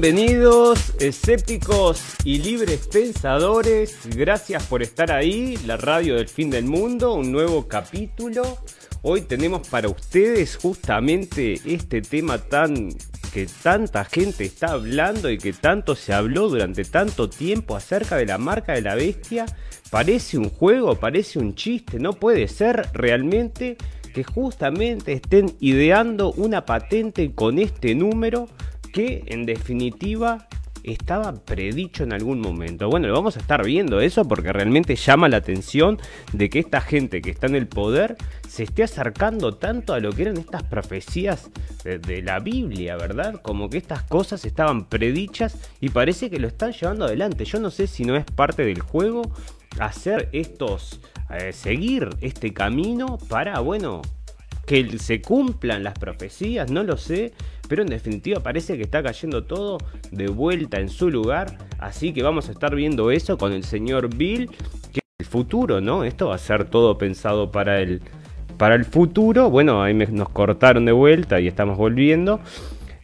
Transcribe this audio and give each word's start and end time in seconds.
Bienvenidos, 0.00 0.94
escépticos 0.98 2.02
y 2.24 2.38
libres 2.38 2.88
pensadores. 2.88 3.98
Gracias 4.16 4.64
por 4.64 4.82
estar 4.82 5.12
ahí. 5.12 5.58
La 5.66 5.76
radio 5.76 6.14
del 6.14 6.26
fin 6.26 6.48
del 6.48 6.64
mundo, 6.64 7.12
un 7.12 7.30
nuevo 7.30 7.68
capítulo. 7.68 8.56
Hoy 9.02 9.20
tenemos 9.20 9.68
para 9.68 9.90
ustedes 9.90 10.56
justamente 10.56 11.60
este 11.66 12.00
tema 12.00 12.38
tan 12.38 12.88
que 13.34 13.46
tanta 13.62 14.06
gente 14.06 14.46
está 14.46 14.68
hablando 14.68 15.28
y 15.28 15.36
que 15.36 15.52
tanto 15.52 15.94
se 15.94 16.14
habló 16.14 16.48
durante 16.48 16.84
tanto 16.86 17.28
tiempo 17.28 17.76
acerca 17.76 18.16
de 18.16 18.24
la 18.24 18.38
marca 18.38 18.72
de 18.72 18.80
la 18.80 18.94
bestia. 18.94 19.44
Parece 19.90 20.38
un 20.38 20.48
juego, 20.48 20.98
parece 20.98 21.38
un 21.38 21.54
chiste, 21.54 21.98
no 21.98 22.14
puede 22.14 22.48
ser 22.48 22.88
realmente 22.94 23.76
que 24.14 24.24
justamente 24.24 25.12
estén 25.12 25.54
ideando 25.60 26.32
una 26.32 26.64
patente 26.64 27.34
con 27.34 27.58
este 27.58 27.94
número 27.94 28.48
que 28.92 29.24
en 29.26 29.46
definitiva 29.46 30.48
estaba 30.82 31.34
predicho 31.44 32.04
en 32.04 32.12
algún 32.12 32.40
momento. 32.40 32.88
Bueno, 32.88 33.08
lo 33.08 33.14
vamos 33.14 33.36
a 33.36 33.40
estar 33.40 33.64
viendo 33.64 34.00
eso 34.00 34.24
porque 34.26 34.52
realmente 34.52 34.96
llama 34.96 35.28
la 35.28 35.38
atención 35.38 35.98
de 36.32 36.48
que 36.48 36.58
esta 36.58 36.80
gente 36.80 37.20
que 37.20 37.30
está 37.30 37.46
en 37.46 37.54
el 37.54 37.66
poder 37.66 38.16
se 38.48 38.62
esté 38.62 38.82
acercando 38.82 39.54
tanto 39.54 39.92
a 39.92 40.00
lo 40.00 40.12
que 40.12 40.22
eran 40.22 40.38
estas 40.38 40.62
profecías 40.62 41.50
de, 41.84 42.22
la 42.22 42.40
Biblia, 42.40 42.96
¿verdad? 42.96 43.40
Como 43.40 43.70
que 43.70 43.78
estas 43.78 44.02
cosas 44.02 44.44
estaban 44.44 44.88
predichas 44.88 45.56
y 45.80 45.88
parece 45.88 46.30
que 46.30 46.38
lo 46.38 46.48
están 46.48 46.72
llevando 46.72 47.06
adelante. 47.06 47.44
Yo 47.44 47.60
no 47.60 47.70
sé 47.70 47.86
si 47.86 48.04
no 48.04 48.16
es 48.16 48.24
parte 48.24 48.64
del 48.64 48.80
juego 48.80 49.22
hacer 49.78 50.28
estos, 50.32 51.00
eh, 51.30 51.52
seguir 51.52 52.10
este 52.20 52.52
camino 52.52 53.18
para, 53.28 53.60
bueno, 53.60 54.02
que 54.66 54.98
se 54.98 55.22
cumplan 55.22 55.82
las 55.82 55.94
profecías, 55.94 56.70
no 56.70 56.82
lo 56.82 56.96
sé, 56.96 57.32
pero 57.70 57.82
en 57.82 57.88
definitiva 57.88 58.40
parece 58.40 58.76
que 58.76 58.82
está 58.82 59.00
cayendo 59.00 59.44
todo 59.44 59.78
de 60.10 60.26
vuelta 60.26 60.80
en 60.80 60.88
su 60.88 61.08
lugar, 61.08 61.56
así 61.78 62.12
que 62.12 62.20
vamos 62.20 62.48
a 62.48 62.52
estar 62.52 62.74
viendo 62.74 63.12
eso 63.12 63.38
con 63.38 63.52
el 63.52 63.62
señor 63.62 64.12
Bill, 64.12 64.50
que 64.92 64.98
el 65.20 65.24
futuro, 65.24 65.80
¿no? 65.80 66.02
Esto 66.02 66.30
va 66.30 66.34
a 66.34 66.38
ser 66.38 66.64
todo 66.64 66.98
pensado 66.98 67.52
para 67.52 67.80
el, 67.80 68.02
para 68.58 68.74
el 68.74 68.84
futuro, 68.84 69.50
bueno, 69.50 69.84
ahí 69.84 69.94
nos 69.94 70.30
cortaron 70.30 70.84
de 70.84 70.90
vuelta 70.90 71.38
y 71.38 71.46
estamos 71.46 71.78
volviendo. 71.78 72.40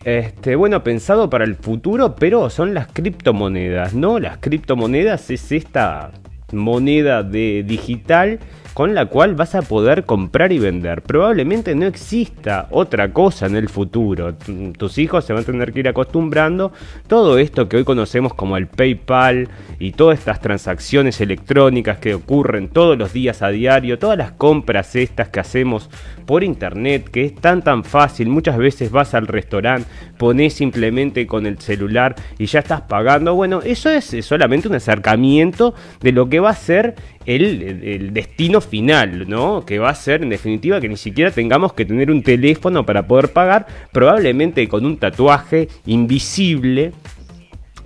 Este, 0.04 0.56
bueno, 0.56 0.82
pensado 0.82 1.30
para 1.30 1.44
el 1.44 1.54
futuro, 1.54 2.16
pero 2.16 2.50
son 2.50 2.74
las 2.74 2.88
criptomonedas, 2.88 3.94
¿no? 3.94 4.18
Las 4.18 4.38
criptomonedas 4.38 5.30
es 5.30 5.52
esta 5.52 6.10
moneda 6.52 7.22
de 7.22 7.62
digital 7.64 8.40
con 8.76 8.94
la 8.94 9.06
cual 9.06 9.34
vas 9.34 9.54
a 9.54 9.62
poder 9.62 10.04
comprar 10.04 10.52
y 10.52 10.58
vender. 10.58 11.00
Probablemente 11.00 11.74
no 11.74 11.86
exista 11.86 12.68
otra 12.70 13.10
cosa 13.10 13.46
en 13.46 13.56
el 13.56 13.70
futuro. 13.70 14.34
Tus 14.76 14.98
hijos 14.98 15.24
se 15.24 15.32
van 15.32 15.44
a 15.44 15.46
tener 15.46 15.72
que 15.72 15.80
ir 15.80 15.88
acostumbrando 15.88 16.72
todo 17.06 17.38
esto 17.38 17.70
que 17.70 17.78
hoy 17.78 17.84
conocemos 17.84 18.34
como 18.34 18.58
el 18.58 18.66
PayPal 18.66 19.48
y 19.78 19.92
todas 19.92 20.18
estas 20.18 20.42
transacciones 20.42 21.22
electrónicas 21.22 21.96
que 22.00 22.14
ocurren 22.14 22.68
todos 22.68 22.98
los 22.98 23.14
días 23.14 23.40
a 23.40 23.48
diario, 23.48 23.98
todas 23.98 24.18
las 24.18 24.32
compras 24.32 24.94
estas 24.94 25.30
que 25.30 25.40
hacemos 25.40 25.88
por 26.26 26.44
internet, 26.44 27.08
que 27.10 27.24
es 27.24 27.34
tan 27.34 27.62
tan 27.62 27.82
fácil. 27.82 28.28
Muchas 28.28 28.58
veces 28.58 28.90
vas 28.90 29.14
al 29.14 29.26
restaurante, 29.26 29.88
pones 30.18 30.52
simplemente 30.52 31.26
con 31.26 31.46
el 31.46 31.58
celular 31.60 32.14
y 32.38 32.44
ya 32.44 32.58
estás 32.58 32.82
pagando. 32.82 33.34
Bueno, 33.34 33.62
eso 33.64 33.88
es 33.88 34.14
solamente 34.20 34.68
un 34.68 34.74
acercamiento 34.74 35.72
de 36.02 36.12
lo 36.12 36.28
que 36.28 36.40
va 36.40 36.50
a 36.50 36.54
ser 36.54 36.96
el, 37.26 38.12
destino 38.12 38.60
final, 38.60 39.28
¿no? 39.28 39.64
Que 39.66 39.78
va 39.78 39.90
a 39.90 39.94
ser 39.94 40.22
en 40.22 40.30
definitiva 40.30 40.80
que 40.80 40.88
ni 40.88 40.96
siquiera 40.96 41.30
tengamos 41.30 41.72
que 41.72 41.84
tener 41.84 42.10
un 42.10 42.22
teléfono 42.22 42.86
para 42.86 43.06
poder 43.06 43.32
pagar, 43.32 43.66
probablemente 43.92 44.66
con 44.68 44.86
un 44.86 44.96
tatuaje 44.96 45.68
invisible 45.86 46.92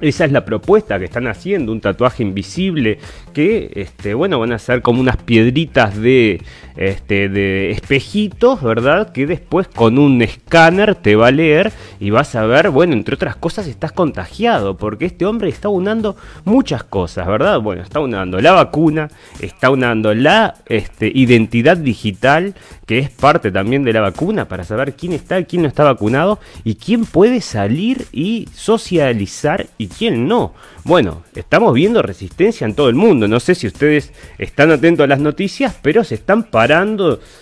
esa 0.01 0.25
es 0.25 0.33
la 0.33 0.45
propuesta 0.45 0.99
que 0.99 1.05
están 1.05 1.27
haciendo, 1.27 1.73
un 1.73 1.81
tatuaje 1.81 2.23
invisible 2.23 2.99
que, 3.35 3.71
este, 3.75 4.15
bueno, 4.15 4.39
van 4.39 4.53
a 4.53 4.59
ser 4.59 4.81
como 4.81 5.01
unas 5.01 5.19
piedritas 5.19 5.97
de, 6.01 6.41
este, 6.81 7.29
de 7.29 7.73
espejitos, 7.73 8.63
¿verdad? 8.63 9.13
Que 9.13 9.27
después 9.27 9.69
con 9.69 9.99
un 9.99 10.23
escáner 10.23 10.95
te 10.95 11.15
va 11.15 11.29
a 11.29 11.31
leer 11.31 11.73
y 12.01 12.09
vas 12.09 12.35
a 12.35 12.47
ver, 12.47 12.71
bueno, 12.71 12.95
entre 12.95 13.17
otras 13.17 13.37
cosas 13.37 13.67
estás 13.67 13.93
contagiado, 13.93 14.79
porque 14.79 15.05
este 15.05 15.27
hombre 15.27 15.51
está 15.51 15.69
unando 15.69 16.17
muchas 16.47 16.83
cosas, 16.83 17.27
¿verdad? 17.27 17.61
Bueno, 17.61 17.83
está 17.83 18.01
unando 18.01 18.41
la 18.41 18.53
vacuna, 18.53 19.11
está 19.41 19.69
unando 19.69 20.15
la 20.15 20.55
este, 20.67 21.13
identidad 21.15 21.77
digital, 21.77 22.55
que 22.87 22.99
es 22.99 23.11
parte 23.11 23.53
también 23.53 23.85
de 23.85 23.93
la 23.93 24.01
vacuna, 24.01 24.49
para 24.49 24.65
saber 24.65 24.95
quién 24.95 25.13
está, 25.13 25.45
quién 25.45 25.61
no 25.61 25.69
está 25.69 25.85
vacunado 25.85 26.41
y 26.65 26.77
quién 26.77 27.05
puede 27.05 27.43
salir 27.43 28.07
y 28.11 28.49
socializar 28.55 29.67
y 29.77 29.89
quién 29.89 30.27
no. 30.27 30.55
Bueno, 30.85 31.25
estamos 31.35 31.75
viendo 31.75 32.01
resistencia 32.01 32.65
en 32.65 32.75
todo 32.75 32.89
el 32.89 32.95
mundo. 32.95 33.29
No 33.29 33.39
sé 33.39 33.55
si 33.55 33.67
ustedes 33.67 34.15
están 34.39 34.71
atentos 34.71 35.05
a 35.05 35.09
las 35.09 35.21
noticias, 35.21 35.77
pero 35.83 36.05
se 36.05 36.15
están 36.15 36.45
parando 36.45 36.70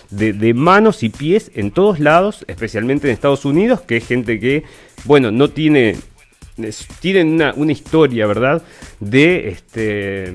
de, 0.09 0.53
manos 0.53 1.03
y 1.03 1.09
pies 1.09 1.51
en 1.55 1.71
todos 1.71 1.99
lados, 1.99 2.45
especialmente 2.47 3.07
en 3.07 3.13
Estados 3.13 3.45
Unidos, 3.45 3.81
que 3.81 3.97
es 3.97 4.07
gente 4.07 4.39
que, 4.39 4.63
bueno, 5.05 5.31
no 5.31 5.49
tiene. 5.49 5.95
Tienen 6.99 7.29
una, 7.29 7.53
una 7.55 7.71
historia, 7.71 8.27
¿verdad? 8.27 8.61
De 8.99 9.47
este 9.47 10.33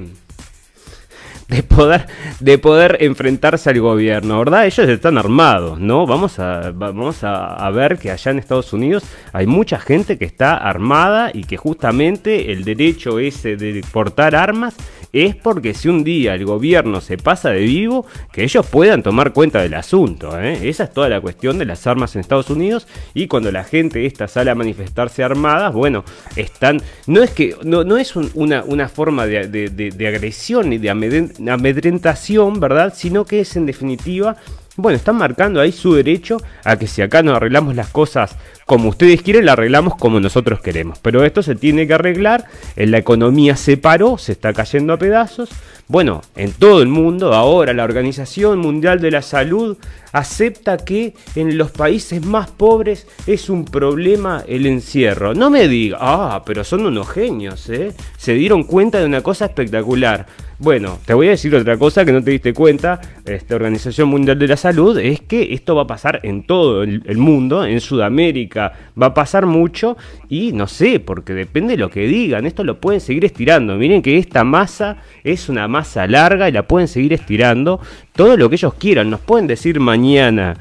de 1.48 1.62
poder, 1.62 2.06
de 2.40 2.58
poder 2.58 2.98
enfrentarse 3.00 3.70
al 3.70 3.80
gobierno, 3.80 4.38
¿verdad? 4.38 4.66
Ellos 4.66 4.88
están 4.88 5.18
armados, 5.18 5.78
¿no? 5.78 6.06
Vamos 6.06 6.38
a, 6.38 6.70
vamos 6.72 7.18
a, 7.22 7.70
ver 7.70 7.98
que 7.98 8.10
allá 8.10 8.30
en 8.30 8.38
Estados 8.38 8.72
Unidos 8.72 9.04
hay 9.32 9.46
mucha 9.46 9.78
gente 9.78 10.16
que 10.18 10.24
está 10.24 10.56
armada 10.56 11.30
y 11.32 11.44
que 11.44 11.56
justamente 11.56 12.52
el 12.52 12.64
derecho 12.64 13.18
ese 13.18 13.56
de 13.56 13.84
portar 13.92 14.34
armas 14.34 14.74
es 15.14 15.36
porque 15.36 15.74
si 15.74 15.88
un 15.88 16.02
día 16.02 16.34
el 16.34 16.44
gobierno 16.44 17.00
se 17.00 17.16
pasa 17.16 17.50
de 17.50 17.60
vivo, 17.60 18.04
que 18.32 18.42
ellos 18.42 18.66
puedan 18.66 19.02
tomar 19.02 19.32
cuenta 19.32 19.62
del 19.62 19.74
asunto. 19.74 20.38
¿eh? 20.40 20.68
Esa 20.68 20.84
es 20.84 20.92
toda 20.92 21.08
la 21.08 21.20
cuestión 21.20 21.56
de 21.56 21.64
las 21.64 21.86
armas 21.86 22.14
en 22.14 22.20
Estados 22.20 22.50
Unidos 22.50 22.88
y 23.14 23.28
cuando 23.28 23.52
la 23.52 23.62
gente 23.62 24.06
esta 24.06 24.26
sale 24.26 24.50
a 24.50 24.54
manifestarse 24.54 25.22
armadas, 25.22 25.72
bueno, 25.72 26.04
están... 26.34 26.82
No 27.06 27.22
es 27.22 27.30
que 27.30 27.54
no, 27.62 27.84
no 27.84 27.96
es 27.96 28.16
una, 28.16 28.64
una, 28.64 28.88
forma 28.88 29.26
de, 29.26 29.48
de 29.48 30.08
agresión 30.08 30.70
ni 30.70 30.78
de 30.78 30.90
amedrentación, 30.90 32.58
¿verdad? 32.58 32.92
Sino 32.96 33.24
que 33.24 33.40
es 33.40 33.56
en 33.56 33.66
definitiva 33.66 34.36
bueno, 34.76 34.96
están 34.96 35.16
marcando 35.16 35.60
ahí 35.60 35.70
su 35.70 35.94
derecho 35.94 36.38
a 36.64 36.76
que 36.76 36.88
si 36.88 37.00
acá 37.00 37.22
nos 37.22 37.36
arreglamos 37.36 37.76
las 37.76 37.88
cosas 37.90 38.36
como 38.66 38.88
ustedes 38.88 39.22
quieren, 39.22 39.46
las 39.46 39.54
arreglamos 39.54 39.96
como 39.96 40.20
nosotros 40.20 40.60
queremos. 40.60 40.98
Pero 41.00 41.24
esto 41.24 41.42
se 41.42 41.54
tiene 41.54 41.86
que 41.86 41.94
arreglar, 41.94 42.44
la 42.76 42.98
economía 42.98 43.56
se 43.56 43.76
paró, 43.76 44.18
se 44.18 44.32
está 44.32 44.52
cayendo 44.52 44.92
a 44.92 44.98
pedazos. 44.98 45.50
Bueno, 45.86 46.22
en 46.34 46.52
todo 46.52 46.80
el 46.80 46.88
mundo 46.88 47.34
ahora 47.34 47.74
la 47.74 47.84
Organización 47.84 48.58
Mundial 48.58 49.00
de 49.00 49.10
la 49.10 49.20
Salud 49.20 49.76
acepta 50.12 50.78
que 50.78 51.12
en 51.34 51.58
los 51.58 51.72
países 51.72 52.24
más 52.24 52.50
pobres 52.50 53.06
es 53.26 53.50
un 53.50 53.66
problema 53.66 54.42
el 54.48 54.64
encierro. 54.64 55.34
No 55.34 55.50
me 55.50 55.68
diga, 55.68 55.98
ah, 56.00 56.42
pero 56.46 56.64
son 56.64 56.86
unos 56.86 57.10
genios, 57.10 57.68
¿eh? 57.68 57.92
Se 58.16 58.32
dieron 58.32 58.64
cuenta 58.64 58.98
de 58.98 59.06
una 59.06 59.20
cosa 59.22 59.44
espectacular. 59.44 60.26
Bueno, 60.58 60.98
te 61.04 61.14
voy 61.14 61.26
a 61.26 61.30
decir 61.30 61.54
otra 61.54 61.76
cosa 61.76 62.04
que 62.04 62.12
no 62.12 62.22
te 62.22 62.30
diste 62.30 62.54
cuenta, 62.54 63.00
esta 63.26 63.56
Organización 63.56 64.08
Mundial 64.08 64.38
de 64.38 64.48
la 64.48 64.56
Salud, 64.56 64.96
es 64.98 65.20
que 65.20 65.52
esto 65.52 65.74
va 65.74 65.82
a 65.82 65.86
pasar 65.86 66.20
en 66.22 66.46
todo 66.46 66.84
el, 66.84 67.18
mundo, 67.18 67.64
en 67.66 67.80
Sudamérica 67.80 68.53
va 68.60 69.06
a 69.06 69.14
pasar 69.14 69.46
mucho 69.46 69.96
y 70.28 70.52
no 70.52 70.66
sé, 70.66 71.00
porque 71.00 71.34
depende 71.34 71.72
de 71.72 71.78
lo 71.78 71.90
que 71.90 72.06
digan, 72.06 72.46
esto 72.46 72.64
lo 72.64 72.80
pueden 72.80 73.00
seguir 73.00 73.24
estirando. 73.24 73.76
Miren 73.76 74.02
que 74.02 74.18
esta 74.18 74.44
masa 74.44 74.98
es 75.22 75.48
una 75.48 75.68
masa 75.68 76.06
larga 76.06 76.48
y 76.48 76.52
la 76.52 76.66
pueden 76.66 76.88
seguir 76.88 77.12
estirando 77.12 77.80
todo 78.14 78.36
lo 78.36 78.48
que 78.48 78.56
ellos 78.56 78.74
quieran. 78.74 79.10
Nos 79.10 79.20
pueden 79.20 79.46
decir 79.46 79.80
mañana, 79.80 80.56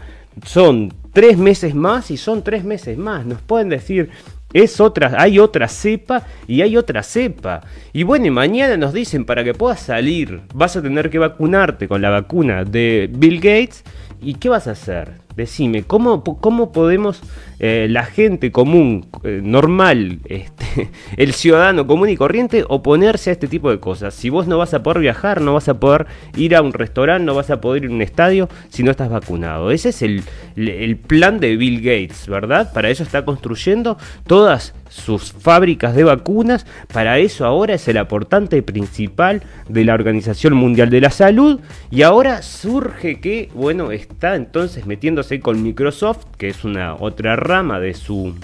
son 0.46 0.94
tres 1.14 1.38
meses 1.38 1.76
más 1.76 2.12
y 2.12 2.18
son 2.18 2.44
tres 2.44 2.64
meses 2.64 2.98
más. 2.98 3.26
Nos 3.26 3.42
pueden 3.42 3.70
decir 3.70 4.10
es 4.54 4.80
otra, 4.80 5.16
hay 5.18 5.40
otra 5.40 5.68
cepa 5.68 6.24
y 6.48 6.62
hay 6.62 6.78
otra 6.78 7.02
cepa. 7.02 7.62
Y 7.92 8.04
bueno, 8.04 8.28
y 8.28 8.32
mañana 8.32 8.78
nos 8.78 8.94
dicen 8.94 9.26
para 9.26 9.44
que 9.44 9.54
puedas 9.54 9.80
salir, 9.80 10.42
vas 10.54 10.76
a 10.76 10.82
tener 10.82 11.10
que 11.10 11.18
vacunarte 11.18 11.88
con 11.88 12.02
la 12.02 12.12
vacuna 12.12 12.64
de 12.64 13.10
Bill 13.12 13.38
Gates. 13.38 13.84
¿Y 14.24 14.36
qué 14.36 14.50
vas 14.50 14.68
a 14.68 14.72
hacer? 14.72 15.24
Decime, 15.36 15.84
¿cómo, 15.84 16.24
cómo 16.24 16.72
podemos, 16.72 17.22
eh, 17.60 17.88
la 17.90 18.06
gente 18.06 18.52
común, 18.52 19.08
eh, 19.24 19.42
normal, 19.44 20.20
este, 20.26 20.92
el 21.18 21.34
ciudadano 21.34 21.88
común 21.88 22.10
y 22.10 22.18
corriente, 22.18 22.64
oponerse 22.68 23.30
a 23.30 23.34
este 23.34 23.48
tipo 23.48 23.70
de 23.70 23.80
cosas? 23.80 24.14
Si 24.14 24.30
vos 24.30 24.48
no 24.48 24.58
vas 24.58 24.74
a 24.74 24.84
poder 24.84 25.00
viajar, 25.00 25.42
no 25.42 25.54
vas 25.54 25.70
a 25.70 25.80
poder 25.80 26.06
ir 26.38 26.56
a 26.56 26.62
un 26.62 26.74
restaurante, 26.74 27.26
no 27.26 27.36
vas 27.36 27.50
a 27.50 27.62
poder 27.62 27.84
ir 27.84 27.90
a 27.90 27.94
un 27.94 28.02
estadio 28.02 28.48
si 28.70 28.84
no 28.84 28.92
estás 28.92 29.10
vacunado. 29.10 29.72
Ese 29.72 29.90
es 29.90 30.02
el, 30.02 30.24
el 30.56 30.98
plan 30.98 31.40
de 31.40 31.58
Bill 31.58 31.82
Gates, 31.82 32.28
¿verdad? 32.28 32.72
Para 32.74 32.90
eso 32.90 33.04
está 33.04 33.26
construyendo 33.26 33.98
todas 34.28 34.74
sus 34.94 35.34
fábricas 35.34 35.96
de 35.96 36.04
vacunas. 36.04 36.66
Para 36.92 37.18
eso 37.18 37.46
ahora 37.46 37.74
es 37.74 37.88
el 37.88 37.98
aportante 37.98 38.62
principal 38.62 39.42
de 39.68 39.84
la 39.84 39.96
Organización 39.96 40.54
Mundial 40.54 40.90
de 40.90 41.02
la 41.02 41.10
Salud. 41.10 41.60
Y 41.90 42.04
ahora 42.04 42.42
surge 42.42 43.20
que, 43.20 43.50
bueno, 43.56 43.92
está 43.92 44.36
entonces 44.36 44.86
metiéndose 44.86 45.40
con 45.40 45.64
Microsoft, 45.64 46.26
que 46.38 46.50
es 46.50 46.64
una 46.64 46.96
otra 46.96 47.36
rama 47.36 47.80
de 47.80 47.94
su 47.94 48.36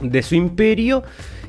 de 0.00 0.22
su 0.22 0.36
imperio 0.36 1.02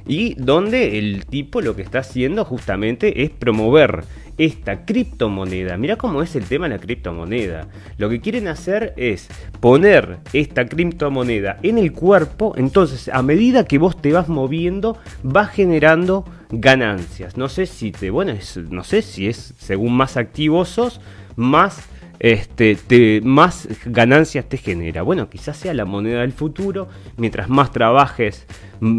y 0.08 0.34
donde 0.34 0.98
el 0.98 1.28
tipo 1.28 1.62
lo 1.62 1.76
que 1.76 1.84
está 1.84 2.00
haciendo 2.00 2.44
justamente 2.44 3.24
es 3.24 3.30
promover 3.30 4.06
esta 4.40 4.86
criptomoneda. 4.86 5.78
Mira 5.78 5.98
cómo 5.98 6.24
es 6.24 6.36
el 6.36 6.46
tema 6.46 6.68
de 6.68 6.76
la 6.76 6.82
criptomoneda. 6.82 7.68
Lo 7.98 8.10
que 8.10 8.22
quieren 8.22 8.48
hacer 8.48 8.94
es 8.96 9.28
poner 9.60 10.20
esta 10.34 10.66
criptomoneda 10.66 11.58
en 11.62 11.78
el 11.78 11.92
cuerpo, 11.92 12.54
entonces 12.56 13.10
a 13.10 13.22
medida 13.22 13.66
que 13.66 13.78
vos 13.78 14.02
te 14.02 14.14
vas 14.14 14.30
moviendo, 14.30 14.98
vas 15.24 15.52
generando 15.52 16.26
ganancias. 16.50 17.36
No 17.36 17.50
sé 17.50 17.66
si 17.66 17.92
te, 17.92 18.10
bueno, 18.10 18.34
no 18.70 18.84
sé 18.86 19.02
si 19.02 19.28
es 19.28 19.54
según 19.58 19.96
más 19.96 20.16
activos 20.16 20.70
sos, 20.70 21.02
más 21.36 21.84
este, 22.20 22.76
te, 22.76 23.22
más 23.22 23.68
ganancias 23.86 24.46
te 24.48 24.58
genera. 24.58 25.02
Bueno, 25.02 25.30
quizás 25.30 25.58
sea 25.58 25.74
la 25.74 25.86
moneda 25.86 26.22
del 26.22 26.34
futuro, 26.34 26.90
mientras 27.18 27.50
más 27.50 27.72
trabajes, 27.72 28.46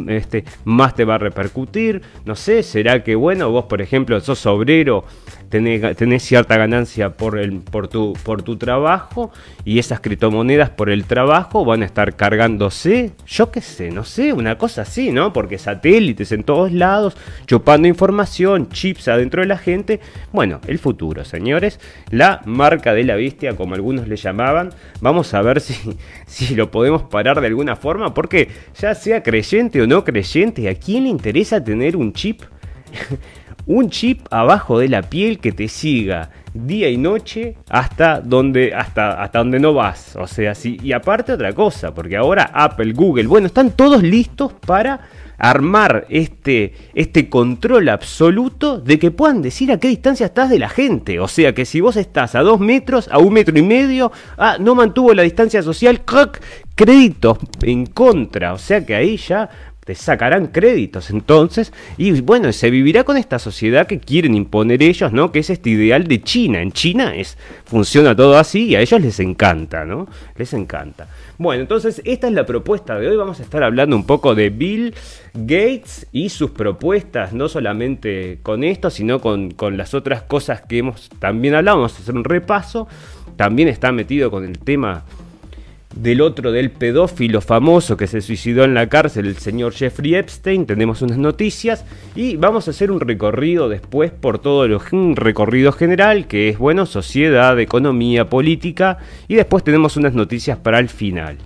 este, 0.08 0.44
más 0.64 0.94
te 0.94 1.05
va 1.05 1.17
a 1.17 1.19
repercutir. 1.19 2.02
No 2.25 2.34
sé, 2.34 2.62
será 2.62 3.05
que, 3.05 3.14
bueno, 3.14 3.50
vos, 3.50 3.67
por 3.67 3.82
ejemplo, 3.82 4.20
sos 4.20 4.44
obrero 4.46 5.05
tenés, 5.50 6.23
cierta 6.23 6.56
ganancia 6.56 7.11
por, 7.11 7.88
tu 7.88 8.56
trabajo 8.56 9.32
y 9.64 9.79
esas 9.79 10.00
criptomonedas 10.00 10.70
por 10.70 10.91
el 10.91 11.05
trabajo 11.05 11.64
van 11.64 11.82
a 11.82 11.87
estar 11.87 12.14
cargándose, 12.14 13.12
yo 13.26 13.50
qué 13.50 13.61
sé, 13.61 13.91
no 13.91 14.05
sé, 14.05 14.32
una 14.32 14.56
cosa 14.56 14.82
así, 14.82 15.11
¿no? 15.11 15.32
Porque 15.32 15.58
satélites 15.58 16.32
en 16.32 16.44
todos 16.44 16.73
lados, 16.73 17.17
chupando 17.47 17.88
información, 17.88 18.69
chips 18.69 19.08
adentro 19.08 19.43
de 19.43 19.49
la 19.49 19.58
gente. 19.58 20.00
Bueno, 20.32 20.61
el 20.67 20.79
futuro, 20.79 21.25
señores, 21.25 21.81
la 22.11 22.43
marca 22.44 22.94
de 22.94 23.05
la 23.05 23.17
bestia, 23.17 23.56
como 23.56 23.75
algunos 23.75 24.06
le 24.06 24.17
llamaban, 24.17 24.70
vamos 25.00 25.35
a 25.35 25.43
ver 25.43 25.61
si, 25.61 25.75
si 26.26 26.55
lo 26.55 26.70
podemos 26.70 27.03
parar 27.03 27.41
de 27.41 27.49
alguna 27.49 27.75
forma, 27.75 28.14
porque 28.14 28.49
ya 28.79 28.94
sea 28.94 29.23
creyente 29.23 29.82
o 29.82 29.87
no 29.87 30.05
creyente, 30.05 30.69
¿a 30.69 30.75
quién 30.76 31.05
le 31.05 31.11
interesa 31.11 31.62
tener 31.62 31.96
un 31.96 32.12
chip? 32.12 32.43
un 33.67 33.91
chip 33.91 34.27
abajo 34.31 34.79
de 34.79 34.89
la 34.89 35.03
piel 35.03 35.39
que 35.39 35.53
te 35.53 35.69
siga 35.69 36.31
día 36.55 36.91
y 36.91 36.97
noche 36.97 37.57
hasta 37.69 38.21
donde, 38.21 38.75
hasta, 38.75 39.23
hasta 39.23 39.39
donde 39.39 39.61
no 39.61 39.75
vas. 39.75 40.17
O 40.17 40.27
sea, 40.27 40.55
sí. 40.55 40.79
Y 40.83 40.93
aparte 40.93 41.33
otra 41.33 41.53
cosa, 41.53 41.95
porque 41.95 42.17
ahora 42.17 42.51
Apple, 42.53 42.93
Google, 42.93 43.27
bueno, 43.27 43.47
están 43.47 43.71
todos 43.73 44.03
listos 44.03 44.53
para 44.55 45.01
armar 45.41 46.07
este, 46.11 46.75
este 46.93 47.31
control 47.31 47.89
absoluto 47.89 48.79
de 48.79 48.99
que 48.99 49.11
puedan 49.11 49.41
decir 49.41 49.73
a 49.73 49.79
qué 49.79 49.89
distancia 49.89 50.27
estás 50.27 50.51
de 50.51 50.59
la 50.59 50.69
gente. 50.69 51.19
O 51.19 51.29
sea 51.29 51.55
que 51.55 51.65
si 51.65 51.81
vos 51.81 51.97
estás 51.97 52.35
a 52.35 52.41
dos 52.41 52.61
metros, 52.61 53.09
a 53.11 53.19
un 53.19 53.33
metro 53.33 53.59
y 53.59 53.63
medio, 53.63 54.13
ah, 54.37 54.59
no 54.61 54.75
mantuvo 54.75 55.15
la 55.15 55.23
distancia 55.23 55.63
social, 55.63 56.03
créditos 56.75 57.39
en 57.63 57.87
contra. 57.87 58.53
O 58.53 58.59
sea 58.59 58.85
que 58.85 58.95
ahí 58.95 59.17
ya 59.17 59.49
te 59.85 59.94
sacarán 59.94 60.49
créditos 60.49 61.11
entonces 61.11 61.73
y 61.97 62.21
bueno, 62.21 62.53
se 62.53 62.71
vivirá 62.71 63.05
con 63.05 63.17
esta 63.17 63.38
sociedad 63.38 63.87
que 63.87 63.99
quieren 63.99 64.35
imponer 64.35 64.82
ellos, 64.82 65.12
¿no? 65.12 65.32
Que 65.32 65.41
es 65.41 65.50
este 65.50 65.71
ideal 65.71 66.06
de 66.06 66.23
China. 66.23 66.61
En 66.61 66.73
China 66.73 67.15
es 67.15 67.38
funciona 67.65 68.15
todo 68.15 68.37
así 68.37 68.69
y 68.69 68.77
a 68.77 68.81
ellos 68.81 69.00
les 69.00 69.21
encanta, 69.21 69.85
¿no? 69.85 70.06
Les 70.37 70.53
encanta. 70.53 71.09
Bueno, 71.38 71.62
entonces 71.62 72.03
esta 72.05 72.27
es 72.27 72.32
la 72.35 72.44
propuesta 72.44 72.99
de 72.99 73.09
hoy. 73.09 73.17
Vamos 73.17 73.41
a 73.41 73.43
estar 73.43 73.62
hablando 73.62 73.97
un 73.97 74.05
poco 74.05 74.35
de 74.35 74.50
Bill 74.50 74.94
Gates 75.32 76.06
y 76.12 76.29
sus 76.29 76.50
propuestas, 76.50 77.32
no 77.32 77.49
solamente 77.49 78.38
con 78.43 78.62
esto, 78.65 78.91
sino 78.91 79.21
con, 79.21 79.50
con 79.53 79.77
las 79.77 79.94
otras 79.94 80.23
cosas 80.23 80.61
que 80.62 80.79
hemos 80.79 81.09
también 81.19 81.55
hablado. 81.55 81.79
Vamos 81.79 81.99
a 81.99 82.03
hacer 82.03 82.15
un 82.15 82.25
repaso. 82.25 82.87
También 83.37 83.69
está 83.69 83.91
metido 83.91 84.31
con 84.31 84.44
el 84.44 84.59
tema 84.59 85.05
del 85.95 86.21
otro, 86.21 86.53
del 86.53 86.71
pedófilo 86.71 87.41
famoso 87.41 87.97
que 87.97 88.07
se 88.07 88.21
suicidó 88.21 88.65
en 88.65 88.75
la 88.75 88.89
cárcel, 88.89 89.27
el 89.27 89.37
señor 89.37 89.73
Jeffrey 89.73 90.15
Epstein. 90.15 90.67
Tenemos 90.67 91.03
unas 91.03 91.19
noticias 91.19 91.85
y 92.15 92.37
vamos 92.37 92.69
a 92.69 92.71
hacer 92.71 92.91
un 92.91 93.01
recorrido 93.01 93.69
después 93.69 94.11
por 94.11 94.39
todo 94.39 94.69
lo, 94.69 94.81
un 94.93 95.17
recorrido 95.17 95.73
general 95.73 96.27
que 96.27 96.49
es, 96.49 96.59
bueno, 96.59 96.87
sociedad, 96.87 97.59
economía, 97.59 98.29
política 98.29 98.99
y 99.29 99.35
después 99.35 99.65
tenemos 99.65 99.97
unas 99.97 100.15
noticias 100.15 100.59
para 100.59 100.79
el 100.79 100.89
final. 100.89 101.39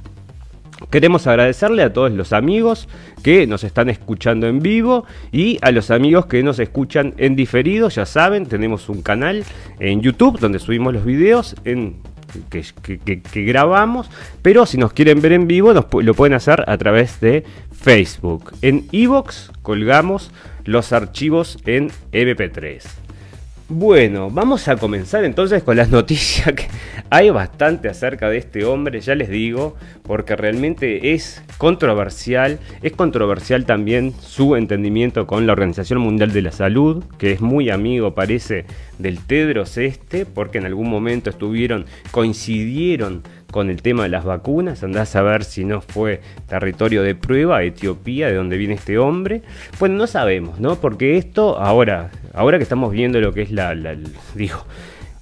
Queremos 0.91 1.27
agradecerle 1.27 1.83
a 1.83 1.93
todos 1.93 2.13
los 2.13 2.33
amigos 2.33 2.89
que 3.23 3.47
nos 3.47 3.65
están 3.65 3.89
escuchando 3.89 4.47
en 4.47 4.61
vivo 4.61 5.07
y 5.33 5.59
a 5.63 5.71
los 5.71 5.91
amigos 5.91 6.27
que 6.27 6.43
nos 6.43 6.59
escuchan 6.59 7.15
en 7.17 7.37
diferido. 7.37 7.89
Ya 7.89 8.05
saben, 8.05 8.47
tenemos 8.47 8.89
un 8.89 9.01
canal 9.01 9.45
en 9.81 10.03
YouTube 10.03 10.39
donde 10.39 10.59
subimos 10.59 10.93
los 10.93 11.05
videos 11.05 11.57
en 11.65 11.97
que, 12.51 13.45
grabamos, 13.45 14.11
pero 14.43 14.67
si 14.67 14.79
nos 14.79 14.93
quieren 14.93 15.21
ver 15.21 15.33
en 15.33 15.47
vivo 15.47 15.73
lo 15.73 16.15
pueden 16.15 16.35
hacer 16.35 16.65
a 16.67 16.77
través 16.79 17.21
de 17.21 17.45
Facebook. 17.73 18.53
En 18.63 18.87
Evox 18.93 19.51
colgamos 19.63 20.31
los 20.65 20.93
archivos 20.93 21.59
en 21.67 21.91
MP3. 22.13 23.04
Bueno, 23.67 24.29
vamos 24.29 24.69
a 24.69 24.77
comenzar 24.77 25.25
entonces 25.25 25.63
con 25.63 25.79
las 25.79 25.89
noticias 25.91 26.53
que 26.53 26.69
hay 27.09 27.31
bastante 27.31 27.89
acerca 27.89 28.29
de 28.29 28.37
este 28.37 28.67
hombre, 28.67 29.01
ya 29.01 29.15
les 29.15 29.31
digo, 29.31 29.75
porque 30.03 30.37
realmente 30.37 31.15
es 31.15 31.43
controversial, 31.57 32.59
es 32.83 32.93
controversial 32.93 33.65
también 33.65 34.13
su 34.21 34.57
entendimiento 34.57 35.27
con 35.27 35.47
la 35.47 35.55
Organización 35.55 36.01
Mundial 36.01 36.33
de 36.35 36.43
la 36.43 36.53
Salud, 36.53 37.05
que 37.17 37.33
es 37.33 37.41
muy 37.41 37.71
amigo 37.71 38.15
parece 38.15 38.67
del 38.99 39.21
Tedros 39.21 39.79
este, 39.79 40.27
porque 40.27 40.59
en 40.59 40.67
algún 40.67 40.91
momento 40.91 41.31
estuvieron, 41.31 41.87
coincidieron 42.11 43.23
con 43.51 43.71
el 43.71 43.81
tema 43.81 44.03
de 44.03 44.11
las 44.11 44.25
vacunas. 44.25 44.83
Andás 44.83 45.17
a 45.17 45.23
ver 45.23 45.43
si 45.45 45.65
no 45.65 45.81
fue 45.81 46.21
territorio 46.49 47.03
de 47.03 47.15
prueba, 47.15 47.63
Etiopía, 47.63 48.27
de 48.27 48.35
donde 48.35 48.59
viene 48.59 48.75
este 48.75 48.99
hombre. 48.99 49.43
Bueno, 49.79 49.95
no 49.95 50.07
sabemos, 50.07 50.61
¿no? 50.61 50.75
Porque 50.77 51.17
esto, 51.17 51.59
ahora, 51.59 52.11
ahora 52.35 52.59
que 52.59 52.65
estamos 52.65 52.93
viendo 52.93 53.21
lo 53.21 53.33
que 53.33 53.43
es 53.43 53.51
la, 53.51 53.75
la 53.75 53.97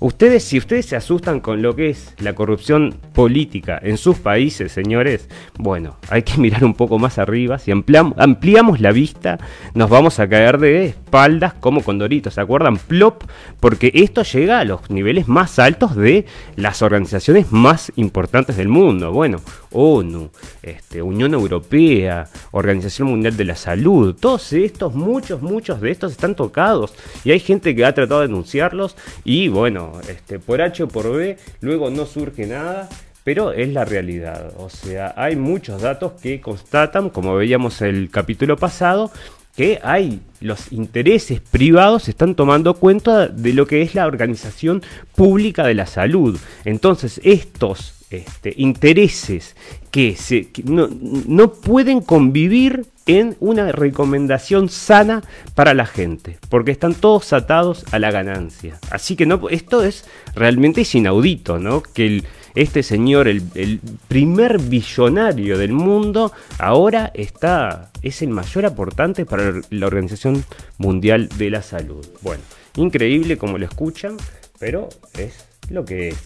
Ustedes, 0.03 0.43
si 0.43 0.59
ustedes 0.59 0.87
se 0.87 0.97
asustan 0.97 1.39
con 1.39 1.63
lo 1.63 1.77
que 1.77 1.91
es 1.91 2.13
la 2.19 2.35
corrupción 2.35 2.97
política 3.15 3.79
en 3.81 3.97
sus 3.97 4.19
países, 4.19 4.73
señores, 4.73 5.29
bueno, 5.61 5.97
hay 6.09 6.25
que 6.25 6.39
mirar 6.39 6.65
un 6.65 6.75
poco 6.75 6.99
más 6.99 7.19
arriba. 7.19 7.57
Si 7.61 7.71
ampliamos, 7.71 8.81
la 8.81 8.91
vista, 8.91 9.39
nos 9.75 9.89
vamos 9.89 10.19
a 10.19 10.29
caer 10.29 10.59
de 10.59 10.87
espaldas 10.87 11.55
como 11.55 11.85
condoritos. 11.85 12.35
¿Se 12.35 12.41
acuerdan? 12.41 12.79
Plop, 12.79 13.23
porque 13.61 13.93
esto 13.95 14.25
llega 14.25 14.59
a 14.59 14.65
los 14.65 14.91
niveles 14.91 15.29
más 15.29 15.61
altos 15.61 15.95
de 15.95 16.27
las 16.57 16.83
organizaciones 16.83 17.53
más 17.53 17.93
importantes 17.95 18.57
del 18.57 18.69
mundo. 18.69 19.13
Bueno, 19.13 19.41
ONU, 19.71 20.31
este, 20.65 21.01
Unión 21.01 21.33
Europea, 21.33 22.29
Organización 22.51 23.07
Mundial 23.07 23.37
de 23.37 23.45
la 23.45 23.55
Salud, 23.55 24.17
todos 24.19 24.53
estos, 24.53 24.97
muchos, 24.97 25.43
muchos 25.43 25.81
de 25.81 25.93
estos 25.93 26.11
están 26.11 26.35
tocados. 26.35 26.93
Y 27.23 27.31
hay 27.31 27.39
gente 27.39 27.77
que 27.77 27.85
ha 27.85 27.95
tratado 27.95 28.23
de 28.23 28.27
denunciarlos 28.27 28.97
y 29.23 29.47
bueno, 29.47 29.92
este, 30.09 30.39
por 30.39 30.61
H 30.61 30.83
o 30.85 30.89
por 30.89 31.13
B, 31.13 31.37
luego 31.61 31.91
no 31.91 32.07
surge 32.07 32.47
nada, 32.47 32.89
pero 33.25 33.53
es 33.53 33.69
la 33.73 33.85
realidad. 33.85 34.53
O 34.57 34.69
sea, 34.69 35.15
hay 35.17 35.37
muchos 35.37 35.83
datos 35.83 36.13
que 36.21 36.41
constatan, 36.41 37.11
como 37.11 37.35
veíamos 37.35 37.81
el 37.83 38.11
capítulo 38.11 38.57
pasado, 38.57 39.11
que 39.57 39.81
hay 39.83 40.21
los 40.41 40.73
intereses 40.73 41.41
privados 41.41 42.09
están 42.09 42.35
tomando 42.35 42.75
cuenta 42.75 43.29
de 43.29 43.53
lo 43.53 43.67
que 43.67 43.83
es 43.83 43.95
la 43.95 44.07
organización 44.07 44.83
pública 45.15 45.67
de 45.67 45.75
la 45.75 45.87
salud. 45.87 46.39
Entonces, 46.65 47.21
estos 47.23 47.95
este, 48.11 48.55
intereses 48.57 49.57
que, 49.91 50.17
se, 50.17 50.49
no, 50.65 50.89
no, 50.91 51.53
pueden 51.53 52.01
convivir 52.01 52.87
en 53.07 53.37
una 53.41 53.73
recomendación 53.73 54.69
sana 54.69 55.23
para 55.55 55.75
la 55.75 55.87
gente, 55.87 56.39
porque 56.49 56.71
están 56.71 56.95
todos 56.95 57.33
atados 57.33 57.85
a 57.91 57.99
la 57.99 58.11
ganancia. 58.11 58.79
Así 58.91 59.17
que 59.17 59.27
no, 59.27 59.49
esto 59.49 59.83
es 59.83 60.05
realmente 60.35 60.87
inaudito, 60.93 61.59
¿no? 61.59 61.83
Que 61.83 62.23
este 62.55 62.83
señor, 62.83 63.29
el, 63.29 63.43
el, 63.55 63.81
primer 64.09 64.59
billonario 64.59 65.57
del 65.57 65.73
mundo, 65.73 66.33
ahora 66.59 67.11
está, 67.15 67.91
es 68.03 68.23
el 68.23 68.29
mayor 68.29 68.67
aportante 68.67 69.25
para 69.25 69.61
la 69.71 69.87
Organización 69.87 70.45
Mundial 70.79 71.29
de 71.37 71.51
la 71.51 71.63
Salud. 71.63 72.07
Bueno, 72.21 72.43
increíble 72.77 73.39
como 73.39 73.59
lo 73.59 73.65
escuchan, 73.65 74.17
pero 74.59 74.89
es 75.19 75.47
lo 75.71 75.85
que 75.85 76.09
es. 76.09 76.17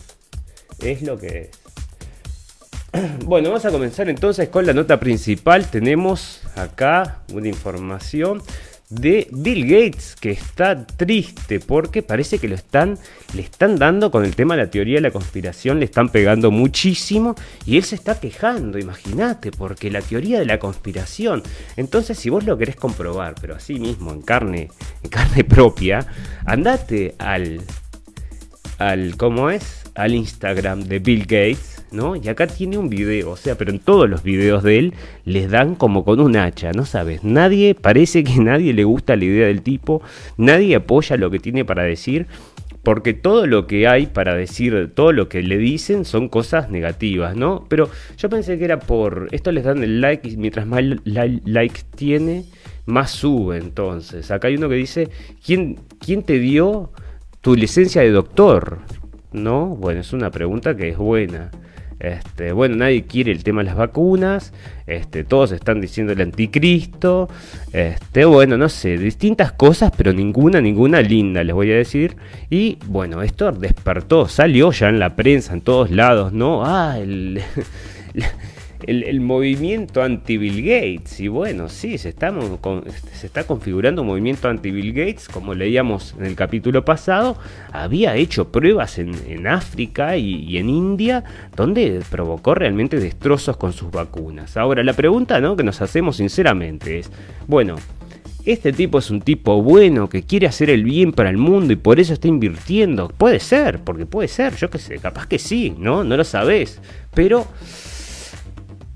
Es 0.81 1.03
lo 1.03 1.17
que 1.19 1.43
es. 1.43 1.66
Bueno, 3.25 3.49
vamos 3.49 3.65
a 3.65 3.71
comenzar 3.71 4.09
entonces 4.09 4.49
con 4.49 4.67
la 4.67 4.73
nota 4.73 5.01
principal. 5.01 5.69
Tenemos 5.69 6.43
acá 6.55 7.23
una 7.33 7.49
información 7.49 8.43
de 8.89 9.27
Bill 9.33 9.65
Gates 9.65 10.15
que 10.15 10.31
está 10.31 10.87
triste 10.87 11.59
porque 11.59 12.05
parece 12.05 12.39
que 12.39 12.47
están 12.55 12.97
le 13.35 13.43
están 13.43 13.77
dando 13.77 14.13
con 14.13 14.25
el 14.25 14.37
tema 14.37 14.55
de 14.55 14.63
la 14.63 14.71
teoría 14.71 14.97
de 14.97 15.01
la 15.01 15.11
conspiración 15.11 15.81
le 15.81 15.87
están 15.87 16.11
pegando 16.11 16.53
muchísimo 16.53 17.35
y 17.65 17.79
él 17.79 17.83
se 17.83 17.97
está 17.97 18.21
quejando, 18.21 18.79
imagínate, 18.79 19.51
porque 19.51 19.91
la 19.91 20.03
teoría 20.03 20.39
de 20.39 20.47
la 20.47 20.61
conspiración. 20.61 21.43
Entonces, 21.77 22.17
si 22.17 22.31
vos 22.31 22.45
lo 22.45 22.57
querés 22.57 22.77
comprobar, 22.77 23.35
pero 23.41 23.57
así 23.57 23.75
mismo 23.81 24.13
en 24.13 24.23
carne 24.23 24.71
en 25.03 25.11
carne 25.11 25.43
propia, 25.57 26.07
andate 26.45 27.17
al 27.19 27.63
al 28.79 29.17
¿cómo 29.17 29.51
es? 29.51 29.85
al 29.95 30.15
Instagram 30.15 30.85
de 30.85 30.99
Bill 30.99 31.23
Gates 31.23 31.76
¿no? 31.91 32.17
Y 32.17 32.29
acá 32.29 32.47
tiene 32.47 32.79
un 32.79 32.89
video, 32.89 33.31
o 33.31 33.37
sea, 33.37 33.57
pero 33.57 33.71
en 33.71 33.79
todos 33.79 34.09
los 34.09 34.23
videos 34.23 34.63
de 34.63 34.79
él 34.79 34.95
les 35.25 35.51
dan 35.51 35.75
como 35.75 36.05
con 36.05 36.21
un 36.21 36.37
hacha, 36.37 36.73
¿no 36.73 36.85
sabes? 36.85 37.25
Nadie, 37.25 37.75
parece 37.75 38.25
que 38.25 38.37
nadie 38.41 38.73
le 38.73 38.85
gusta 38.85 39.17
la 39.17 39.25
idea 39.25 39.47
del 39.47 39.63
tipo, 39.63 40.03
nadie 40.37 40.77
apoya 40.77 41.17
lo 41.17 41.31
que 41.31 41.39
tiene 41.39 41.65
para 41.65 41.83
decir, 41.85 42.27
porque 42.87 43.15
todo 43.15 43.49
lo 43.49 43.67
que 43.67 43.89
hay 43.89 44.07
para 44.07 44.37
decir, 44.37 44.93
todo 44.95 45.11
lo 45.11 45.29
que 45.29 45.43
le 45.43 45.59
dicen 45.59 46.05
son 46.05 46.29
cosas 46.29 46.71
negativas, 46.71 47.35
¿no? 47.35 47.67
Pero 47.69 47.91
yo 48.17 48.29
pensé 48.29 48.59
que 48.59 48.65
era 48.65 48.79
por, 48.79 49.27
esto 49.33 49.51
les 49.51 49.65
dan 49.65 49.83
el 49.83 50.01
like 50.01 50.29
y 50.29 50.37
mientras 50.37 50.69
más 50.69 50.85
like 51.05 51.81
tiene, 51.97 52.45
más 52.85 53.11
sube 53.11 53.59
entonces. 53.59 54.31
Acá 54.31 54.47
hay 54.47 54.55
uno 54.55 54.69
que 54.69 54.77
dice, 54.77 55.09
¿quién, 55.45 55.81
quién 55.99 56.23
te 56.23 56.39
dio 56.39 56.93
tu 57.41 57.57
licencia 57.57 58.03
de 58.03 58.13
doctor? 58.13 58.79
¿No? 59.33 59.67
Bueno, 59.67 60.03
es 60.03 60.13
una 60.13 60.31
pregunta 60.31 60.77
que 60.77 60.91
es 60.91 60.97
buena. 60.97 61.51
Este, 61.99 62.53
bueno, 62.53 62.77
nadie 62.77 63.05
quiere 63.05 63.33
el 63.33 63.43
tema 63.43 63.63
de 63.63 63.67
las 63.67 63.77
vacunas. 63.77 64.53
Este, 64.87 65.25
todos 65.25 65.53
están 65.53 65.81
diciendo 65.81 66.13
el 66.13 66.21
anticristo. 66.21 67.29
Este, 67.73 68.25
bueno, 68.25 68.57
no 68.57 68.69
sé, 68.69 68.99
distintas 68.99 69.53
cosas, 69.53 69.93
pero 69.97 70.13
ninguna, 70.13 70.61
ninguna 70.61 71.01
linda, 71.01 71.43
les 71.43 71.55
voy 71.55 71.73
a 71.73 71.77
decir. 71.77 72.17
Y 72.51 72.79
bueno, 72.87 73.23
esto 73.23 73.51
despertó, 73.53 74.29
salió 74.29 74.73
ya 74.73 74.89
en 74.89 74.99
la 74.99 75.17
prensa, 75.17 75.53
en 75.55 75.63
todos 75.63 75.91
lados, 75.91 76.33
¿no? 76.33 76.65
Ah, 76.65 76.99
el. 76.99 77.43
el, 78.87 79.21
movimiento 79.21 80.03
anti-Bill 80.03 80.63
Gates. 80.63 81.21
Y 81.21 81.29
bueno, 81.29 81.69
sí, 81.69 81.99
se 81.99 82.11
está, 82.11 82.33
configurando 83.47 84.03
un 84.03 84.09
movimiento 84.09 84.49
anti-Bill 84.49 84.93
Gates, 84.93 85.29
como 85.29 85.55
leíamos 85.55 86.15
en 86.19 86.27
el 86.27 86.37
capítulo 86.37 86.85
pasado. 86.85 87.37
Había 87.73 88.17
hecho 88.17 88.51
pruebas 88.53 88.99
en, 88.99 89.47
África 89.47 90.17
y, 90.17 90.57
en 90.59 90.69
India, 90.69 91.25
donde 91.57 92.03
provocó 92.11 92.55
realmente 92.55 92.99
destrozos 92.99 93.57
con 93.57 93.73
sus 93.73 93.91
vacunas. 93.91 94.57
Ahora, 94.57 94.83
la 94.83 94.93
pregunta 94.93 95.41
¿no? 95.41 95.57
que 95.57 95.65
nos 95.65 95.83
hacemos 95.83 96.17
sinceramente 96.17 97.01
es, 97.01 97.11
bueno, 97.47 97.77
este 98.45 98.73
tipo 98.73 98.99
es 98.99 99.11
un 99.11 99.21
tipo 99.21 99.61
bueno 99.61 100.09
que 100.09 100.23
quiere 100.23 100.47
hacer 100.47 100.71
el 100.71 100.85
bien 100.85 101.13
para 101.13 101.31
el 101.31 101.37
mundo 101.37 101.73
y 101.73 101.77
por 101.77 101.99
eso 101.99 102.13
está 102.13 102.29
invirtiendo. 102.29 103.09
Puede 103.09 103.41
ser, 103.41 103.81
porque 103.81 104.07
puede 104.07 104.29
ser, 104.29 104.55
yo 104.55 104.71
qué 104.71 104.79
sé, 104.79 104.99
capaz 104.99 105.27
que 105.27 105.41
sí, 105.41 105.75
¿no? 105.77 106.05
No 106.05 106.17
lo 106.17 106.23
sabes. 106.23 106.81
Pero 107.13 107.47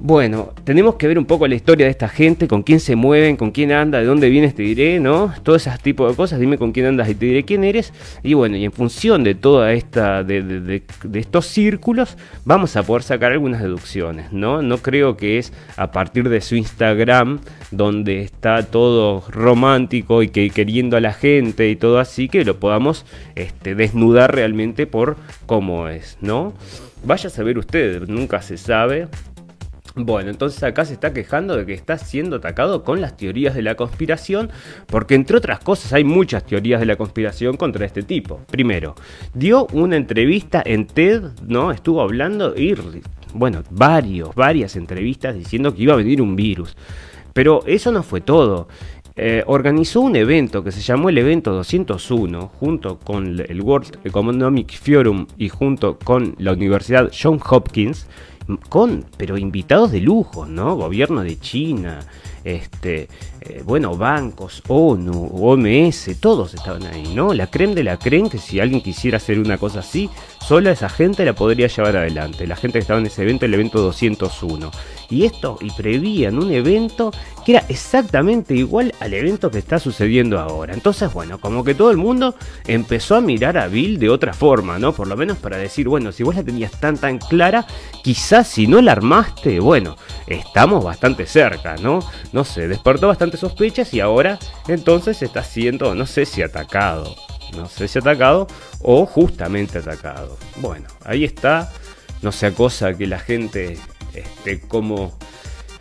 bueno, 0.03 0.55
tenemos 0.65 0.95
que 0.95 1.07
ver 1.07 1.19
un 1.19 1.27
poco 1.27 1.47
la 1.47 1.55
historia 1.55 1.85
de 1.85 1.91
esta 1.91 2.09
gente, 2.09 2.49
con 2.49 2.63
quién 2.63 2.81
se 2.81 2.97
mueven, 2.97 3.37
con 3.37 3.51
quién 3.51 3.71
anda, 3.71 3.99
de 3.99 4.07
dónde 4.07 4.31
vienes 4.31 4.55
te 4.55 4.63
diré, 4.63 4.99
¿no? 4.99 5.33
Todo 5.43 5.57
ese 5.57 5.71
tipo 5.83 6.09
de 6.09 6.17
cosas, 6.17 6.41
dime 6.41 6.57
con 6.57 6.73
quién 6.73 6.87
andas 6.87 7.09
y 7.11 7.15
te 7.15 7.27
diré 7.27 7.45
quién 7.45 7.65
eres. 7.65 7.93
Y 8.23 8.33
bueno, 8.33 8.57
y 8.57 8.65
en 8.65 8.73
función 8.73 9.25
de 9.25 9.35
toda 9.35 9.75
esta, 9.75 10.25
de, 10.25 10.83
estos 11.13 11.47
círculos, 11.47 12.17
vamos 12.47 12.77
a 12.77 12.83
poder 12.83 13.03
sacar 13.03 13.33
algunas 13.33 13.61
deducciones, 13.61 14.33
¿no? 14.33 14.63
No 14.63 14.79
creo 14.79 15.19
que 15.19 15.39
es 15.39 15.53
a 15.77 15.93
partir 15.93 16.31
de 16.31 16.41
su 16.41 16.57
Instagram, 16.57 17.41
donde 17.71 18.23
está 18.23 18.63
todo 18.63 19.23
romántico 19.29 20.23
y 20.23 20.29
que 20.29 20.49
queriendo 20.49 20.97
a 20.97 21.01
la 21.01 21.13
gente 21.13 21.69
y 21.69 21.77
todo 21.77 21.99
así, 21.99 22.29
que 22.29 22.47
lo 22.47 22.59
podamos 22.59 23.05
este, 23.35 23.75
desnudar 23.75 24.35
realmente 24.35 24.87
por 24.87 25.17
cómo 25.45 25.89
es, 25.89 26.17
¿no? 26.23 26.55
Vaya 27.03 27.29
a 27.29 27.31
saber 27.31 27.59
usted, 27.59 28.07
nunca 28.09 28.43
se 28.43 28.59
sabe. 28.59 29.09
Bueno, 29.97 30.31
entonces 30.31 30.63
acá 30.63 30.85
se 30.85 30.93
está 30.93 31.13
quejando 31.13 31.57
de 31.57 31.67
que 31.67 31.75
está 31.75 31.99
siendo 31.99 32.37
atacado 32.37 32.85
con 32.85 33.01
las 33.01 33.17
teorías 33.17 33.57
de 33.57 33.63
la 33.63 33.75
conspiración, 33.75 34.51
porque 34.87 35.17
entre 35.17 35.37
otras 35.37 35.59
cosas 35.59 35.93
hay 35.93 36.05
muchas 36.05 36.45
teorías 36.45 36.79
de 36.79 36.87
la 36.87 36.97
conspiración 36.97 37.57
contra 37.57 37.87
este 37.87 38.05
tipo. 38.05 38.41
Primero, 38.51 38.95
dio 39.35 39.67
una 39.73 39.97
entrevista 39.97 40.63
en 40.65 40.87
TED, 40.87 41.25
¿no? 41.47 41.73
Estuvo 41.73 42.03
hablando 42.03 42.57
y, 42.57 42.77
bueno, 43.35 43.65
varios, 43.71 44.33
varias 44.37 44.77
entrevistas 44.77 45.35
diciendo 45.35 45.75
que 45.75 45.83
iba 45.83 45.95
a 45.95 45.97
venir 45.97 46.23
un 46.23 46.37
virus. 46.37 46.77
Pero 47.33 47.65
eso 47.67 47.91
no 47.91 48.05
fue 48.05 48.21
todo. 48.21 48.69
Eh, 49.17 49.43
organizó 49.47 50.01
un 50.01 50.15
evento 50.15 50.63
que 50.63 50.71
se 50.71 50.81
llamó 50.81 51.09
el 51.09 51.19
evento 51.19 51.53
201 51.53 52.49
junto 52.49 52.99
con 52.99 53.41
el 53.41 53.61
World 53.61 53.99
Economic 54.05 54.73
Forum 54.79 55.27
y 55.37 55.49
junto 55.49 55.99
con 55.99 56.37
la 56.39 56.53
Universidad 56.53 57.11
John 57.13 57.41
Hopkins 57.51 58.07
con, 58.57 59.05
pero 59.17 59.39
invitados 59.39 59.93
de 59.93 60.01
lujo, 60.01 60.47
¿no? 60.47 60.77
Gobierno 60.77 61.23
de 61.23 61.39
China, 61.39 62.01
este, 62.45 63.09
eh, 63.43 63.63
bueno, 63.65 63.97
bancos, 63.97 64.63
ONU, 64.69 65.31
OMS, 65.33 66.11
todos 66.21 66.53
estaban 66.53 66.85
ahí, 66.85 67.15
¿no? 67.15 67.33
La 67.33 67.47
creen 67.47 67.75
de 67.75 67.85
la 67.85 67.99
creen 67.99 68.29
que 68.29 68.37
si 68.37 68.61
alguien 68.61 68.83
quisiera 68.83 69.17
hacer 69.17 69.39
una 69.39 69.57
cosa 69.57 69.81
así, 69.81 70.11
sola 70.47 70.73
esa 70.73 70.91
gente 70.91 71.25
la 71.25 71.33
podría 71.33 71.67
llevar 71.69 71.97
adelante. 71.97 72.47
La 72.47 72.57
gente 72.57 72.75
que 72.75 72.81
estaba 72.81 73.01
en 73.01 73.07
ese 73.07 73.23
evento, 73.23 73.47
el 73.47 73.55
evento 73.55 73.81
201. 73.81 74.71
Y 75.09 75.25
esto, 75.25 75.59
y 75.61 75.71
prevían 75.73 76.39
un 76.39 76.53
evento 76.53 77.11
que 77.45 77.53
era 77.53 77.65
exactamente 77.69 78.55
igual 78.55 78.95
al 79.01 79.15
evento 79.15 79.51
que 79.51 79.59
está 79.59 79.79
sucediendo 79.79 80.39
ahora. 80.39 80.75
Entonces, 80.75 81.13
bueno, 81.13 81.41
como 81.41 81.65
que 81.65 81.75
todo 81.75 81.91
el 81.91 81.97
mundo 81.97 82.35
empezó 82.67 83.17
a 83.17 83.21
mirar 83.21 83.59
a 83.59 83.69
Bill 83.69 83.99
de 83.99 84.11
otra 84.11 84.33
forma, 84.33 84.79
¿no? 84.79 84.93
Por 84.93 85.09
lo 85.09 85.17
menos 85.17 85.39
para 85.39 85.57
decir, 85.57 85.89
bueno, 85.89 86.13
si 86.13 86.23
vos 86.23 86.37
la 86.37 86.45
tenías 86.45 86.73
tan 86.79 86.99
tan 86.99 87.19
clara, 87.19 87.67
quizás 88.05 88.47
si 88.47 88.67
no 88.67 88.81
la 88.81 88.93
armaste, 88.93 89.61
bueno, 89.61 89.97
estamos 90.27 90.85
bastante 90.85 91.27
cerca, 91.27 91.77
¿no? 91.77 92.01
No 92.33 92.45
sé, 92.45 92.69
despertó 92.69 93.09
bastante 93.09 93.30
sospechas 93.37 93.93
y 93.95 94.01
ahora 94.01 94.39
entonces 94.69 95.23
está 95.23 95.43
siendo, 95.43 95.95
no 95.95 96.07
sé 96.07 96.27
si 96.27 96.43
atacado, 96.43 97.17
no 97.57 97.69
sé 97.69 97.89
si 97.89 97.99
atacado 97.99 98.47
o 98.83 99.07
justamente 99.07 99.79
atacado. 99.79 100.39
Bueno, 100.57 100.89
ahí 101.05 101.25
está, 101.25 101.73
no 102.23 102.33
sea 102.33 102.53
cosa 102.53 102.97
que 102.97 103.07
la 103.07 103.19
gente 103.19 103.79
este, 104.15 104.61
como 104.61 105.17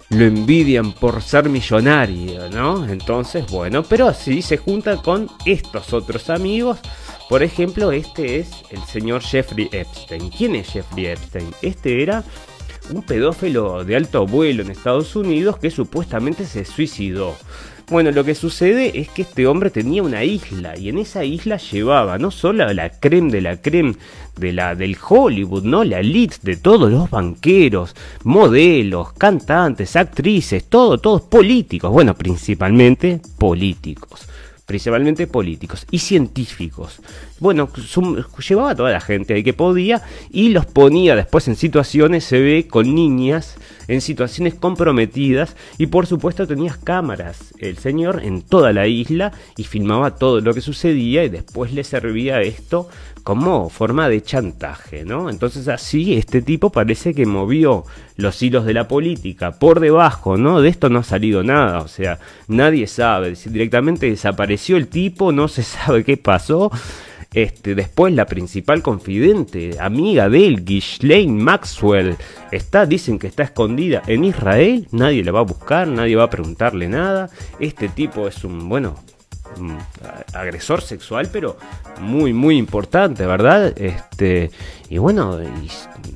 lo 0.09 0.25
envidian 0.25 0.93
por 0.93 1.21
ser 1.21 1.49
millonario, 1.49 2.49
¿no? 2.49 2.87
Entonces, 2.87 3.45
bueno, 3.47 3.83
pero 3.83 4.07
así 4.07 4.41
se 4.41 4.57
junta 4.57 4.97
con 4.97 5.29
estos 5.45 5.93
otros 5.93 6.29
amigos. 6.29 6.79
Por 7.29 7.43
ejemplo, 7.43 7.91
este 7.91 8.39
es 8.39 8.49
el 8.71 8.83
señor 8.85 9.21
Jeffrey 9.21 9.69
Epstein. 9.71 10.29
¿Quién 10.31 10.55
es 10.55 10.69
Jeffrey 10.69 11.05
Epstein? 11.07 11.53
Este 11.61 12.01
era 12.01 12.23
un 12.91 13.03
pedófilo 13.03 13.83
de 13.83 13.95
alto 13.95 14.25
vuelo 14.25 14.63
en 14.63 14.71
Estados 14.71 15.15
Unidos 15.15 15.57
que 15.57 15.71
supuestamente 15.71 16.45
se 16.45 16.65
suicidó. 16.65 17.37
Bueno, 17.89 18.11
lo 18.11 18.23
que 18.23 18.35
sucede 18.35 18.99
es 18.99 19.09
que 19.09 19.23
este 19.23 19.47
hombre 19.47 19.71
tenía 19.71 20.03
una 20.03 20.23
isla 20.23 20.77
y 20.77 20.89
en 20.89 20.99
esa 20.99 21.23
isla 21.23 21.57
llevaba 21.57 22.19
no 22.19 22.29
solo 22.29 22.71
la 22.71 22.91
creme 22.91 23.31
de 23.31 23.41
la 23.41 23.57
creme 23.59 23.95
de 24.37 24.53
la 24.53 24.75
del 24.75 24.95
Hollywood, 24.95 25.63
¿no? 25.63 25.83
La 25.83 25.99
elite 25.99 26.37
de 26.43 26.55
todos 26.55 26.91
los 26.91 27.09
banqueros, 27.09 27.95
modelos, 28.23 29.13
cantantes, 29.13 29.95
actrices, 29.95 30.65
todo, 30.65 30.99
todos 30.99 31.23
políticos, 31.23 31.91
bueno, 31.91 32.13
principalmente 32.13 33.21
políticos 33.39 34.27
principalmente 34.69 35.25
políticos 35.25 35.87
y 35.89 35.97
científicos. 35.97 37.01
Bueno, 37.39 37.69
llevaba 38.47 38.71
a 38.71 38.75
toda 38.75 38.91
la 38.91 38.99
gente 38.99 39.33
ahí 39.33 39.43
que 39.43 39.53
podía 39.53 40.01
y 40.29 40.49
los 40.49 40.65
ponía 40.65 41.15
después 41.15 41.47
en 41.47 41.55
situaciones, 41.55 42.23
se 42.23 42.39
ve, 42.39 42.67
con 42.67 42.93
niñas, 42.93 43.57
en 43.87 44.01
situaciones 44.01 44.53
comprometidas 44.53 45.55
y 45.77 45.87
por 45.87 46.05
supuesto 46.05 46.45
tenías 46.47 46.77
cámaras, 46.77 47.53
el 47.57 47.77
señor, 47.77 48.21
en 48.23 48.43
toda 48.43 48.71
la 48.71 48.87
isla 48.87 49.31
y 49.57 49.63
filmaba 49.63 50.15
todo 50.15 50.41
lo 50.41 50.53
que 50.53 50.61
sucedía 50.61 51.23
y 51.23 51.29
después 51.29 51.73
le 51.73 51.83
servía 51.83 52.41
esto 52.41 52.87
como 53.23 53.69
forma 53.69 54.07
de 54.09 54.21
chantaje, 54.21 55.05
¿no? 55.05 55.29
Entonces 55.29 55.67
así 55.67 56.15
este 56.15 56.41
tipo 56.41 56.71
parece 56.71 57.13
que 57.13 57.25
movió 57.25 57.83
los 58.15 58.41
hilos 58.41 58.65
de 58.65 58.73
la 58.73 58.87
política 58.87 59.51
por 59.51 59.79
debajo, 59.79 60.37
¿no? 60.37 60.61
De 60.61 60.69
esto 60.69 60.89
no 60.89 60.99
ha 60.99 61.03
salido 61.03 61.43
nada, 61.43 61.79
o 61.79 61.87
sea, 61.87 62.19
nadie 62.47 62.85
sabe, 62.85 63.33
directamente 63.45 64.09
desapareció 64.09 64.77
el 64.77 64.87
tipo, 64.87 65.31
no 65.31 65.47
se 65.47 65.63
sabe 65.63 66.03
qué 66.03 66.17
pasó. 66.17 66.71
Este, 67.33 67.75
después 67.75 68.13
la 68.13 68.25
principal 68.25 68.81
confidente, 68.81 69.77
amiga 69.79 70.29
de 70.29 70.47
él, 70.47 70.65
Ghislaine 70.65 71.37
Maxwell, 71.37 72.17
está, 72.51 72.87
dicen 72.87 73.19
que 73.19 73.27
está 73.27 73.43
escondida 73.43 74.01
en 74.07 74.23
Israel, 74.23 74.87
nadie 74.91 75.23
la 75.23 75.31
va 75.31 75.41
a 75.41 75.43
buscar, 75.43 75.87
nadie 75.87 76.15
va 76.15 76.23
a 76.23 76.29
preguntarle 76.29 76.87
nada. 76.87 77.29
Este 77.59 77.87
tipo 77.87 78.27
es 78.27 78.43
un, 78.43 78.67
bueno, 78.67 78.95
agresor 80.33 80.81
sexual, 80.81 81.29
pero 81.31 81.57
muy, 81.99 82.33
muy 82.33 82.57
importante, 82.57 83.25
¿verdad? 83.25 83.73
Este, 83.77 84.51
y 84.89 84.97
bueno, 84.97 85.37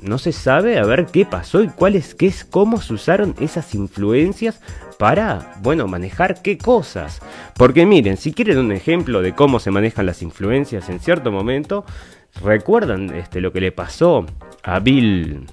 no 0.02 0.18
se 0.18 0.32
sabe 0.32 0.80
a 0.80 0.86
ver 0.86 1.08
qué 1.08 1.26
pasó 1.26 1.64
y 1.64 1.68
cuáles, 1.68 2.16
qué 2.16 2.28
es, 2.28 2.46
cómo 2.46 2.82
se 2.82 2.94
usaron 2.94 3.36
esas 3.40 3.74
influencias 3.76 4.60
para, 4.98 5.54
bueno, 5.62 5.88
manejar 5.88 6.42
qué 6.42 6.58
cosas. 6.58 7.22
Porque 7.56 7.86
miren, 7.86 8.18
si 8.18 8.34
quieren 8.34 8.58
un 8.58 8.72
ejemplo 8.72 9.22
de 9.22 9.34
cómo 9.34 9.60
se 9.60 9.72
manejan 9.72 10.06
las 10.06 10.22
influencias 10.22 10.90
en 10.90 11.00
cierto 11.00 11.32
momento, 11.32 11.86
recuerdan 12.42 13.14
este, 13.14 13.42
lo 13.42 13.52
que 13.52 13.62
le 13.62 13.72
pasó 13.72 14.26
a 14.64 14.80
Bill 14.80 15.46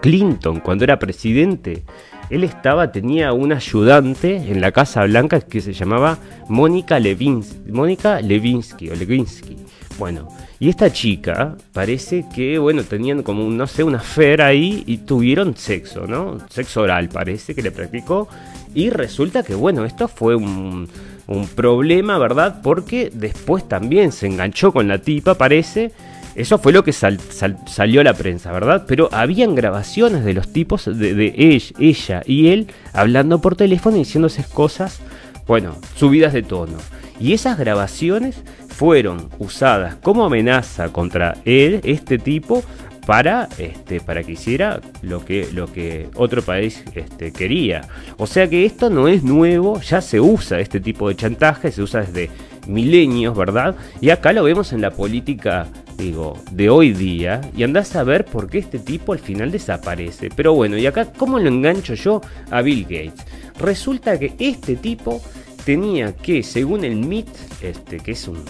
Clinton 0.00 0.60
cuando 0.60 0.84
era 0.84 0.98
presidente 0.98 1.84
él 2.30 2.44
estaba, 2.44 2.90
tenía 2.92 3.32
un 3.32 3.52
ayudante 3.52 4.36
en 4.36 4.60
la 4.60 4.72
Casa 4.72 5.04
Blanca 5.04 5.40
que 5.40 5.60
se 5.60 5.72
llamaba 5.72 6.18
Mónica 6.48 6.98
Levinsky, 6.98 7.70
Mónica 7.70 8.20
Levinsky 8.20 8.90
o 8.90 8.94
Levinsky. 8.94 9.56
Bueno, 9.98 10.28
Y 10.58 10.70
esta 10.70 10.90
chica 10.90 11.54
parece 11.72 12.24
que, 12.34 12.58
bueno, 12.58 12.82
tenían 12.82 13.22
como, 13.22 13.44
no 13.50 13.66
sé, 13.66 13.82
una 13.84 13.98
fera 13.98 14.46
ahí 14.46 14.82
y 14.86 14.98
tuvieron 14.98 15.54
sexo, 15.56 16.06
¿no? 16.06 16.38
Sexo 16.48 16.80
oral 16.82 17.10
parece 17.10 17.54
que 17.54 17.62
le 17.62 17.70
practicó. 17.70 18.26
Y 18.74 18.88
resulta 18.90 19.42
que, 19.42 19.54
bueno, 19.54 19.84
esto 19.84 20.08
fue 20.08 20.34
un, 20.34 20.88
un 21.26 21.46
problema, 21.48 22.18
¿verdad? 22.18 22.60
Porque 22.62 23.10
después 23.12 23.68
también 23.68 24.12
se 24.12 24.26
enganchó 24.26 24.72
con 24.72 24.88
la 24.88 24.98
tipa, 24.98 25.34
parece. 25.34 25.92
Eso 26.36 26.58
fue 26.58 26.72
lo 26.72 26.84
que 26.84 26.92
salió 26.92 28.00
a 28.00 28.04
la 28.04 28.12
prensa, 28.12 28.52
¿verdad? 28.52 28.84
Pero 28.86 29.08
habían 29.10 29.54
grabaciones 29.54 30.22
de 30.22 30.34
los 30.34 30.52
tipos, 30.52 30.84
de, 30.84 31.72
ella, 31.78 32.22
y 32.26 32.48
él, 32.48 32.66
hablando 32.92 33.40
por 33.40 33.56
teléfono 33.56 33.96
y 33.96 34.00
diciéndose 34.00 34.44
cosas, 34.44 35.00
bueno, 35.46 35.76
subidas 35.96 36.34
de 36.34 36.42
tono. 36.42 36.76
Y 37.18 37.32
esas 37.32 37.58
grabaciones 37.58 38.36
fueron 38.68 39.30
usadas 39.38 39.94
como 39.96 40.26
amenaza 40.26 40.92
contra 40.92 41.38
él, 41.46 41.80
este 41.84 42.18
tipo, 42.18 42.62
para, 43.06 43.48
este, 43.56 44.00
para 44.00 44.22
que 44.24 44.32
hiciera 44.32 44.80
lo 45.00 45.24
que, 45.24 45.48
lo 45.54 45.72
que 45.72 46.08
otro 46.16 46.42
país 46.42 46.82
este, 46.94 47.32
quería. 47.32 47.88
O 48.18 48.26
sea 48.26 48.50
que 48.50 48.66
esto 48.66 48.90
no 48.90 49.08
es 49.08 49.22
nuevo, 49.22 49.80
ya 49.80 50.00
se 50.02 50.20
usa 50.20 50.58
este 50.58 50.80
tipo 50.80 51.08
de 51.08 51.14
chantaje, 51.14 51.70
se 51.70 51.82
usa 51.82 52.00
desde 52.00 52.28
milenios, 52.66 53.36
¿verdad? 53.36 53.76
Y 54.00 54.10
acá 54.10 54.32
lo 54.32 54.42
vemos 54.42 54.72
en 54.72 54.80
la 54.80 54.90
política, 54.90 55.68
digo, 55.96 56.38
de 56.50 56.68
hoy 56.68 56.92
día, 56.92 57.40
y 57.56 57.62
andás 57.62 57.96
a 57.96 58.04
ver 58.04 58.24
por 58.24 58.48
qué 58.48 58.58
este 58.58 58.78
tipo 58.78 59.12
al 59.12 59.18
final 59.18 59.50
desaparece. 59.50 60.28
Pero 60.34 60.54
bueno, 60.54 60.76
y 60.76 60.86
acá, 60.86 61.12
¿cómo 61.12 61.38
lo 61.38 61.48
engancho 61.48 61.94
yo 61.94 62.20
a 62.50 62.62
Bill 62.62 62.82
Gates? 62.84 63.24
Resulta 63.58 64.18
que 64.18 64.34
este 64.38 64.76
tipo 64.76 65.22
tenía 65.64 66.14
que, 66.14 66.42
según 66.42 66.84
el 66.84 66.96
MIT, 66.96 67.28
este, 67.62 67.98
que 67.98 68.12
es 68.12 68.28
un 68.28 68.44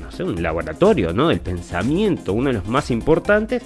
no 0.00 0.12
sé, 0.12 0.24
un 0.24 0.42
laboratorio 0.42 1.12
¿no? 1.12 1.28
del 1.28 1.40
pensamiento, 1.40 2.32
uno 2.32 2.48
de 2.48 2.54
los 2.54 2.68
más 2.68 2.90
importantes, 2.90 3.62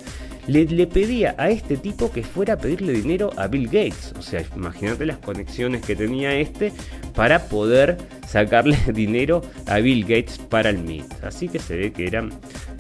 le, 0.47 0.87
pedía 0.87 1.35
a 1.39 1.51
este 1.51 1.77
tipo 1.77 2.13
que 2.13 2.23
fuera 2.23 2.55
a 2.55 2.57
pedirle 2.57 2.93
dinero 2.93 3.31
a 3.37 3.47
Bill 3.47 3.67
Gates. 3.67 4.15
O 4.19 4.23
sea, 4.23 4.45
imagínate 4.55 5.07
las 5.07 5.19
conexiones 5.19 5.83
que 5.83 5.97
tenía 5.97 6.35
este 6.37 6.73
para 7.15 7.49
poder 7.49 7.99
sacarle 8.27 8.79
dinero 8.93 9.43
a 9.67 9.79
Bill 9.79 10.03
Gates 10.03 10.39
para 10.39 10.71
el 10.71 10.79
MIT. 10.79 11.25
Así 11.25 11.49
que 11.49 11.59
se 11.59 11.77
ve 11.77 11.93
que 11.93 12.07
eran 12.07 12.33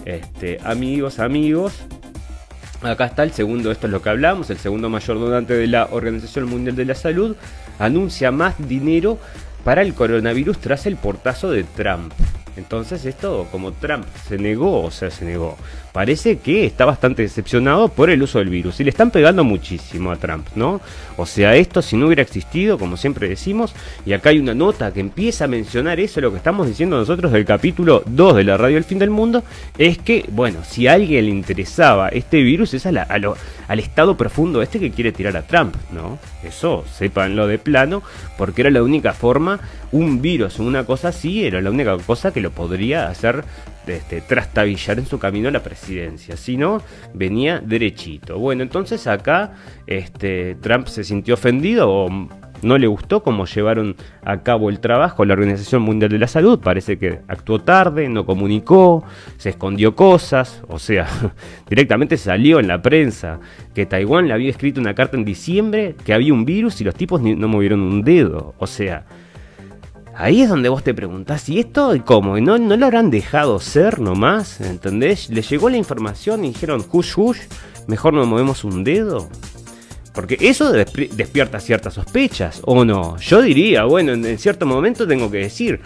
este, 0.04 0.58
amigos, 0.64 1.18
amigos. 1.18 1.74
Acá 2.82 3.06
está 3.06 3.22
el 3.22 3.32
segundo, 3.32 3.72
esto 3.72 3.86
es 3.86 3.92
lo 3.92 4.02
que 4.02 4.10
hablamos, 4.10 4.50
el 4.50 4.58
segundo 4.58 4.90
mayor 4.90 5.18
donante 5.18 5.54
de 5.54 5.66
la 5.66 5.88
Organización 5.90 6.48
Mundial 6.48 6.76
de 6.76 6.84
la 6.84 6.94
Salud 6.94 7.34
anuncia 7.78 8.30
más 8.30 8.54
dinero 8.68 9.18
para 9.64 9.82
el 9.82 9.94
coronavirus 9.94 10.58
tras 10.58 10.86
el 10.86 10.96
portazo 10.96 11.50
de 11.50 11.64
Trump. 11.64 12.12
Entonces 12.56 13.04
esto, 13.04 13.48
como 13.50 13.72
Trump 13.72 14.06
se 14.28 14.38
negó, 14.38 14.82
o 14.82 14.90
sea, 14.90 15.10
se 15.10 15.24
negó, 15.24 15.56
parece 15.96 16.36
que 16.40 16.66
está 16.66 16.84
bastante 16.84 17.22
decepcionado 17.22 17.88
por 17.88 18.10
el 18.10 18.22
uso 18.22 18.38
del 18.38 18.50
virus. 18.50 18.78
Y 18.78 18.84
le 18.84 18.90
están 18.90 19.10
pegando 19.10 19.44
muchísimo 19.44 20.10
a 20.10 20.16
Trump, 20.16 20.46
¿no? 20.54 20.78
O 21.16 21.24
sea, 21.24 21.56
esto 21.56 21.80
si 21.80 21.96
no 21.96 22.04
hubiera 22.04 22.20
existido, 22.20 22.76
como 22.76 22.98
siempre 22.98 23.30
decimos, 23.30 23.72
y 24.04 24.12
acá 24.12 24.28
hay 24.28 24.38
una 24.38 24.52
nota 24.54 24.92
que 24.92 25.00
empieza 25.00 25.46
a 25.46 25.48
mencionar 25.48 25.98
eso, 25.98 26.20
lo 26.20 26.32
que 26.32 26.36
estamos 26.36 26.66
diciendo 26.66 26.98
nosotros 26.98 27.32
del 27.32 27.46
capítulo 27.46 28.02
2 28.04 28.36
de 28.36 28.44
la 28.44 28.58
radio 28.58 28.76
El 28.76 28.84
Fin 28.84 28.98
del 28.98 29.08
Mundo, 29.08 29.42
es 29.78 29.96
que, 29.96 30.26
bueno, 30.32 30.58
si 30.68 30.86
a 30.86 30.92
alguien 30.92 31.24
le 31.24 31.30
interesaba 31.30 32.10
este 32.10 32.42
virus, 32.42 32.74
es 32.74 32.84
a 32.84 32.90
al 33.66 33.78
estado 33.78 34.18
profundo 34.18 34.60
este 34.60 34.78
que 34.78 34.90
quiere 34.90 35.12
tirar 35.12 35.34
a 35.38 35.46
Trump, 35.46 35.76
¿no? 35.92 36.18
Eso, 36.44 36.84
sépanlo 36.92 37.46
de 37.46 37.58
plano, 37.58 38.02
porque 38.36 38.60
era 38.60 38.70
la 38.70 38.82
única 38.82 39.14
forma, 39.14 39.60
un 39.92 40.20
virus, 40.20 40.58
una 40.58 40.84
cosa 40.84 41.08
así, 41.08 41.46
era 41.46 41.62
la 41.62 41.70
única 41.70 41.96
cosa 41.96 42.34
que 42.34 42.42
lo 42.42 42.50
podría 42.50 43.08
hacer 43.08 43.44
este, 43.86 44.20
trastabillar 44.20 44.98
en 44.98 45.06
su 45.06 45.18
camino 45.18 45.48
a 45.48 45.52
la 45.52 45.62
presidencia. 45.62 46.36
Si 46.36 46.56
no, 46.56 46.82
venía 47.14 47.60
derechito. 47.60 48.38
Bueno, 48.38 48.62
entonces 48.62 49.06
acá 49.06 49.54
este, 49.86 50.56
Trump 50.56 50.86
se 50.88 51.04
sintió 51.04 51.34
ofendido 51.34 51.90
o 51.90 52.28
no 52.62 52.78
le 52.78 52.86
gustó 52.86 53.22
cómo 53.22 53.46
llevaron 53.46 53.96
a 54.24 54.42
cabo 54.42 54.70
el 54.70 54.80
trabajo 54.80 55.24
la 55.24 55.34
Organización 55.34 55.82
Mundial 55.82 56.10
de 56.10 56.18
la 56.18 56.28
Salud. 56.28 56.58
Parece 56.60 56.98
que 56.98 57.20
actuó 57.28 57.60
tarde, 57.60 58.08
no 58.08 58.24
comunicó, 58.24 59.04
se 59.36 59.50
escondió 59.50 59.94
cosas. 59.94 60.62
O 60.68 60.78
sea, 60.78 61.06
directamente 61.68 62.16
salió 62.16 62.60
en 62.60 62.68
la 62.68 62.82
prensa 62.82 63.40
que 63.74 63.86
Taiwán 63.86 64.28
le 64.28 64.34
había 64.34 64.50
escrito 64.50 64.80
una 64.80 64.94
carta 64.94 65.16
en 65.16 65.24
diciembre 65.24 65.94
que 66.04 66.14
había 66.14 66.32
un 66.32 66.44
virus 66.44 66.80
y 66.80 66.84
los 66.84 66.94
tipos 66.94 67.20
no 67.20 67.48
movieron 67.48 67.80
un 67.80 68.02
dedo. 68.02 68.54
O 68.58 68.66
sea, 68.66 69.04
Ahí 70.18 70.40
es 70.40 70.48
donde 70.48 70.70
vos 70.70 70.82
te 70.82 70.94
preguntás, 70.94 71.46
¿y 71.50 71.58
esto 71.58 71.94
cómo? 72.06 72.40
¿No, 72.40 72.56
¿No 72.56 72.76
lo 72.76 72.86
habrán 72.86 73.10
dejado 73.10 73.60
ser 73.60 74.00
nomás? 74.00 74.62
¿Entendés? 74.62 75.28
Le 75.28 75.42
llegó 75.42 75.68
la 75.68 75.76
información 75.76 76.42
y 76.44 76.48
dijeron, 76.48 76.82
hush 76.90 77.12
hush, 77.16 77.38
mejor 77.86 78.14
no 78.14 78.24
movemos 78.24 78.64
un 78.64 78.82
dedo. 78.82 79.28
Porque 80.14 80.38
eso 80.40 80.72
despierta 80.72 81.60
ciertas 81.60 81.92
sospechas, 81.92 82.62
¿o 82.64 82.82
no? 82.86 83.18
Yo 83.18 83.42
diría, 83.42 83.84
bueno, 83.84 84.14
en, 84.14 84.38
cierto 84.38 84.64
momento 84.64 85.06
tengo 85.06 85.30
que 85.30 85.36
decir, 85.36 85.80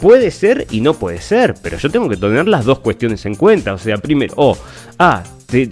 puede 0.00 0.30
ser 0.30 0.68
y 0.70 0.80
no 0.80 0.94
puede 0.94 1.20
ser, 1.20 1.54
pero 1.60 1.76
yo 1.76 1.90
tengo 1.90 2.08
que 2.08 2.16
tener 2.16 2.46
las 2.46 2.64
dos 2.64 2.78
cuestiones 2.78 3.26
en 3.26 3.34
cuenta. 3.34 3.74
O 3.74 3.78
sea, 3.78 3.96
primero, 3.96 4.34
o, 4.36 4.56
ah, 5.00 5.24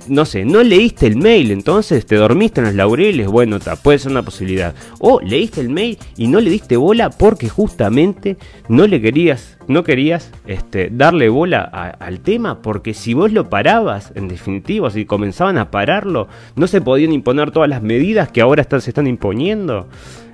no 0.09 0.25
sé, 0.25 0.45
no 0.45 0.63
leíste 0.63 1.07
el 1.07 1.17
mail, 1.17 1.51
entonces 1.51 2.07
te 2.07 2.17
dormiste 2.17 2.61
en 2.61 2.67
los 2.67 2.75
laureles, 2.75 3.27
bueno, 3.27 3.59
puede 3.83 3.99
ser 3.99 4.13
una 4.13 4.23
posibilidad. 4.23 4.75
O 4.99 5.21
leíste 5.21 5.61
el 5.61 5.69
mail 5.69 5.99
y 6.17 6.29
no 6.29 6.41
le 6.41 6.51
diste 6.51 6.77
bola 6.77 7.11
porque 7.11 7.49
justamente 7.49 8.37
no 8.69 8.87
le 8.87 9.01
querías, 9.01 9.59
no 9.69 9.85
querías 9.85 10.31
este, 10.47 10.89
darle 10.91 11.29
bola 11.29 11.63
al 11.63 12.21
tema, 12.21 12.63
porque 12.63 12.95
si 12.95 13.15
vos 13.15 13.33
lo 13.33 13.49
parabas, 13.51 14.13
en 14.15 14.29
definitiva, 14.29 14.91
si 14.91 15.05
comenzaban 15.05 15.59
a 15.59 15.71
pararlo, 15.71 16.29
no 16.57 16.67
se 16.67 16.81
podían 16.81 17.13
imponer 17.13 17.51
todas 17.51 17.69
las 17.69 17.83
medidas 17.83 18.31
que 18.31 18.41
ahora 18.41 18.63
están, 18.63 18.81
se 18.81 18.91
están 18.91 19.07
imponiendo. 19.07 19.89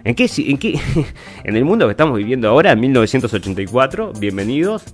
¿En 0.04 0.14
qué, 0.14 0.30
en, 0.38 0.58
qué, 0.58 0.80
en 1.44 1.56
el 1.56 1.64
mundo 1.64 1.86
que 1.86 1.92
estamos 1.92 2.16
viviendo 2.16 2.48
ahora, 2.48 2.72
en 2.72 2.80
1984, 2.80 4.12
bienvenidos 4.18 4.84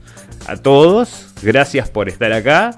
a 0.47 0.57
todos, 0.57 1.33
gracias 1.43 1.89
por 1.91 2.09
estar 2.09 2.33
acá. 2.33 2.77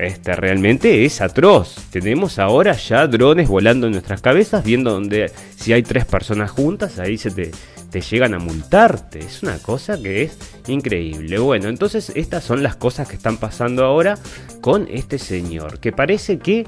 Este, 0.00 0.34
realmente 0.34 1.04
es 1.04 1.20
atroz. 1.20 1.76
Tenemos 1.90 2.38
ahora 2.38 2.72
ya 2.72 3.06
drones 3.06 3.48
volando 3.48 3.86
en 3.86 3.92
nuestras 3.92 4.22
cabezas, 4.22 4.64
viendo 4.64 4.92
donde 4.92 5.30
si 5.56 5.74
hay 5.74 5.82
tres 5.82 6.06
personas 6.06 6.50
juntas, 6.50 6.98
ahí 6.98 7.18
se 7.18 7.30
te, 7.30 7.50
te 7.90 8.00
llegan 8.00 8.32
a 8.32 8.38
multarte. 8.38 9.18
Es 9.18 9.42
una 9.42 9.58
cosa 9.58 10.00
que 10.00 10.22
es 10.22 10.38
increíble. 10.68 11.38
Bueno, 11.38 11.68
entonces 11.68 12.12
estas 12.14 12.44
son 12.44 12.62
las 12.62 12.76
cosas 12.76 13.08
que 13.08 13.16
están 13.16 13.36
pasando 13.36 13.84
ahora 13.84 14.16
con 14.62 14.88
este 14.90 15.18
señor, 15.18 15.80
que 15.80 15.92
parece 15.92 16.38
que 16.38 16.66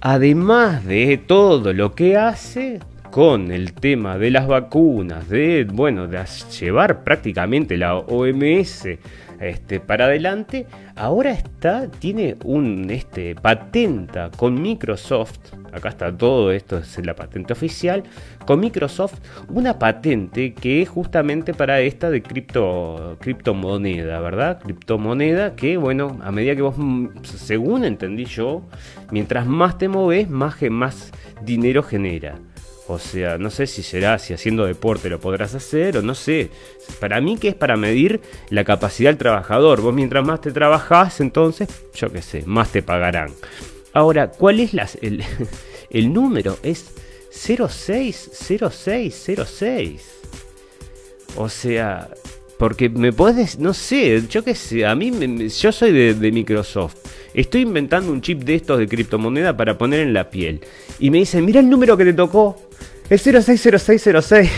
además 0.00 0.86
de 0.86 1.18
todo 1.18 1.74
lo 1.74 1.94
que 1.94 2.16
hace, 2.16 2.80
con 3.12 3.52
el 3.52 3.74
tema 3.74 4.16
de 4.16 4.30
las 4.30 4.46
vacunas, 4.46 5.28
de 5.28 5.66
bueno, 5.70 6.08
de 6.08 6.24
llevar 6.58 7.04
prácticamente 7.04 7.76
la 7.76 7.96
OMS 7.96 8.88
este, 9.42 9.80
para 9.80 10.06
adelante, 10.06 10.66
ahora 10.96 11.32
está, 11.32 11.90
tiene 11.90 12.36
un 12.44 12.90
este, 12.90 13.34
patenta 13.34 14.30
con 14.36 14.60
Microsoft, 14.60 15.38
acá 15.72 15.88
está 15.88 16.16
todo 16.16 16.52
esto, 16.52 16.78
es 16.78 17.04
la 17.04 17.14
patente 17.14 17.52
oficial, 17.52 18.04
con 18.46 18.60
Microsoft, 18.60 19.18
una 19.48 19.78
patente 19.78 20.54
que 20.54 20.82
es 20.82 20.88
justamente 20.88 21.54
para 21.54 21.80
esta 21.80 22.10
de 22.10 22.22
cripto, 22.22 23.16
criptomoneda, 23.20 24.20
¿verdad? 24.20 24.60
Criptomoneda 24.60 25.54
que, 25.54 25.76
bueno, 25.76 26.18
a 26.22 26.30
medida 26.30 26.54
que 26.54 26.62
vos, 26.62 26.76
según 27.22 27.84
entendí 27.84 28.24
yo, 28.24 28.62
mientras 29.10 29.46
más 29.46 29.78
te 29.78 29.88
moves, 29.88 30.28
más, 30.28 30.56
más 30.70 31.12
dinero 31.42 31.82
genera. 31.82 32.38
O 32.92 32.98
sea, 32.98 33.38
no 33.38 33.50
sé 33.50 33.66
si 33.66 33.82
será, 33.82 34.18
si 34.18 34.34
haciendo 34.34 34.66
deporte 34.66 35.08
lo 35.08 35.18
podrás 35.18 35.54
hacer 35.54 35.96
o 35.96 36.02
no 36.02 36.14
sé. 36.14 36.50
Para 37.00 37.22
mí 37.22 37.38
que 37.38 37.48
es 37.48 37.54
para 37.54 37.78
medir 37.78 38.20
la 38.50 38.64
capacidad 38.64 39.08
del 39.08 39.16
trabajador. 39.16 39.80
Vos 39.80 39.94
mientras 39.94 40.26
más 40.26 40.42
te 40.42 40.52
trabajás, 40.52 41.20
entonces, 41.20 41.68
yo 41.94 42.12
qué 42.12 42.20
sé, 42.20 42.42
más 42.44 42.70
te 42.70 42.82
pagarán. 42.82 43.32
Ahora, 43.94 44.30
¿cuál 44.30 44.60
es 44.60 44.74
el, 45.00 45.24
el 45.90 46.12
número? 46.12 46.58
Es 46.62 46.90
060606. 47.30 50.18
O 51.36 51.48
sea, 51.48 52.10
porque 52.62 52.88
me 52.88 53.12
podés, 53.12 53.58
no 53.58 53.74
sé, 53.74 54.22
yo 54.30 54.44
qué 54.44 54.54
sé, 54.54 54.86
a 54.86 54.94
mí, 54.94 55.10
yo 55.48 55.72
soy 55.72 55.90
de, 55.90 56.14
de 56.14 56.30
Microsoft. 56.30 56.94
Estoy 57.34 57.62
inventando 57.62 58.12
un 58.12 58.20
chip 58.20 58.44
de 58.44 58.54
estos 58.54 58.78
de 58.78 58.86
criptomoneda 58.86 59.56
para 59.56 59.76
poner 59.76 59.98
en 59.98 60.12
la 60.12 60.30
piel. 60.30 60.60
Y 61.00 61.10
me 61.10 61.18
dicen, 61.18 61.44
mira 61.44 61.58
el 61.58 61.68
número 61.68 61.96
que 61.96 62.04
te 62.04 62.12
tocó. 62.12 62.56
El 63.10 63.18
060606. 63.18 64.50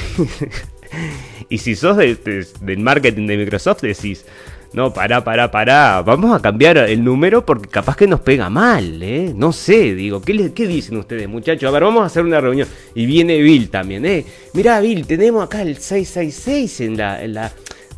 y 1.48 1.56
si 1.56 1.74
sos 1.74 1.96
del 1.96 2.78
marketing 2.78 3.26
de 3.26 3.38
Microsoft, 3.38 3.80
decís, 3.80 4.26
no, 4.74 4.92
pará, 4.92 5.24
pará, 5.24 5.50
pará. 5.50 6.02
Vamos 6.02 6.36
a 6.36 6.42
cambiar 6.42 6.76
el 6.76 7.02
número 7.02 7.46
porque 7.46 7.68
capaz 7.68 7.96
que 7.96 8.06
nos 8.06 8.20
pega 8.20 8.50
mal, 8.50 9.02
¿eh? 9.02 9.32
No 9.34 9.52
sé, 9.52 9.94
digo, 9.94 10.20
¿qué, 10.20 10.52
qué 10.52 10.66
dicen 10.66 10.98
ustedes, 10.98 11.26
muchachos? 11.26 11.68
A 11.68 11.70
ver, 11.70 11.84
vamos 11.84 12.02
a 12.02 12.06
hacer 12.06 12.22
una 12.22 12.40
reunión. 12.40 12.68
Y 12.94 13.06
viene 13.06 13.40
Bill 13.40 13.70
también, 13.70 14.04
¿eh? 14.04 14.26
Mirá, 14.52 14.80
Bill, 14.80 15.06
tenemos 15.06 15.42
acá 15.42 15.62
el 15.62 15.78
666 15.78 16.80
en 16.80 16.96
la... 16.98 17.24
En 17.24 17.32
la... 17.32 17.52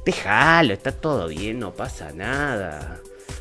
Déjalo, 0.06 0.72
está 0.72 0.92
todo 0.92 1.26
bien, 1.26 1.58
no 1.58 1.74
pasa 1.74 2.12
nada. 2.12 3.00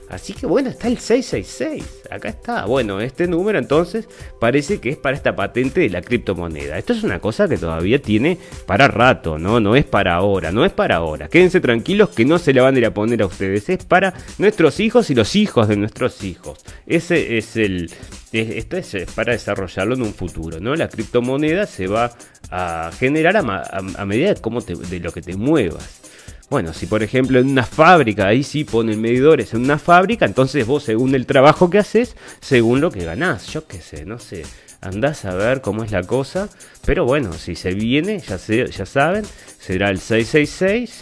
Así 0.10 0.34
que 0.34 0.47
bueno, 0.47 0.69
está 0.69 0.88
el 0.88 0.97
666. 0.97 2.04
Acá 2.10 2.30
está. 2.30 2.65
Bueno, 2.65 3.01
este 3.01 3.28
número 3.28 3.60
entonces 3.60 4.10
parece 4.39 4.80
que 4.80 4.89
es 4.89 4.97
para 4.97 5.15
esta 5.15 5.36
patente 5.36 5.82
de 5.82 5.89
la 5.89 6.01
criptomoneda. 6.01 6.80
Esto 6.80 6.93
es 6.93 7.04
una 7.04 7.19
cosa 7.19 7.47
que 7.47 7.58
todavía 7.58 8.01
tiene 8.01 8.39
para 8.65 8.88
rato, 8.88 9.38
¿no? 9.38 9.60
No 9.60 9.75
es 9.75 9.86
para 9.86 10.15
ahora, 10.15 10.51
no 10.51 10.65
es 10.65 10.71
para 10.71 10.95
ahora. 10.95 11.28
Quédense 11.28 11.60
tranquilos 11.60 12.10
que 12.10 12.25
no 12.25 12.39
se 12.39 12.51
le 12.51 12.62
van 12.62 12.73
a 12.75 12.78
ir 12.80 12.86
a 12.88 12.93
poner 12.93 13.21
a 13.21 13.28
ustedes. 13.28 13.69
Es 13.69 13.86
para 13.86 14.15
nuestros 14.39 14.80
hijos 14.80 15.12
y 15.12 15.15
los 15.15 15.36
hijos 15.36 15.67
de 15.67 15.78
nuestros 15.78 16.23
hijos. 16.23 16.65
Ese 16.88 17.38
es 17.38 17.58
el... 17.58 17.91
Esto 18.32 18.78
es 18.78 18.95
para 19.13 19.34
desarrollarlo 19.34 19.93
en 19.93 20.01
un 20.01 20.13
futuro, 20.15 20.60
¿no? 20.60 20.75
La 20.75 20.89
criptomoneda 20.89 21.67
se 21.67 21.86
va 21.86 22.12
a 22.49 22.91
generar 22.97 23.38
a, 23.38 24.06
medida 24.06 24.34
de, 24.34 24.75
de 24.75 24.99
lo 24.99 25.12
que 25.12 25.21
te 25.21 25.38
muevas. 25.38 26.05
Bueno, 26.50 26.74
si 26.74 26.86
por 26.86 27.02
ejemplo 27.02 27.40
en 27.40 27.50
una 27.50 27.64
fábrica, 27.64 28.28
ahí 28.28 28.44
sí 28.44 28.66
ponen 28.66 29.02
medidores 29.02 29.54
en 29.54 29.62
una 29.62 29.80
fábrica, 29.80 30.26
entonces 30.26 30.66
vos 30.68 30.84
según 30.84 31.16
el 31.16 31.26
trabajo 31.26 31.72
que 31.72 31.80
haces, 31.80 32.16
según 32.40 32.82
lo 32.82 32.92
que 32.92 33.04
ganás, 33.04 33.48
yo 33.48 33.66
qué 33.66 33.82
sé, 33.82 34.06
no 34.06 34.20
sé, 34.20 34.44
andás 34.80 35.26
a 35.26 35.34
ver 35.34 35.62
cómo 35.62 35.84
es 35.84 35.92
la 35.92 36.04
cosa, 36.04 36.48
pero 36.86 37.04
bueno, 37.06 37.34
si 37.34 37.56
se 37.56 37.74
viene, 37.74 38.20
ya, 38.20 38.38
ya 38.38 38.86
saben, 38.86 39.26
será 39.60 39.90
el 39.90 40.00
666 40.00 41.02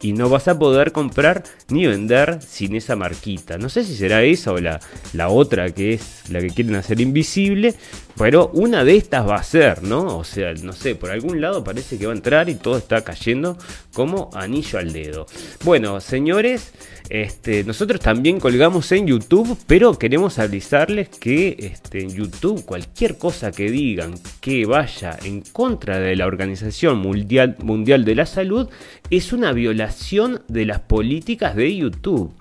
y 0.00 0.12
no 0.12 0.28
vas 0.28 0.48
a 0.48 0.58
poder 0.58 0.92
comprar 0.92 1.42
ni 1.68 1.86
vender 1.86 2.40
sin 2.42 2.76
esa 2.76 2.96
marquita. 2.96 3.58
No 3.58 3.68
sé 3.68 3.84
si 3.84 3.96
será 3.96 4.22
esa 4.22 4.52
o 4.52 4.58
la, 4.58 4.80
la 5.12 5.28
otra 5.28 5.70
que 5.70 5.94
es 5.94 6.30
la 6.30 6.40
que 6.40 6.50
quieren 6.50 6.76
hacer 6.76 7.00
invisible, 7.00 7.74
pero 8.16 8.50
una 8.54 8.84
de 8.84 8.96
estas 8.96 9.28
va 9.28 9.36
a 9.36 9.42
ser, 9.42 9.82
¿no? 9.82 10.18
O 10.18 10.24
sea, 10.24 10.52
no 10.54 10.72
sé, 10.72 10.94
por 10.94 11.10
algún 11.10 11.40
lado 11.40 11.64
parece 11.64 11.98
que 11.98 12.06
va 12.06 12.12
a 12.12 12.16
entrar 12.16 12.48
y 12.48 12.54
todo 12.54 12.78
está 12.78 13.02
cayendo 13.02 13.56
como 13.92 14.30
anillo 14.34 14.78
al 14.78 14.92
dedo. 14.92 15.26
Bueno, 15.64 16.00
señores, 16.00 16.72
este, 17.10 17.64
nosotros 17.64 18.00
también 18.00 18.38
colgamos 18.38 18.92
en 18.92 19.06
YouTube, 19.06 19.56
pero 19.66 19.98
queremos 19.98 20.38
avisarles 20.38 21.08
que 21.08 21.56
este, 21.58 22.02
en 22.02 22.10
YouTube 22.10 22.64
cualquier 22.64 23.16
cosa 23.16 23.50
que 23.50 23.70
digan 23.70 24.14
que 24.40 24.66
vaya 24.66 25.16
en 25.24 25.40
contra 25.40 25.98
de 25.98 26.16
la 26.16 26.26
Organización 26.26 26.98
Mundial, 26.98 27.56
Mundial 27.62 28.04
de 28.04 28.14
la 28.14 28.26
Salud 28.26 28.68
es 29.10 29.32
una 29.32 29.52
violación 29.52 30.42
de 30.48 30.66
las 30.66 30.80
políticas 30.80 31.56
de 31.56 31.74
YouTube 31.74 32.34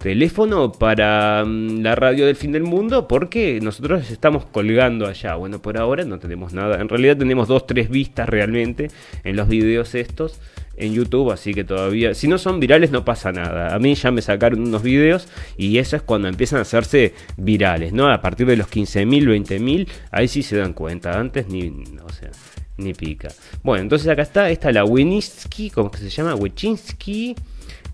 teléfono 0.00 0.72
para 0.72 1.44
mm, 1.44 1.82
la 1.82 1.94
radio 1.94 2.26
del 2.26 2.34
fin 2.34 2.52
del 2.52 2.64
mundo 2.64 3.06
porque 3.06 3.60
nosotros 3.62 4.10
estamos 4.10 4.44
colgando 4.46 5.06
allá. 5.06 5.36
Bueno, 5.36 5.60
por 5.62 5.78
ahora 5.78 6.04
no 6.04 6.18
tenemos 6.18 6.52
nada. 6.52 6.80
En 6.80 6.88
realidad 6.88 7.16
tenemos 7.16 7.46
dos, 7.46 7.66
tres 7.66 7.88
vistas 7.88 8.28
realmente 8.28 8.88
en 9.22 9.36
los 9.36 9.46
videos 9.48 9.94
estos 9.94 10.40
en 10.80 10.94
YouTube, 10.94 11.30
así 11.30 11.54
que 11.54 11.64
todavía, 11.64 12.14
si 12.14 12.26
no 12.26 12.38
son 12.38 12.58
virales 12.60 12.90
no 12.90 13.04
pasa 13.04 13.32
nada. 13.32 13.74
A 13.74 13.78
mí 13.78 13.94
ya 13.94 14.10
me 14.10 14.22
sacaron 14.22 14.60
unos 14.60 14.82
videos 14.82 15.28
y 15.56 15.78
eso 15.78 15.96
es 15.96 16.02
cuando 16.02 16.28
empiezan 16.28 16.58
a 16.58 16.62
hacerse 16.62 17.14
virales, 17.36 17.92
¿no? 17.92 18.10
A 18.10 18.20
partir 18.20 18.46
de 18.46 18.56
los 18.56 18.68
15.000, 18.68 19.46
20.000, 19.46 19.88
ahí 20.10 20.28
sí 20.28 20.42
se 20.42 20.56
dan 20.56 20.72
cuenta. 20.72 21.18
Antes 21.18 21.48
ni, 21.48 21.68
o 22.02 22.12
sea, 22.12 22.30
ni 22.76 22.94
pica. 22.94 23.28
Bueno, 23.62 23.82
entonces 23.82 24.08
acá 24.08 24.22
está, 24.22 24.50
esta 24.50 24.72
la 24.72 24.84
Winsky, 24.84 25.70
¿cómo 25.70 25.90
que 25.90 25.98
se 25.98 26.10
llama? 26.10 26.34
Wichinsky 26.34 27.36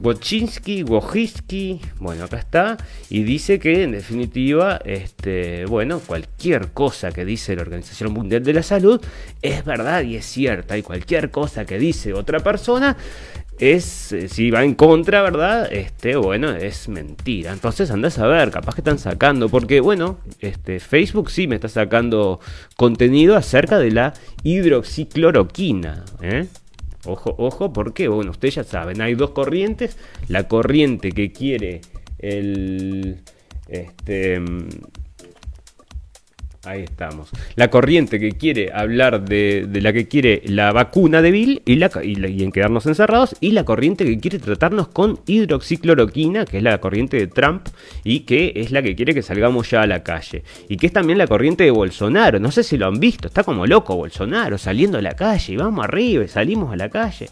Wojcinski, 0.00 0.82
Wojcicki, 0.82 1.80
bueno, 1.98 2.24
acá 2.24 2.38
está, 2.38 2.76
y 3.08 3.22
dice 3.22 3.58
que 3.58 3.82
en 3.82 3.92
definitiva, 3.92 4.80
este, 4.84 5.64
bueno, 5.66 6.00
cualquier 6.00 6.72
cosa 6.72 7.12
que 7.12 7.24
dice 7.24 7.56
la 7.56 7.62
Organización 7.62 8.12
Mundial 8.12 8.42
de 8.42 8.52
la 8.52 8.62
Salud 8.62 9.00
es 9.42 9.64
verdad 9.64 10.02
y 10.02 10.16
es 10.16 10.26
cierta, 10.26 10.76
y 10.76 10.82
cualquier 10.82 11.30
cosa 11.30 11.64
que 11.64 11.78
dice 11.78 12.12
otra 12.12 12.40
persona 12.40 12.96
es, 13.58 14.12
eh, 14.12 14.28
si 14.28 14.50
va 14.50 14.64
en 14.64 14.74
contra, 14.74 15.22
¿verdad? 15.22 15.72
Este, 15.72 16.16
bueno, 16.16 16.50
es 16.50 16.88
mentira. 16.88 17.52
Entonces 17.52 17.90
andás 17.90 18.18
a 18.18 18.26
ver, 18.26 18.50
capaz 18.50 18.74
que 18.74 18.80
están 18.82 18.98
sacando, 18.98 19.48
porque 19.48 19.80
bueno, 19.80 20.18
este, 20.40 20.80
Facebook 20.80 21.30
sí 21.30 21.46
me 21.46 21.54
está 21.54 21.68
sacando 21.68 22.40
contenido 22.76 23.36
acerca 23.36 23.78
de 23.78 23.90
la 23.92 24.14
hidroxicloroquina, 24.42 26.04
¿eh? 26.20 26.46
Ojo, 27.06 27.34
ojo, 27.38 27.72
porque, 27.72 28.08
bueno, 28.08 28.32
ustedes 28.32 28.56
ya 28.56 28.64
saben, 28.64 29.00
hay 29.00 29.14
dos 29.14 29.30
corrientes. 29.30 29.96
La 30.28 30.48
corriente 30.48 31.12
que 31.12 31.32
quiere 31.32 31.80
el. 32.18 33.20
Este. 33.68 34.40
Ahí 36.66 36.82
estamos. 36.82 37.30
La 37.54 37.70
corriente 37.70 38.18
que 38.18 38.32
quiere 38.32 38.72
hablar 38.72 39.24
de, 39.24 39.68
la 39.80 39.92
que 39.92 40.08
quiere 40.08 40.42
la 40.46 40.72
vacuna 40.72 41.22
de 41.22 41.30
Bill 41.30 41.62
y, 41.64 41.76
la, 41.76 41.90
y, 42.02 42.42
en 42.42 42.50
quedarnos 42.50 42.86
encerrados. 42.86 43.36
Y 43.40 43.52
la 43.52 43.64
corriente 43.64 44.04
que 44.04 44.18
quiere 44.18 44.40
tratarnos 44.40 44.88
con 44.88 45.20
hidroxicloroquina, 45.26 46.44
que 46.44 46.56
es 46.56 46.62
la 46.64 46.78
corriente 46.78 47.18
de 47.18 47.28
Trump 47.28 47.68
y 48.02 48.20
que 48.20 48.52
es 48.56 48.72
la 48.72 48.82
que 48.82 48.96
quiere 48.96 49.14
que 49.14 49.22
salgamos 49.22 49.70
ya 49.70 49.82
a 49.82 49.86
la 49.86 50.02
calle. 50.02 50.42
Y 50.68 50.76
que 50.76 50.88
es 50.88 50.92
también 50.92 51.18
la 51.18 51.28
corriente 51.28 51.62
de 51.62 51.70
Bolsonaro. 51.70 52.40
No 52.40 52.50
sé 52.50 52.64
si 52.64 52.76
lo 52.76 52.86
han 52.86 52.98
visto, 52.98 53.28
está 53.28 53.44
como 53.44 53.64
loco 53.64 53.94
Bolsonaro 53.94 54.58
saliendo 54.58 54.98
a 54.98 55.02
la 55.02 55.14
calle. 55.14 55.52
Y 55.52 55.56
vamos 55.56 55.84
arriba 55.84 56.24
y 56.24 56.28
salimos 56.28 56.72
a 56.72 56.76
la 56.76 56.88
calle. 56.88 57.28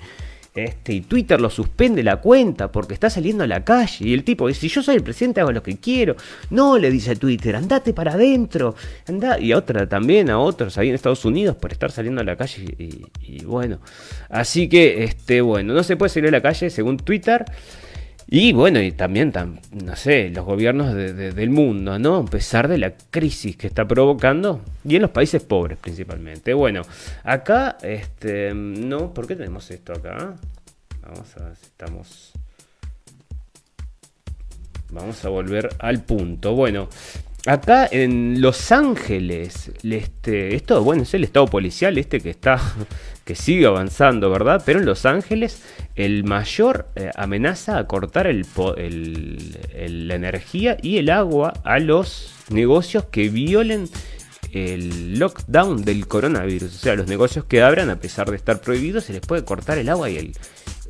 Este, 0.55 0.93
y 0.93 1.01
Twitter 1.01 1.41
lo 1.41 1.51
suspende 1.51 2.05
la 2.05 2.19
cuenta 2.21 2.71
porque 2.71 2.95
está 2.95 3.11
saliendo 3.11 3.43
a 3.43 3.49
la 3.49 3.65
calle. 3.65 4.07
Y 4.07 4.15
el 4.15 4.23
tipo 4.23 4.47
dice, 4.47 4.61
si 4.61 4.69
yo 4.69 4.85
soy 4.85 4.95
el 4.95 5.03
presidente 5.03 5.41
hago 5.41 5.51
lo 5.51 5.65
que 5.65 5.79
quiero. 5.79 6.15
No, 6.51 6.79
le 6.79 6.93
dice 6.93 7.17
Twitter, 7.17 7.57
andate 7.57 7.93
para 7.93 8.13
adentro. 8.13 8.77
Anda. 9.09 9.41
Y 9.41 9.51
a 9.51 9.59
otra 9.59 9.89
también, 9.89 10.31
a 10.31 10.39
otros 10.39 10.79
ahí 10.79 10.91
en 10.91 10.95
Estados 10.95 11.25
Unidos 11.25 11.57
por 11.57 11.73
estar 11.73 11.91
saliendo 11.91 12.21
a 12.21 12.25
la 12.25 12.37
calle. 12.37 12.73
Y, 12.79 13.45
bueno. 13.45 13.81
Así 14.29 14.69
que, 14.69 15.03
este, 15.03 15.41
bueno, 15.41 15.75
no 15.75 15.83
se 15.83 15.97
puede 15.97 16.11
salir 16.11 16.29
a 16.29 16.33
la 16.33 16.41
calle 16.41 16.71
según 16.71 16.99
Twitter. 16.99 17.45
Y 18.27 18.53
bueno, 18.53 18.81
y 18.81 18.93
también, 18.93 19.33
no 19.71 19.97
sé, 19.97 20.31
los 20.31 20.45
gobiernos 20.45 20.95
del 20.95 21.51
mundo, 21.51 21.99
¿no? 21.99 22.17
A 22.17 22.25
pesar 22.25 22.69
de 22.69 22.79
la 22.79 22.95
crisis 23.11 23.57
que 23.57 23.67
está 23.67 23.87
provocando, 23.87 24.63
y 24.85 24.97
en 24.97 25.03
los 25.03 25.11
países 25.11 25.43
pobres 25.43 25.79
principalmente. 25.79 26.55
Bueno, 26.55 26.83
acá, 27.23 27.77
este, 27.83 28.53
no, 28.55 29.13
¿por 29.13 29.27
qué 29.27 29.37
tenemos 29.37 29.71
esto 29.71 29.93
acá? 29.93 30.35
Vamos 31.03 31.37
a 31.37 31.45
ver 31.45 31.57
si 31.57 31.67
estamos... 31.67 32.33
Vamos 34.91 35.25
a 35.25 35.29
volver 35.29 35.71
al 35.79 36.03
punto. 36.03 36.55
Bueno, 36.55 36.89
acá 37.47 37.89
en 37.91 38.41
Los 38.41 38.73
Ángeles, 38.73 39.71
este, 39.83 40.55
esto, 40.55 40.83
bueno, 40.83 41.03
es 41.03 41.15
el 41.15 41.25
estado 41.25 41.47
policial 41.47 41.99
este 41.99 42.21
que 42.21 42.31
está 42.31 42.61
que 43.25 43.35
sigue 43.35 43.67
avanzando, 43.67 44.31
¿verdad? 44.31 44.63
Pero 44.65 44.81
en 44.81 44.87
Los 44.87 45.07
Ángeles 45.07 45.63
el 45.95 46.25
mayor 46.25 46.89
eh, 46.97 47.11
amenaza 47.15 47.79
a 47.79 47.87
cortar 47.87 48.27
el, 48.27 48.47
la 50.09 50.15
energía 50.15 50.77
y 50.83 50.99
el 50.99 51.11
agua 51.11 51.55
a 51.65 51.79
los 51.79 52.33
negocios 52.51 53.05
que 53.07 53.29
violen 53.29 53.89
el 54.53 55.19
lockdown 55.19 55.85
del 55.85 56.07
coronavirus. 56.07 56.75
O 56.75 56.79
sea, 56.79 56.95
los 56.95 57.09
negocios 57.09 57.45
que 57.45 57.63
abran, 57.63 57.91
a 57.91 57.97
pesar 57.97 58.31
de 58.31 58.37
estar 58.37 58.61
prohibidos, 58.61 59.05
se 59.05 59.13
les 59.13 59.23
puede 59.23 59.45
cortar 59.45 59.79
el 59.79 59.89
agua 59.89 60.11
y, 60.11 60.17
el, 60.17 60.33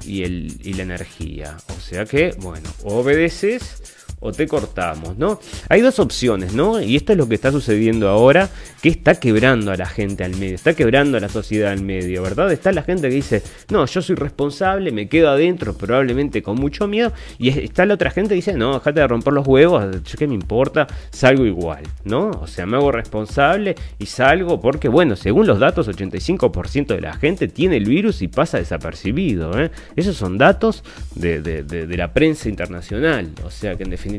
y, 0.05 0.23
el, 0.23 0.59
y 0.63 0.75
la 0.75 0.83
energía. 0.83 1.57
O 1.69 1.81
sea 1.81 2.05
que, 2.05 2.35
bueno, 2.41 2.69
obedeces 2.83 3.94
o 4.25 4.33
te 4.33 4.49
cortamos, 4.49 5.19
¿no? 5.19 5.39
Hay 5.69 5.83
dos 5.83 5.99
opciones, 5.99 6.55
¿no? 6.55 6.81
Y 6.81 6.97
esto 6.97 7.13
es 7.13 7.19
lo 7.19 7.29
que 7.29 7.35
está 7.35 7.53
sucediendo 7.53 8.09
ahora, 8.09 8.49
que 8.81 8.89
está 8.89 9.17
quebrando 9.17 9.71
a 9.71 9.77
la 9.77 9.85
gente 9.85 10.25
al 10.25 10.35
medio, 10.37 10.55
está 10.55 10.73
quebrando 10.73 11.19
a 11.19 11.21
la 11.21 11.29
sociedad 11.29 11.73
al 11.73 11.83
medio, 11.83 12.23
¿verdad? 12.23 12.51
Está 12.51 12.73
la 12.73 12.83
gente 12.83 13.11
que 13.11 13.17
dice, 13.17 13.43
no, 13.69 13.85
yo 13.85 14.01
soy 14.01 14.17
responsable, 14.17 14.93
me 14.93 15.11
quedo 15.11 15.29
adentro, 15.29 15.75
probablemente 15.75 16.43
con 16.43 16.57
mucho 16.57 16.89
miedo, 16.89 17.13
y 17.39 17.51
está 17.51 17.85
la 17.85 17.95
otra 17.95 18.11
gente 18.11 18.31
que 18.31 18.37
dice, 18.37 18.55
no, 18.55 18.73
déjate 18.73 19.01
de 19.01 19.09
romper 19.09 19.35
los 19.35 19.47
huevos, 19.47 19.85
qué 20.19 20.27
me 20.27 20.35
importa, 20.35 20.87
salgo 21.11 21.45
igual, 21.45 21.83
¿no? 22.05 22.31
O 22.31 22.47
sea, 22.47 22.65
me 22.65 22.79
hago 22.79 22.93
responsable 22.93 23.75
y 23.99 24.07
salgo 24.07 24.59
porque, 24.59 24.89
bueno, 24.89 25.17
según 25.17 25.47
los 25.47 25.59
datos, 25.59 25.87
85% 25.87 26.87
de 26.95 27.01
la 27.03 27.13
gente 27.13 27.47
tiene 27.47 27.77
el 27.77 27.85
virus 27.85 28.23
y 28.23 28.29
pasa 28.29 28.57
desapercibido, 28.57 29.61
¿eh? 29.61 29.71
Esos 29.97 30.17
son 30.17 30.39
datos 30.39 30.83
de 31.15 31.95
la 31.95 32.15
prensa 32.15 32.49
internacional, 32.49 33.29
o 33.45 33.51
sea 33.51 33.77
que 33.77 33.83
en 33.83 33.91
definitiva 33.91 34.14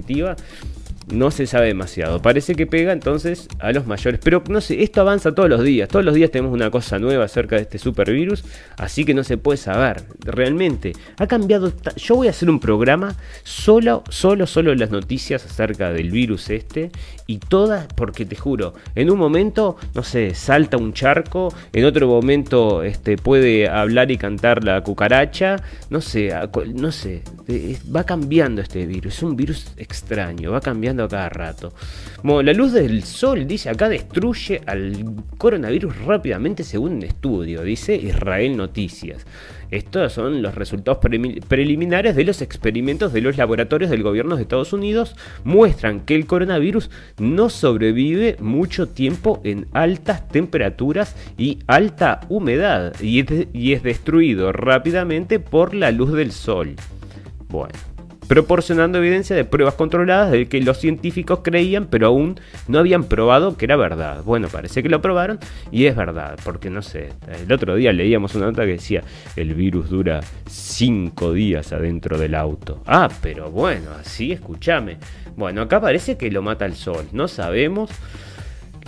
no 1.08 1.32
se 1.32 1.46
sabe 1.46 1.68
demasiado. 1.68 2.22
Parece 2.22 2.56
que 2.56 2.66
pega 2.66 2.92
entonces 2.92 3.48
a 3.60 3.72
los 3.72 3.86
mayores. 3.86 4.20
Pero 4.24 4.44
no 4.50 4.62
sé, 4.62 4.84
esto 4.84 5.02
avanza 5.02 5.34
todos 5.36 5.50
los 5.50 5.64
días. 5.64 5.90
Todos 5.90 6.04
los 6.04 6.16
días 6.16 6.32
tenemos 6.32 6.54
una 6.54 6.72
cosa 6.72 7.00
nueva 7.00 7.26
acerca 7.26 7.56
de 7.56 7.64
este 7.64 7.78
supervirus. 7.78 8.44
Así 8.78 9.06
que 9.06 9.14
no 9.14 9.24
se 9.24 9.38
puede 9.38 9.58
saber. 9.58 10.04
Realmente, 10.20 10.94
ha 11.18 11.28
cambiado. 11.28 11.72
Yo 11.98 12.16
voy 12.16 12.28
a 12.28 12.32
hacer 12.32 12.50
un 12.50 12.60
programa 12.60 13.16
solo, 13.44 14.04
solo, 14.10 14.48
solo 14.48 14.74
las 14.76 14.92
noticias 14.92 15.46
acerca 15.46 15.92
del 15.94 16.12
virus 16.12 16.50
este. 16.50 16.92
Y 17.28 17.40
todas, 17.40 17.88
porque 17.96 18.26
te 18.26 18.36
juro, 18.36 18.76
en 18.94 19.10
un 19.10 19.18
momento, 19.18 19.78
no 19.96 20.04
sé, 20.04 20.36
salta 20.36 20.78
un 20.78 20.94
charco. 20.94 21.52
En 21.74 21.86
otro 21.86 22.08
momento, 22.08 22.84
este, 22.84 23.18
puede 23.18 23.68
hablar 23.68 24.12
y 24.12 24.18
cantar 24.18 24.64
la 24.64 24.82
cucaracha. 24.82 25.56
No 25.90 26.02
sé, 26.02 26.32
no 26.76 26.92
sé. 26.92 27.24
Va 27.94 28.04
cambiando 28.04 28.62
este 28.62 28.86
virus. 28.86 29.16
Es 29.16 29.24
un 29.24 29.36
virus 29.36 29.72
extraño. 29.78 30.52
Va 30.52 30.62
cambiando 30.62 30.76
cambiando 30.76 31.06
a 31.06 31.08
cada 31.08 31.30
rato. 31.30 31.74
Bueno, 32.22 32.42
la 32.42 32.52
luz 32.52 32.74
del 32.74 33.04
sol, 33.04 33.48
dice 33.48 33.70
acá, 33.70 33.88
destruye 33.88 34.62
al 34.66 35.06
coronavirus 35.38 35.96
rápidamente 36.00 36.66
según 36.66 36.96
un 36.96 37.04
estudio, 37.04 37.62
dice 37.64 37.96
Israel 37.96 38.58
Noticias. 38.58 39.26
Estos 39.72 40.14
son 40.14 40.42
los 40.42 40.56
resultados 40.56 41.00
preliminares 41.48 42.16
de 42.16 42.24
los 42.24 42.42
experimentos 42.42 43.14
de 43.14 43.22
los 43.22 43.38
laboratorios 43.38 43.90
del 43.90 44.04
gobierno 44.04 44.36
de 44.36 44.44
Estados 44.44 44.74
Unidos. 44.74 45.16
Muestran 45.44 46.02
que 46.02 46.16
el 46.16 46.28
coronavirus 46.28 46.90
no 47.20 47.50
sobrevive 47.50 48.38
mucho 48.40 48.88
tiempo 48.88 49.42
en 49.44 49.68
altas 49.74 50.28
temperaturas 50.28 51.16
y 51.38 51.60
alta 51.68 52.22
humedad 52.30 52.94
y 53.02 53.20
es, 53.74 53.84
destruido 53.84 54.52
rápidamente 54.52 55.40
por 55.40 55.74
la 55.74 55.92
luz 55.92 56.12
del 56.14 56.32
sol. 56.32 56.76
Bueno 57.50 57.95
proporcionando 58.28 58.98
evidencia 58.98 59.36
de 59.36 59.46
pruebas 59.46 59.76
controladas 59.76 60.32
de 60.32 60.48
que 60.48 60.62
los 60.62 60.80
científicos 60.80 61.40
creían, 61.44 61.88
pero 61.88 62.08
aún 62.08 62.40
no 62.68 62.80
habían 62.80 63.04
probado 63.04 63.58
que 63.58 63.66
era 63.66 63.76
verdad. 63.76 64.24
Bueno, 64.24 64.48
parece 64.48 64.84
que 64.84 64.90
lo 64.90 65.02
probaron 65.02 65.40
y 65.72 65.86
es 65.86 65.96
verdad, 65.96 66.38
porque 66.44 66.70
no 66.70 66.82
sé, 66.82 67.10
el 67.44 67.52
otro 67.52 67.76
día 67.76 67.94
leíamos 67.94 68.36
una 68.36 68.48
nota 68.48 68.64
que 68.64 68.74
decía, 68.74 69.04
el 69.36 69.54
virus 69.54 69.90
dura 69.90 70.22
5 70.48 71.34
días 71.34 71.72
adentro 71.74 72.18
del 72.18 72.36
auto. 72.36 72.82
Ah, 72.86 73.10
pero 73.22 73.52
bueno, 73.52 73.92
así 74.00 74.32
escúchame. 74.32 74.98
Bueno, 75.36 75.62
acá 75.62 75.82
parece 75.82 76.18
que 76.18 76.32
lo 76.32 76.42
mata 76.42 76.66
el 76.66 76.76
sol, 76.76 77.06
no 77.12 77.28
sabemos. 77.28 77.92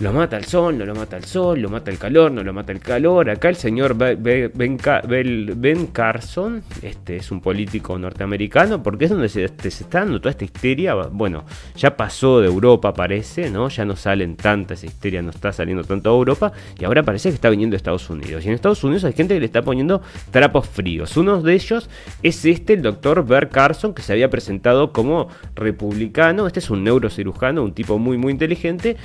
Lo 0.00 0.12
mata 0.12 0.36
el 0.36 0.44
sol, 0.44 0.78
no 0.78 0.86
lo 0.86 0.94
mata 0.94 1.16
el 1.16 1.24
sol, 1.24 1.60
lo 1.60 1.68
mata 1.68 1.90
el 1.90 1.98
calor, 1.98 2.30
no 2.30 2.44
lo 2.44 2.52
mata 2.52 2.70
el 2.70 2.78
calor. 2.78 3.28
Acá 3.30 3.48
el 3.48 3.56
señor 3.56 3.96
Ben, 3.96 5.86
Carson, 5.88 6.62
este 6.82 7.16
es 7.16 7.32
un 7.32 7.40
político 7.40 7.98
norteamericano, 7.98 8.80
porque 8.80 9.06
es 9.06 9.10
donde 9.10 9.28
se, 9.28 9.42
este, 9.42 9.72
se, 9.72 9.82
está 9.82 9.98
dando 9.98 10.20
toda 10.20 10.30
esta 10.30 10.44
histeria. 10.44 10.94
Bueno, 10.94 11.44
ya 11.74 11.96
pasó 11.96 12.40
de 12.40 12.46
Europa, 12.46 12.94
parece, 12.94 13.50
¿no? 13.50 13.68
Ya 13.70 13.84
no 13.84 13.96
salen 13.96 14.36
tantas 14.36 14.84
histeria, 14.84 15.20
no 15.20 15.30
está 15.30 15.52
saliendo 15.52 15.82
tanto 15.82 16.10
de 16.10 16.16
Europa, 16.16 16.52
y 16.78 16.84
ahora 16.84 17.02
parece 17.02 17.30
que 17.30 17.34
está 17.34 17.50
viniendo 17.50 17.74
de 17.74 17.78
Estados 17.78 18.08
Unidos. 18.08 18.44
Y 18.44 18.48
en 18.48 18.54
Estados 18.54 18.84
Unidos 18.84 19.02
hay 19.02 19.14
gente 19.14 19.34
que 19.34 19.40
le 19.40 19.46
está 19.46 19.62
poniendo 19.62 20.00
trapos 20.30 20.68
fríos. 20.68 21.16
Uno 21.16 21.42
de 21.42 21.54
ellos 21.54 21.90
es 22.22 22.44
este, 22.44 22.74
el 22.74 22.82
doctor 22.82 23.26
Ben 23.26 23.48
Carson, 23.48 23.94
que 23.94 24.02
se 24.02 24.12
había 24.12 24.30
presentado 24.30 24.92
como 24.92 25.26
republicano. 25.56 26.46
Este 26.46 26.60
es 26.60 26.70
un 26.70 26.84
neurocirujano, 26.84 27.64
un 27.64 27.72
tipo 27.72 27.98
muy, 27.98 28.16
muy 28.16 28.30
inteligente 28.30 28.96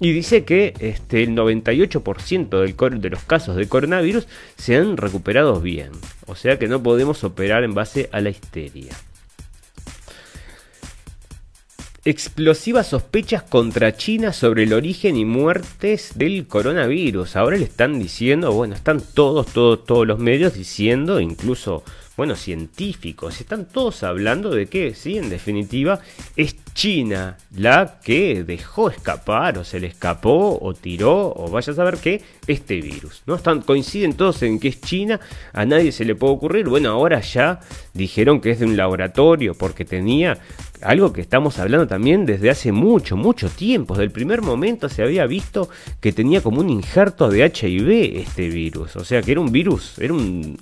y 0.00 0.12
dice 0.12 0.44
que 0.44 0.72
este, 0.80 1.22
el 1.22 1.36
98% 1.36 2.48
del, 2.48 3.00
de 3.00 3.10
los 3.10 3.22
casos 3.22 3.54
de 3.54 3.68
coronavirus 3.68 4.26
se 4.56 4.76
han 4.76 4.96
recuperado 4.96 5.60
bien. 5.60 5.90
O 6.26 6.34
sea 6.34 6.58
que 6.58 6.68
no 6.68 6.82
podemos 6.82 7.22
operar 7.22 7.64
en 7.64 7.74
base 7.74 8.08
a 8.10 8.20
la 8.22 8.30
histeria. 8.30 8.92
Explosivas 12.02 12.86
sospechas 12.86 13.42
contra 13.42 13.94
China 13.94 14.32
sobre 14.32 14.62
el 14.62 14.72
origen 14.72 15.18
y 15.18 15.26
muertes 15.26 16.12
del 16.14 16.46
coronavirus. 16.46 17.36
Ahora 17.36 17.58
le 17.58 17.64
están 17.64 17.98
diciendo, 17.98 18.52
bueno, 18.52 18.74
están 18.74 19.02
todos, 19.02 19.48
todos, 19.48 19.84
todos 19.84 20.06
los 20.06 20.18
medios 20.18 20.54
diciendo, 20.54 21.20
incluso 21.20 21.84
bueno, 22.20 22.36
científicos, 22.36 23.40
están 23.40 23.66
todos 23.66 24.02
hablando 24.02 24.50
de 24.50 24.66
que, 24.66 24.94
sí, 24.94 25.16
en 25.16 25.30
definitiva, 25.30 26.00
es 26.36 26.54
China 26.74 27.38
la 27.56 27.98
que 28.04 28.44
dejó 28.44 28.90
escapar, 28.90 29.56
o 29.56 29.64
se 29.64 29.80
le 29.80 29.86
escapó, 29.86 30.58
o 30.60 30.74
tiró, 30.74 31.32
o 31.34 31.48
vaya 31.50 31.72
a 31.72 31.76
saber 31.76 31.96
qué, 31.96 32.20
este 32.46 32.82
virus. 32.82 33.22
¿no? 33.24 33.36
Están, 33.36 33.62
coinciden 33.62 34.12
todos 34.12 34.42
en 34.42 34.60
que 34.60 34.68
es 34.68 34.82
China, 34.82 35.18
a 35.54 35.64
nadie 35.64 35.92
se 35.92 36.04
le 36.04 36.14
puede 36.14 36.34
ocurrir. 36.34 36.68
Bueno, 36.68 36.90
ahora 36.90 37.20
ya 37.20 37.60
dijeron 37.94 38.42
que 38.42 38.50
es 38.50 38.58
de 38.58 38.66
un 38.66 38.76
laboratorio, 38.76 39.54
porque 39.54 39.86
tenía 39.86 40.38
algo 40.82 41.12
que 41.12 41.20
estamos 41.20 41.58
hablando 41.58 41.86
también 41.86 42.26
desde 42.26 42.50
hace 42.50 42.72
mucho, 42.72 43.16
mucho 43.16 43.48
tiempo. 43.48 43.94
Desde 43.94 44.04
el 44.04 44.10
primer 44.10 44.42
momento 44.42 44.88
se 44.88 45.02
había 45.02 45.26
visto 45.26 45.68
que 46.00 46.12
tenía 46.12 46.42
como 46.42 46.60
un 46.60 46.70
injerto 46.70 47.28
de 47.28 47.44
HIV 47.44 48.18
este 48.18 48.48
virus. 48.48 48.96
O 48.96 49.04
sea 49.04 49.22
que 49.22 49.32
era 49.32 49.40
un 49.40 49.52
virus, 49.52 49.98
era 49.98 50.14
un, 50.14 50.58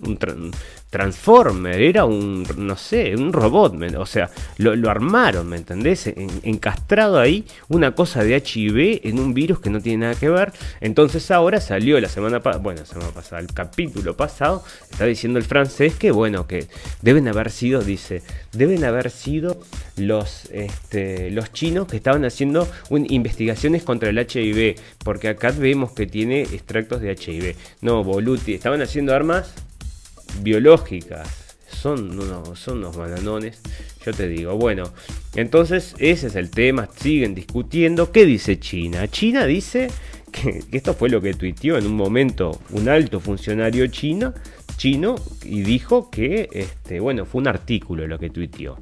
Transformer, 0.91 1.83
era 1.83 2.07
un, 2.07 2.47
no 2.57 2.75
sé, 2.75 3.15
un 3.15 3.31
robot, 3.31 3.75
o 3.99 4.07
sea, 4.07 4.31
lo, 4.57 4.91
armaron, 4.91 5.47
¿me 5.47 5.57
entendés? 5.57 6.11
encastrado 6.43 7.19
ahí 7.19 7.45
una 7.69 7.95
cosa 7.95 8.25
de 8.25 8.35
HIV 8.35 9.07
en 9.07 9.19
un 9.19 9.35
virus 9.35 9.61
que 9.61 9.69
no 9.69 9.83
tiene 9.83 10.07
nada 10.07 10.15
que 10.15 10.31
ver. 10.31 10.51
Entonces 10.81 11.31
ahora 11.31 11.61
salió 11.61 12.01
la 12.01 12.09
semana 12.09 12.41
pasada, 12.41 12.63
bueno, 12.63 12.87
semana 12.87 13.11
pasada, 13.11 13.43
el 13.43 13.53
capítulo 13.53 14.17
pasado, 14.17 14.65
está 14.91 15.05
diciendo 15.05 15.39
el 15.39 15.45
francés 15.45 15.95
que, 15.95 16.11
bueno, 16.11 16.47
que 16.47 16.67
deben 17.03 17.29
haber 17.29 17.51
sido, 17.51 17.83
dice, 17.83 18.23
deben 18.53 18.83
haber 18.85 19.11
sido 19.11 19.61
los, 20.09 20.47
este, 20.53 21.31
los 21.31 21.53
chinos 21.53 21.87
que 21.87 21.97
estaban 21.97 22.25
haciendo 22.25 22.67
investigaciones 22.91 23.83
contra 23.85 24.09
el 24.09 24.19
HIV, 24.19 24.77
porque 25.05 25.29
acá 25.29 25.53
vemos 25.53 25.93
que 25.93 26.07
tiene 26.07 26.43
extractos 26.43 27.03
de 27.03 27.13
HIV. 27.13 27.55
No, 27.83 28.03
Boluti, 28.03 28.55
estaban 28.55 28.81
haciendo 28.81 29.15
armas 29.15 29.53
biológicas. 30.41 31.29
Son 31.71 32.19
unos, 32.19 32.59
son 32.59 32.79
unos 32.79 32.97
bananones, 32.97 33.61
yo 34.05 34.13
te 34.15 34.27
digo. 34.27 34.57
Bueno, 34.57 34.91
entonces 35.35 35.95
ese 35.99 36.29
es 36.29 36.35
el 36.35 36.51
tema, 36.51 36.89
siguen 36.97 37.35
discutiendo. 37.35 38.11
¿Qué 38.11 38.25
dice 38.25 38.59
China? 38.59 39.07
China 39.09 39.45
dice 39.45 39.89
que, 40.33 40.63
que 40.71 40.77
esto 40.79 40.95
fue 40.95 41.11
lo 41.11 41.21
que 41.21 41.35
tuiteó 41.35 41.77
en 41.77 41.87
un 41.87 41.95
momento 41.95 42.59
un 42.71 42.89
alto 42.89 43.21
funcionario 43.21 43.87
chino, 43.89 44.33
chino 44.79 45.17
y 45.45 45.61
dijo 45.61 46.11
que, 46.11 46.49
este, 46.53 46.99
bueno, 46.99 47.27
fue 47.27 47.43
un 47.43 47.49
artículo 47.49 48.07
lo 48.07 48.19
que 48.19 48.31
tuiteó. 48.31 48.79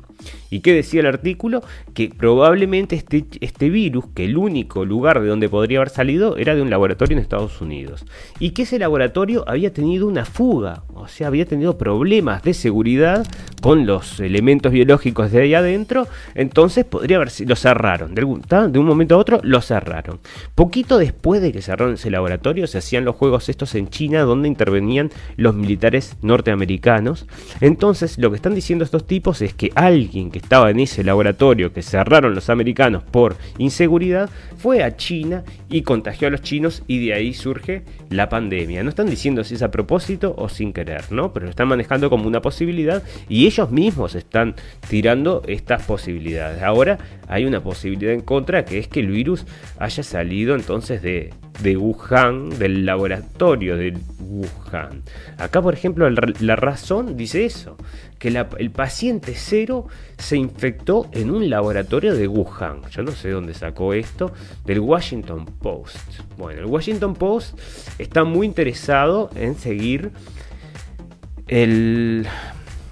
¿Y 0.51 0.61
qué 0.61 0.73
decía 0.73 1.01
el 1.01 1.07
artículo? 1.07 1.63
Que 1.95 2.09
probablemente 2.09 2.97
este, 2.97 3.27
este 3.41 3.71
virus, 3.71 4.07
que 4.15 4.25
el 4.25 4.37
único 4.37 4.85
lugar 4.85 5.21
de 5.21 5.29
donde 5.29 5.49
podría 5.49 5.79
haber 5.79 5.91
salido 5.91 6.37
era 6.37 6.55
de 6.55 6.63
un 6.63 6.71
laboratorio 6.71 7.17
en 7.17 7.23
Estados 7.23 7.61
Unidos. 7.61 8.05
Y 8.39 8.51
que 8.51 8.63
ese 8.63 8.79
laboratorio 8.79 9.45
había 9.49 9.73
tenido 9.73 10.07
una 10.07 10.25
fuga, 10.25 10.85
o 10.95 11.09
sea, 11.09 11.27
había 11.27 11.47
tenido 11.47 11.77
problemas 11.79 12.43
de 12.43 12.55
seguridad 12.55 13.27
con 13.61 13.87
los 13.87 14.21
elementos 14.21 14.73
biológicos 14.73 15.33
de 15.33 15.43
ahí 15.43 15.55
adentro. 15.55 16.07
Entonces 16.35 16.85
podría 16.85 17.17
haber 17.17 17.31
lo 17.47 17.57
cerraron. 17.57 18.15
De, 18.15 18.23
de 18.23 18.79
un 18.79 18.87
momento 18.87 19.15
a 19.17 19.19
otro 19.19 19.41
lo 19.43 19.61
cerraron. 19.61 20.21
Poquito 20.55 20.99
después 20.99 21.43
de 21.43 21.53
que 21.53 21.63
cerraron 21.63 21.95
ese 21.95 22.11
laboratorio, 22.11 22.67
se 22.67 22.79
hacían 22.79 23.05
los 23.05 23.17
juegos 23.17 23.49
estos 23.49 23.75
en 23.75 23.89
China 23.89 24.23
donde 24.23 24.49
intervenían 24.49 25.11
los 25.37 25.55
militares 25.55 26.17
norteamericanos. 26.23 27.27
Entonces, 27.61 28.19
lo 28.19 28.31
que 28.31 28.37
están 28.37 28.55
diciendo 28.55 28.85
estos 28.85 29.07
tipos 29.07 29.43
es 29.43 29.55
que 29.55 29.73
alguien 29.75 30.06
que 30.09 30.39
estaba 30.39 30.71
en 30.71 30.81
ese 30.81 31.05
laboratorio 31.05 31.73
que 31.73 31.83
cerraron 31.83 32.35
los 32.35 32.51
americanos 32.51 33.03
por 33.03 33.37
inseguridad 33.59 34.31
fue 34.57 34.83
a 34.83 34.97
China 34.97 35.45
y 35.69 35.83
contagió 35.83 36.29
a 36.29 36.31
los 36.31 36.43
chinos 36.43 36.83
y 36.87 37.05
de 37.05 37.15
ahí 37.15 37.35
surge 37.35 37.83
la 38.11 38.29
pandemia. 38.29 38.83
No 38.83 38.89
están 38.89 39.09
diciendo 39.09 39.45
si 39.45 39.55
es 39.55 39.63
a 39.63 39.71
propósito 39.71 40.35
o 40.37 40.49
sin 40.49 40.73
querer, 40.73 41.11
¿no? 41.11 41.33
Pero 41.33 41.47
lo 41.47 41.51
están 41.51 41.69
manejando 41.69 42.11
como 42.11 42.27
una 42.27 42.41
posibilidad 42.41 43.03
y 43.29 43.47
ellos 43.47 43.71
mismos 43.71 44.15
están 44.15 44.55
tirando 44.89 45.43
estas 45.47 45.83
posibilidades. 45.85 46.63
Ahora 46.63 46.99
hay 47.29 47.45
una 47.45 47.63
posibilidad 47.63 48.13
en 48.13 48.21
contra 48.21 48.65
que 48.65 48.79
es 48.79 48.89
que 48.89 49.01
el 49.01 49.09
virus 49.09 49.45
haya 49.79 50.03
salido 50.03 50.55
entonces 50.55 51.03
de, 51.03 51.35
de 51.63 51.77
Wuhan, 51.77 52.51
del 52.59 52.85
laboratorio 52.85 53.77
de 53.77 53.97
Wuhan. 54.21 55.03
Acá, 55.39 55.63
por 55.63 55.75
ejemplo, 55.75 56.09
la 56.09 56.57
razón 56.57 57.17
dice 57.17 57.45
eso, 57.45 57.77
que 58.19 58.29
el 58.59 58.71
paciente 58.71 59.35
cero 59.35 59.87
se 60.19 60.37
infectó 60.37 61.09
en 61.13 61.31
un 61.31 61.51
laboratorio 61.51 62.15
de 62.15 62.29
Wuhan. 62.29 62.83
Yo 62.91 63.03
no 63.03 63.13
sé 63.13 63.31
dónde 63.31 63.55
sacó 63.55 63.93
esto, 63.93 64.33
del 64.65 64.81
Washington 64.81 65.45
Post. 65.45 66.21
Bueno, 66.37 66.61
el 66.61 66.67
Washington 66.67 67.15
Post 67.15 67.59
está 67.99 68.25
muy 68.25 68.47
interesado 68.47 69.31
en 69.35 69.55
seguir 69.57 70.13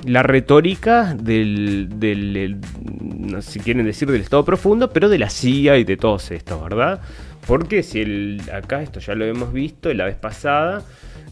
la 0.07 0.23
retórica 0.23 1.15
del, 1.15 1.89
del, 1.97 2.61
si 3.41 3.61
quieren 3.61 3.87
decir 3.87 4.11
del 4.11 4.21
Estado 4.21 4.45
profundo, 4.45 4.91
pero 4.91 5.09
de 5.09 5.19
la 5.19 5.31
CIA 5.31 5.79
y 5.79 5.85
de 5.85 5.97
todos 5.97 6.31
estos, 6.31 6.63
¿verdad? 6.63 7.01
Porque 7.47 7.83
si 7.83 8.01
el, 8.01 8.41
acá 8.53 8.83
esto 8.83 9.01
ya 9.01 9.15
lo 9.15 9.25
hemos 9.25 9.53
visto 9.53 9.93
la 9.93 10.07
vez 10.07 10.17
pasada, 10.17 10.83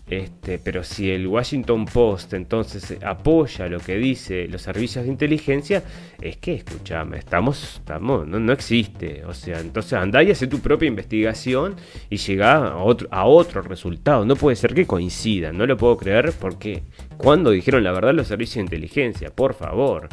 este, 0.09 0.59
pero 0.59 0.85
si 0.85 1.11
el 1.11 1.27
Washington 1.27 1.87
Post 1.87 2.35
entonces 2.35 2.99
apoya 3.03 3.67
lo 3.69 3.81
que 3.81 3.97
dice 3.97 4.47
los 4.49 4.63
servicios 4.63 5.05
de 5.05 5.11
inteligencia, 5.11 5.83
es 6.21 6.37
que, 6.37 6.55
escúchame, 6.55 7.19
estamos, 7.19 7.77
estamos 7.77 8.27
no, 8.27 8.53
existe. 8.53 9.25
O 9.25 9.33
sea, 9.33 9.61
entonces 9.61 9.95
andá 9.95 10.23
y 10.23 10.31
hace 10.31 10.47
tu 10.47 10.61
propia 10.61 10.89
investigación 10.89 11.77
y 12.11 12.17
llega 12.17 12.57
a 12.57 12.77
otro, 12.77 13.09
a 13.11 13.27
otro 13.27 13.63
resultado. 13.63 14.25
No 14.25 14.37
puede 14.37 14.57
ser 14.57 14.75
que 14.75 14.87
coincidan, 14.87 15.57
no 15.57 15.67
lo 15.67 15.77
puedo 15.77 15.97
creer 15.97 16.33
porque 16.39 16.83
cuando 17.17 17.51
dijeron 17.51 17.85
la 17.85 17.93
verdad 17.93 18.15
los 18.15 18.29
servicios 18.29 18.57
de 18.57 18.63
inteligencia, 18.63 19.31
por 19.31 19.55
favor 19.55 20.09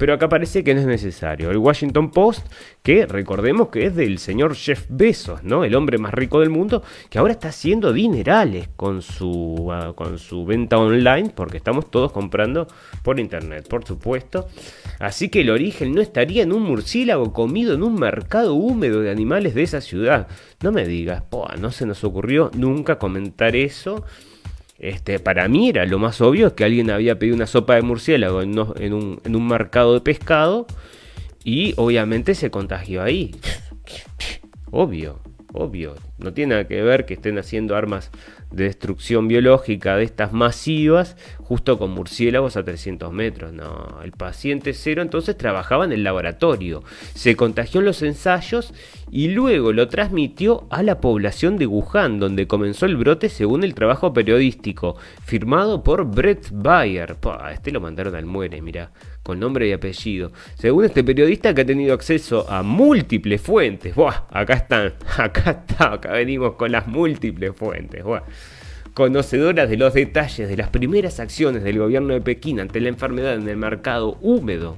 pero 0.00 0.14
acá 0.14 0.30
parece 0.30 0.64
que 0.64 0.72
no 0.72 0.80
es 0.80 0.86
necesario. 0.86 1.50
El 1.50 1.58
Washington 1.58 2.10
Post, 2.10 2.46
que 2.82 3.04
recordemos 3.04 3.68
que 3.68 3.84
es 3.84 3.94
del 3.94 4.18
señor 4.18 4.54
Jeff 4.54 4.86
Bezos, 4.88 5.42
¿no? 5.42 5.62
El 5.62 5.74
hombre 5.74 5.98
más 5.98 6.14
rico 6.14 6.40
del 6.40 6.48
mundo, 6.48 6.82
que 7.10 7.18
ahora 7.18 7.32
está 7.32 7.48
haciendo 7.48 7.92
dinerales 7.92 8.70
con 8.76 9.02
su, 9.02 9.19
ah, 9.72 9.92
con 9.94 10.18
su 10.18 10.44
venta 10.44 10.78
online, 10.78 11.30
porque 11.34 11.56
estamos 11.56 11.90
todos 11.90 12.12
comprando 12.12 12.66
por 13.02 13.20
internet, 13.20 13.68
por 13.68 13.84
supuesto. 13.84 14.48
Así 14.98 15.28
que 15.28 15.42
el 15.42 15.50
origen 15.50 15.92
no 15.92 16.00
estaría 16.00 16.42
en 16.42 16.52
un 16.52 16.62
murciélago 16.62 17.32
comido 17.32 17.74
en 17.74 17.82
un 17.82 17.94
mercado 17.94 18.54
húmedo 18.54 19.00
de 19.00 19.10
animales 19.10 19.54
de 19.54 19.62
esa 19.62 19.80
ciudad. 19.80 20.28
No 20.62 20.72
me 20.72 20.86
digas, 20.86 21.22
no 21.58 21.70
se 21.70 21.86
nos 21.86 22.04
ocurrió 22.04 22.50
nunca 22.54 22.98
comentar 22.98 23.56
eso. 23.56 24.04
Este, 24.78 25.18
para 25.18 25.46
mí 25.48 25.68
era 25.68 25.84
lo 25.84 25.98
más 25.98 26.20
obvio 26.22 26.54
que 26.54 26.64
alguien 26.64 26.90
había 26.90 27.18
pedido 27.18 27.36
una 27.36 27.46
sopa 27.46 27.74
de 27.74 27.82
murciélago 27.82 28.40
en, 28.40 28.58
un, 28.58 29.20
en 29.24 29.36
un 29.36 29.46
mercado 29.46 29.92
de 29.94 30.00
pescado 30.00 30.66
y 31.44 31.74
obviamente 31.76 32.34
se 32.34 32.50
contagió 32.50 33.02
ahí. 33.02 33.34
Obvio, 34.72 35.18
obvio. 35.52 35.96
No 36.18 36.32
tiene 36.32 36.50
nada 36.50 36.68
que 36.68 36.80
ver 36.80 37.04
que 37.04 37.14
estén 37.14 37.38
haciendo 37.38 37.74
armas 37.74 38.12
de 38.50 38.64
destrucción 38.64 39.28
biológica 39.28 39.96
de 39.96 40.04
estas 40.04 40.32
masivas 40.32 41.16
justo 41.38 41.78
con 41.78 41.90
murciélagos 41.90 42.56
a 42.56 42.64
300 42.64 43.12
metros. 43.12 43.52
No, 43.52 44.00
el 44.02 44.12
paciente 44.12 44.72
cero 44.72 45.02
entonces 45.02 45.36
trabajaba 45.36 45.84
en 45.84 45.92
el 45.92 46.04
laboratorio, 46.04 46.82
se 47.14 47.36
contagió 47.36 47.80
en 47.80 47.86
los 47.86 48.02
ensayos 48.02 48.72
y 49.10 49.28
luego 49.28 49.72
lo 49.72 49.88
transmitió 49.88 50.66
a 50.70 50.82
la 50.82 51.00
población 51.00 51.56
de 51.56 51.66
Wuhan, 51.66 52.20
donde 52.20 52.46
comenzó 52.46 52.86
el 52.86 52.96
brote 52.96 53.28
según 53.28 53.64
el 53.64 53.74
trabajo 53.74 54.12
periodístico, 54.12 54.96
firmado 55.24 55.82
por 55.82 56.04
Brett 56.04 56.48
Bayer. 56.52 57.16
este 57.52 57.72
lo 57.72 57.80
mandaron 57.80 58.14
al 58.14 58.26
muere, 58.26 58.62
mira, 58.62 58.92
con 59.22 59.40
nombre 59.40 59.68
y 59.68 59.72
apellido. 59.72 60.32
Según 60.54 60.84
este 60.84 61.04
periodista 61.04 61.54
que 61.54 61.62
ha 61.62 61.66
tenido 61.66 61.94
acceso 61.94 62.50
a 62.50 62.62
múltiples 62.62 63.40
fuentes. 63.40 63.94
Buah, 63.94 64.24
acá 64.30 64.54
están, 64.54 64.94
acá 65.18 65.64
está, 65.68 65.94
acá 65.94 66.12
venimos 66.12 66.54
con 66.54 66.72
las 66.72 66.86
múltiples 66.86 67.52
fuentes. 67.54 68.02
Buah 68.02 68.22
conocedoras 68.94 69.70
de 69.70 69.76
los 69.76 69.94
detalles 69.94 70.48
de 70.48 70.56
las 70.56 70.68
primeras 70.68 71.20
acciones 71.20 71.62
del 71.62 71.78
gobierno 71.78 72.12
de 72.12 72.20
Pekín 72.20 72.60
ante 72.60 72.80
la 72.80 72.88
enfermedad 72.88 73.34
en 73.34 73.48
el 73.48 73.56
mercado 73.56 74.18
húmedo 74.20 74.76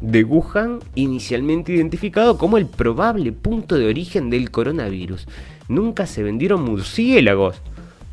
de 0.00 0.24
Wuhan, 0.24 0.80
inicialmente 0.94 1.72
identificado 1.72 2.36
como 2.36 2.58
el 2.58 2.66
probable 2.66 3.30
punto 3.32 3.78
de 3.78 3.86
origen 3.86 4.30
del 4.30 4.50
coronavirus. 4.50 5.28
Nunca 5.68 6.06
se 6.06 6.22
vendieron 6.22 6.62
murciélagos. 6.62 7.60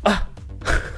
¡Ah! 0.04 0.28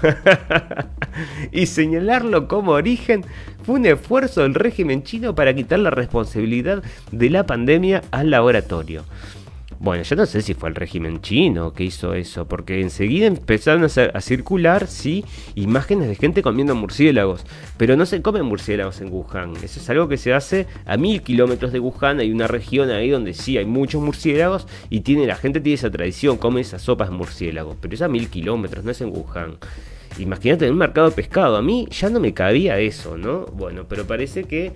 y 1.52 1.66
señalarlo 1.66 2.48
como 2.48 2.72
origen 2.72 3.24
fue 3.64 3.76
un 3.76 3.86
esfuerzo 3.86 4.42
del 4.42 4.54
régimen 4.54 5.02
chino 5.02 5.34
para 5.34 5.54
quitar 5.54 5.78
la 5.78 5.90
responsabilidad 5.90 6.82
de 7.10 7.30
la 7.30 7.46
pandemia 7.46 8.02
al 8.10 8.30
laboratorio. 8.30 9.04
Bueno, 9.82 10.04
yo 10.04 10.14
no 10.14 10.26
sé 10.26 10.42
si 10.42 10.54
fue 10.54 10.68
el 10.68 10.76
régimen 10.76 11.20
chino 11.22 11.72
que 11.72 11.82
hizo 11.82 12.14
eso, 12.14 12.46
porque 12.46 12.80
enseguida 12.80 13.26
empezaron 13.26 13.82
a, 13.82 14.20
circular, 14.20 14.86
sí, 14.86 15.24
imágenes 15.56 16.06
de 16.06 16.14
gente 16.14 16.40
comiendo 16.40 16.76
murciélagos, 16.76 17.44
pero 17.78 17.96
no 17.96 18.06
se 18.06 18.22
comen 18.22 18.44
murciélagos 18.44 19.00
en 19.00 19.12
Wuhan. 19.12 19.54
Eso 19.56 19.80
es 19.80 19.90
algo 19.90 20.06
que 20.06 20.18
se 20.18 20.34
hace 20.34 20.68
a 20.86 20.96
mil 20.96 21.22
kilómetros 21.22 21.72
de 21.72 21.80
Wuhan. 21.80 22.20
Hay 22.20 22.30
una 22.30 22.46
región 22.46 22.90
ahí 22.90 23.10
donde 23.10 23.34
sí 23.34 23.58
hay 23.58 23.64
muchos 23.64 24.00
murciélagos 24.00 24.68
y 24.88 25.00
tiene 25.00 25.26
la 25.26 25.34
gente 25.34 25.60
tiene 25.60 25.74
esa 25.74 25.90
tradición, 25.90 26.36
come 26.36 26.60
esas 26.60 26.82
sopas 26.82 27.10
de 27.10 27.16
murciélagos, 27.16 27.76
pero 27.80 27.92
es 27.92 28.02
a 28.02 28.08
mil 28.08 28.28
kilómetros, 28.28 28.84
no 28.84 28.92
es 28.92 29.00
en 29.00 29.08
Wuhan. 29.08 29.56
Imagínate 30.18 30.66
en 30.66 30.72
un 30.72 30.78
mercado 30.78 31.10
de 31.10 31.16
pescado, 31.16 31.56
a 31.56 31.62
mí 31.62 31.88
ya 31.90 32.10
no 32.10 32.20
me 32.20 32.34
cabía 32.34 32.78
eso, 32.78 33.16
¿no? 33.16 33.46
Bueno, 33.46 33.86
pero 33.88 34.06
parece 34.06 34.44
que 34.44 34.72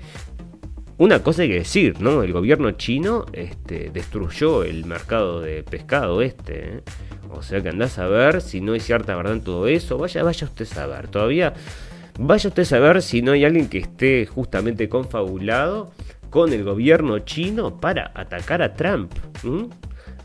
una 0.98 1.22
cosa 1.22 1.42
hay 1.42 1.48
que 1.48 1.54
decir, 1.56 2.00
¿no? 2.00 2.22
El 2.22 2.32
gobierno 2.32 2.70
chino 2.72 3.26
este, 3.34 3.90
destruyó 3.90 4.64
el 4.64 4.86
mercado 4.86 5.42
de 5.42 5.62
pescado 5.62 6.22
este. 6.22 6.76
¿eh? 6.76 6.82
O 7.30 7.42
sea 7.42 7.60
que 7.60 7.68
andás 7.68 7.98
a 7.98 8.06
ver 8.06 8.40
si 8.40 8.62
no 8.62 8.72
hay 8.72 8.80
cierta 8.80 9.14
verdad 9.14 9.34
en 9.34 9.42
todo 9.42 9.66
eso. 9.66 9.98
Vaya, 9.98 10.22
vaya 10.22 10.46
usted 10.46 10.64
a 10.64 10.68
saber. 10.68 11.08
Todavía 11.08 11.52
vaya 12.18 12.48
usted 12.48 12.62
a 12.62 12.66
saber 12.66 13.02
si 13.02 13.20
no 13.20 13.32
hay 13.32 13.44
alguien 13.44 13.68
que 13.68 13.78
esté 13.78 14.24
justamente 14.24 14.88
confabulado 14.88 15.92
con 16.30 16.54
el 16.54 16.64
gobierno 16.64 17.18
chino 17.18 17.78
para 17.78 18.10
atacar 18.14 18.62
a 18.62 18.72
Trump. 18.72 19.12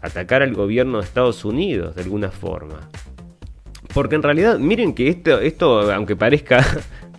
Atacar 0.01 0.41
al 0.41 0.53
gobierno 0.53 0.99
de 0.99 1.03
Estados 1.03 1.43
Unidos 1.43 1.95
de 1.95 2.03
alguna 2.03 2.31
forma. 2.31 2.89
Porque 3.93 4.15
en 4.15 4.23
realidad, 4.23 4.59
miren 4.59 4.93
que 4.93 5.09
esto, 5.09 5.39
esto 5.39 5.91
aunque 5.91 6.15
parezca 6.15 6.65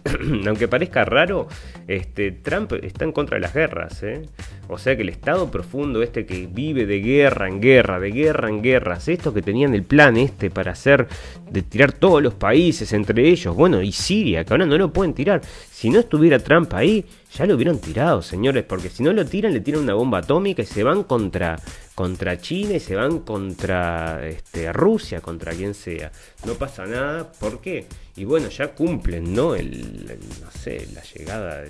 aunque 0.46 0.68
parezca 0.68 1.04
raro, 1.04 1.48
este, 1.96 2.32
Trump 2.32 2.72
está 2.82 3.04
en 3.04 3.12
contra 3.12 3.36
de 3.36 3.40
las 3.40 3.54
guerras. 3.54 4.02
¿eh? 4.02 4.22
O 4.68 4.78
sea 4.78 4.96
que 4.96 5.02
el 5.02 5.08
Estado 5.08 5.50
profundo 5.50 6.02
este 6.02 6.24
que 6.24 6.46
vive 6.46 6.86
de 6.86 7.00
guerra 7.00 7.48
en 7.48 7.60
guerra, 7.60 8.00
de 8.00 8.10
guerra 8.10 8.48
en 8.48 8.62
guerras, 8.62 9.08
estos 9.08 9.34
que 9.34 9.42
tenían 9.42 9.74
el 9.74 9.82
plan 9.82 10.16
este 10.16 10.50
para 10.50 10.72
hacer, 10.72 11.06
de 11.50 11.62
tirar 11.62 11.92
todos 11.92 12.22
los 12.22 12.34
países 12.34 12.92
entre 12.92 13.28
ellos, 13.28 13.54
bueno, 13.54 13.82
y 13.82 13.92
Siria, 13.92 14.44
que 14.44 14.54
ahora 14.54 14.66
no 14.66 14.78
lo 14.78 14.92
pueden 14.92 15.14
tirar. 15.14 15.42
Si 15.70 15.90
no 15.90 15.98
estuviera 15.98 16.38
Trump 16.38 16.72
ahí, 16.74 17.04
ya 17.34 17.46
lo 17.46 17.54
hubieran 17.54 17.78
tirado, 17.78 18.22
señores, 18.22 18.64
porque 18.64 18.88
si 18.90 19.02
no 19.02 19.12
lo 19.12 19.24
tiran, 19.24 19.52
le 19.52 19.60
tiran 19.60 19.82
una 19.82 19.94
bomba 19.94 20.18
atómica 20.18 20.62
y 20.62 20.66
se 20.66 20.82
van 20.82 21.02
contra, 21.04 21.58
contra 21.94 22.38
China 22.38 22.74
y 22.74 22.80
se 22.80 22.94
van 22.94 23.20
contra 23.20 24.26
este, 24.26 24.72
Rusia, 24.72 25.20
contra 25.20 25.52
quien 25.52 25.74
sea. 25.74 26.12
No 26.46 26.54
pasa 26.54 26.86
nada, 26.86 27.32
¿por 27.32 27.60
qué? 27.60 27.86
Y 28.16 28.24
bueno, 28.24 28.48
ya 28.48 28.74
cumplen, 28.74 29.34
¿no? 29.34 29.54
El, 29.54 30.18
no 30.42 30.50
sé, 30.50 30.86
la 30.94 31.02
llegada, 31.02 31.64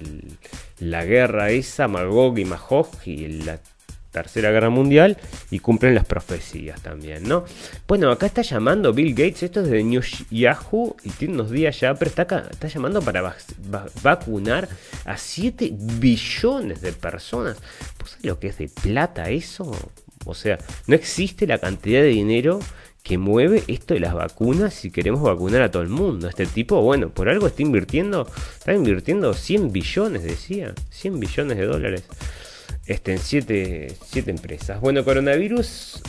la 0.79 1.05
guerra 1.05 1.51
esa, 1.51 1.89
Magog 1.89 2.39
y 2.39 2.45
Magog 2.45 2.89
y 3.05 3.29
la 3.29 3.61
Tercera 4.13 4.51
Guerra 4.51 4.69
Mundial 4.69 5.17
y 5.51 5.59
cumplen 5.59 5.95
las 5.95 6.05
profecías 6.05 6.81
también, 6.83 7.25
¿no? 7.25 7.45
Bueno, 7.89 8.11
acá 8.11 8.27
está 8.27 8.43
llamando 8.43 8.93
Bill 8.93 9.15
Gates, 9.15 9.43
esto 9.43 9.63
es 9.63 9.71
de 9.71 9.83
News 9.83 10.27
Yahoo 10.31 10.97
y 11.03 11.11
tiene 11.11 11.35
unos 11.35 11.51
días 11.51 11.81
ya, 11.81 11.95
pero 11.95 12.11
está, 12.11 12.49
está 12.51 12.69
llamando 12.69 13.01
para 13.01 13.35
vacunar 14.03 14.69
a 15.07 15.17
7 15.17 15.73
billones 15.73 16.83
de 16.83 16.93
personas. 16.93 17.57
¿Vos 17.99 18.11
sabés 18.11 18.25
lo 18.27 18.39
que 18.39 18.49
es 18.49 18.59
de 18.59 18.69
plata 18.69 19.31
eso? 19.31 19.75
O 20.27 20.35
sea, 20.35 20.59
no 20.87 20.95
existe 20.95 21.47
la 21.47 21.59
cantidad 21.59 22.03
de 22.03 22.09
dinero 22.09 22.61
que 23.03 23.19
mueve 23.19 23.65
esto 23.67 23.95
de 23.95 24.01
las 24.01 24.15
vacunas 24.15 24.75
si 24.75 24.91
queremos 24.91 25.23
vacunar 25.23 25.63
a 25.63 25.71
todo 25.71 25.83
el 25.83 25.89
mundo. 25.89 26.29
Este 26.29 26.47
tipo, 26.47 26.81
bueno, 26.83 27.11
por 27.11 27.29
algo 27.29 27.47
está 27.47 27.63
invirtiendo, 27.63 28.29
está 28.59 28.73
invirtiendo 28.73 29.35
100 29.35 29.73
billones, 29.73 30.23
decía, 30.23 30.75
100 30.91 31.21
billones 31.21 31.59
de 31.59 31.67
dólares 31.67 32.05
este, 32.87 33.13
en 33.13 33.19
7 33.19 33.97
empresas. 34.31 34.81
Bueno, 34.81 35.05
coronavirus 35.05 36.03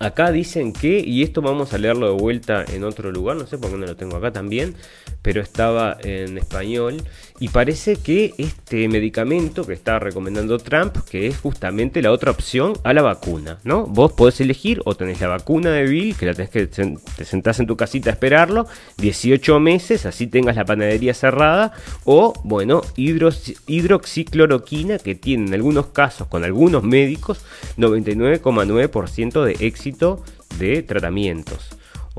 Acá 0.00 0.32
dicen 0.32 0.72
que, 0.72 1.00
y 1.00 1.22
esto 1.22 1.42
vamos 1.42 1.74
a 1.74 1.78
leerlo 1.78 2.06
de 2.06 2.18
vuelta 2.18 2.64
en 2.72 2.84
otro 2.84 3.12
lugar, 3.12 3.36
no 3.36 3.46
sé 3.46 3.58
por 3.58 3.70
qué 3.70 3.76
no 3.76 3.84
lo 3.84 3.96
tengo 3.96 4.16
acá 4.16 4.32
también, 4.32 4.74
pero 5.20 5.42
estaba 5.42 5.98
en 6.02 6.38
español, 6.38 7.02
y 7.40 7.48
parece 7.48 7.96
que 7.96 8.34
este 8.36 8.86
medicamento 8.88 9.66
que 9.66 9.72
está 9.72 9.98
recomendando 9.98 10.58
Trump, 10.58 10.94
que 11.10 11.26
es 11.26 11.38
justamente 11.38 12.02
la 12.02 12.12
otra 12.12 12.30
opción 12.30 12.74
a 12.84 12.92
la 12.92 13.00
vacuna, 13.00 13.58
¿no? 13.64 13.86
Vos 13.86 14.12
podés 14.12 14.42
elegir 14.42 14.82
o 14.84 14.94
tenés 14.94 15.22
la 15.22 15.28
vacuna 15.28 15.70
de 15.70 15.84
Bill, 15.84 16.14
que 16.16 16.26
la 16.26 16.34
tenés 16.34 16.50
que 16.50 16.66
te 16.66 17.24
sentás 17.24 17.58
en 17.58 17.66
tu 17.66 17.78
casita 17.78 18.10
a 18.10 18.12
esperarlo, 18.12 18.66
18 18.98 19.58
meses, 19.58 20.04
así 20.04 20.26
tengas 20.26 20.54
la 20.54 20.66
panadería 20.66 21.14
cerrada, 21.14 21.72
o, 22.04 22.34
bueno, 22.44 22.82
hidroxicloroquina, 22.96 24.98
que 24.98 25.14
tiene 25.14 25.46
en 25.46 25.54
algunos 25.54 25.86
casos, 25.86 26.26
con 26.28 26.44
algunos 26.44 26.82
médicos, 26.82 27.40
99,9% 27.78 29.44
de 29.44 29.52
éxito 29.66 30.22
de 30.58 30.82
tratamientos. 30.82 31.70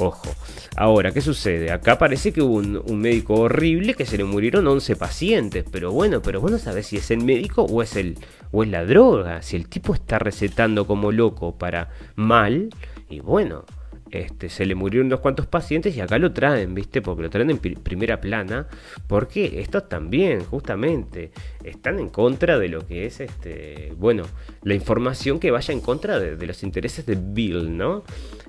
Ojo. 0.02 0.34
Ahora, 0.78 1.12
¿qué 1.12 1.22
sucede? 1.22 1.72
Acá 1.72 2.00
parece 2.00 2.34
que 2.34 2.42
hubo 2.42 2.56
un, 2.56 3.00
médico 3.00 3.36
horrible 3.36 3.94
que 3.94 4.08
se 4.08 4.18
le 4.18 4.24
murieron 4.24 4.68
11 4.68 4.96
pacientes. 4.96 5.64
Pero 5.72 5.92
bueno, 5.92 6.24
pero 6.24 6.42
vos 6.42 6.50
no 6.50 6.58
si 6.58 6.98
es 6.98 7.12
el 7.12 7.24
médico 7.24 7.64
o 7.64 7.84
es, 7.84 7.96
el, 7.96 8.18
o 8.52 8.64
es 8.64 8.70
la 8.70 8.84
droga. 8.84 9.44
Si 9.44 9.56
el 9.56 9.70
tipo 9.70 9.94
está 9.94 10.18
recetando 10.18 10.88
como 10.88 11.12
loco 11.12 11.56
para 11.56 11.90
mal. 12.16 12.70
Y 13.10 13.20
bueno, 13.20 13.64
este, 14.12 14.50
se 14.50 14.66
le 14.66 14.76
murieron 14.76 15.08
unos 15.08 15.22
cuantos 15.22 15.48
pacientes 15.48 15.96
y 15.96 16.02
acá 16.02 16.18
lo 16.18 16.34
traen, 16.34 16.74
¿viste? 16.76 17.02
Porque 17.02 17.24
lo 17.24 17.30
traen 17.30 17.50
en 17.50 17.58
primera 17.58 18.20
plana. 18.20 18.68
Porque 19.08 19.62
estos 19.62 19.88
también, 19.88 20.44
justamente, 20.44 21.32
están 21.64 22.00
en 22.00 22.10
contra 22.10 22.60
de 22.60 22.68
lo 22.68 22.86
que 22.86 23.06
es, 23.06 23.22
este, 23.22 23.94
bueno, 23.98 24.24
la 24.64 24.74
información 24.74 25.40
que 25.40 25.52
vaya 25.52 25.74
en 25.74 25.80
contra 25.80 26.20
de, 26.20 26.46
los 26.46 26.64
intereses 26.64 27.06
de 27.06 27.18
Bill, 27.20 27.78
¿no? 27.78 28.04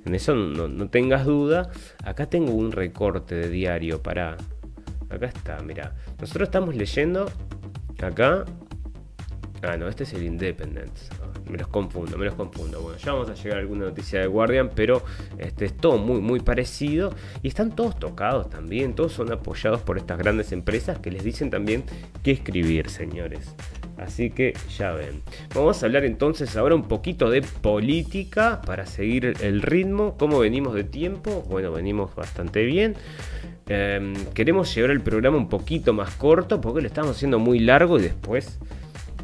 En 0.05 0.15
eso 0.15 0.35
no, 0.35 0.67
no, 0.67 0.89
tengas 0.89 1.25
duda. 1.25 1.71
Acá 2.05 2.27
tengo 2.27 2.53
un 2.53 2.73
recorte 2.73 3.37
de 3.37 3.49
diario 3.49 4.03
para... 4.03 4.37
Acá 5.09 5.27
está, 5.27 5.61
mira. 5.63 5.95
Nosotros 6.21 6.49
estamos 6.49 6.75
leyendo 6.75 7.31
acá... 8.03 8.45
Ah, 9.63 9.77
no, 9.77 9.87
este 9.87 10.03
es 10.03 10.13
el 10.15 10.25
Independent 10.25 10.91
me 11.53 11.59
los 11.59 11.69
confundo, 11.69 12.17
me 12.17 12.25
los 12.25 12.35
confundo. 12.35 12.81
Bueno, 12.81 12.99
ya 12.99 13.13
vamos 13.13 13.29
a 13.29 13.35
llegar 13.35 13.59
a 13.59 13.61
alguna 13.61 13.85
noticia 13.85 14.21
de 14.21 14.27
Guardian, 14.27 14.71
pero 14.75 15.03
este, 15.39 15.67
es 15.67 15.77
todo 15.77 15.99
muy, 15.99 16.21
muy 16.21 16.41
parecido. 16.41 17.15
Y 17.43 17.49
están 17.49 17.77
todos 17.77 17.99
tocados 17.99 18.49
también, 18.49 18.95
todos 18.95 19.13
son 19.13 19.31
apoyados 19.31 19.83
por 19.83 19.99
estas 19.99 20.19
grandes 20.19 20.53
empresas 20.53 20.99
que 20.99 21.11
les 21.11 21.23
dicen 21.23 21.51
también 21.51 21.85
qué 22.23 22.33
escribir, 22.33 22.89
señores. 22.89 23.55
Así 23.99 24.31
que 24.31 24.55
ya 24.77 24.93
ven. 24.93 25.23
Vamos 25.55 25.83
a 25.83 25.87
hablar 25.87 26.05
entonces 26.05 26.57
ahora 26.57 26.75
un 26.75 26.89
poquito 26.89 27.31
de 27.31 27.43
política 27.43 28.63
para 28.65 28.87
seguir 28.87 29.35
el 29.41 29.63
ritmo. 29.63 30.17
¿Cómo 30.19 30.39
venimos 30.39 30.75
de 30.75 30.85
tiempo? 30.85 31.45
Bueno, 31.49 31.71
venimos 31.71 32.15
bastante 32.15 32.65
bien. 32.65 32.97
Em, 33.69 34.15
queremos 34.35 34.75
llevar 34.75 34.91
el 34.91 35.03
programa 35.03 35.37
un 35.37 35.49
poquito 35.49 35.93
más 35.93 36.15
corto 36.17 36.61
porque 36.61 36.81
lo 36.81 36.89
estamos 36.89 37.13
haciendo 37.13 37.39
muy 37.39 37.61
largo 37.61 37.99
y 37.99 38.03
después 38.03 38.59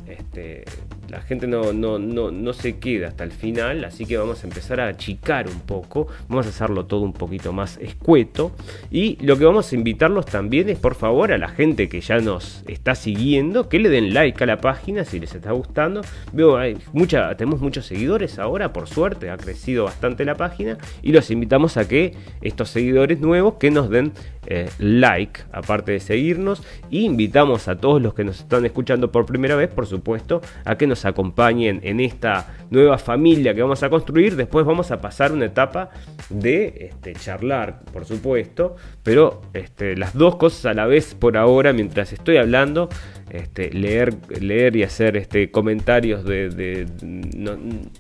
este, 0.07 0.65
la 1.09 1.23
gente 1.23 1.47
no, 1.47 1.73
no, 1.73 1.99
no, 1.99 2.31
no, 2.31 2.53
se 2.53 2.79
queda 2.79 3.09
hasta 3.09 3.25
el 3.25 3.33
final, 3.33 3.85
así 3.85 4.05
que 4.05 4.17
vamos 4.17 4.45
a 4.45 4.47
empezar 4.47 4.81
a 4.81 4.89
achicar 4.89 5.49
un 5.49 5.61
poco, 5.61 6.09
vamos 6.29 6.47
a 6.47 6.51
hacerlo 6.51 6.87
todo 6.87 7.01
un 7.01 7.13
poquito 7.13 7.53
más 7.53 7.79
escueto 7.79 8.53
y 8.91 9.17
lo 9.25 9.39
que 9.39 9.45
vamos 9.45 9.73
a 9.73 9.75
invitarlos 9.75 10.27
también 10.27 10.69
es 10.69 10.79
por 10.79 10.95
favor 10.95 11.33
a 11.33 11.39
la 11.39 11.49
gente 11.49 11.89
que 11.89 12.01
ya 12.01 12.19
nos 12.19 12.63
está 12.67 12.95
siguiendo, 12.95 13.69
que 13.69 13.79
le 13.79 13.89
den 13.89 14.13
like 14.13 14.43
a 14.43 14.47
la 14.47 14.59
página 14.59 15.05
si 15.05 15.19
les 15.21 15.35
está 15.35 15.53
gustando. 15.53 16.03
Veo, 16.33 16.57
hay 16.57 16.77
mucha, 16.93 17.35
tenemos 17.37 17.61
muchos 17.61 17.87
seguidores 17.87 18.39
ahora, 18.39 18.73
por 18.73 18.89
suerte, 18.89 19.31
ha 19.31 19.37
crecido 19.37 19.85
bastante 19.85 20.25
la 20.25 20.37
página 20.37 20.79
y 21.03 21.13
los 21.13 21.31
invitamos 21.31 21.77
a 21.77 21.89
que 21.89 22.15
estos 22.43 22.71
seguidores 22.71 23.21
nuevos 23.21 23.55
que 23.55 23.71
nos 23.71 23.91
den 23.91 24.13
eh, 24.51 24.71
like, 24.79 25.43
aparte 25.53 25.93
de 25.93 26.01
seguirnos, 26.01 26.63
y 26.89 27.05
invitamos 27.05 27.69
a 27.69 27.77
todos 27.77 28.01
los 28.01 28.15
que 28.15 28.25
nos 28.25 28.41
están 28.41 28.65
escuchando 28.65 29.13
por 29.13 29.27
primera 29.27 29.57
vez, 29.57 29.69
por 29.69 29.87
supuesto, 29.87 30.41
a 30.65 30.77
que 30.79 30.87
nos 30.87 30.98
acompañen 31.05 31.81
en 31.83 32.01
esta 32.01 32.55
nueva 32.71 32.99
familia 32.99 33.55
que 33.55 33.63
vamos 33.63 33.83
a 33.83 33.91
construir. 33.91 34.37
Después 34.37 34.65
vamos 34.67 34.91
a 34.91 35.01
pasar 35.01 35.33
una 35.33 35.47
etapa 35.47 35.91
de 36.31 36.91
este, 36.91 37.13
charlar, 37.15 37.81
por 37.93 38.05
supuesto, 38.05 38.77
pero 39.03 39.43
este, 39.55 39.97
las 39.97 40.15
dos 40.15 40.37
cosas 40.37 40.67
a 40.67 40.75
la 40.75 40.87
vez 40.87 41.15
por 41.15 41.37
ahora, 41.37 41.73
mientras 41.73 42.13
estoy 42.13 42.37
hablando, 42.37 42.89
este, 43.31 43.71
leer, 43.73 44.15
leer 44.41 44.77
y 44.77 44.83
hacer 44.83 45.17
este, 45.17 45.51
comentarios 45.51 46.25
de, 46.25 46.87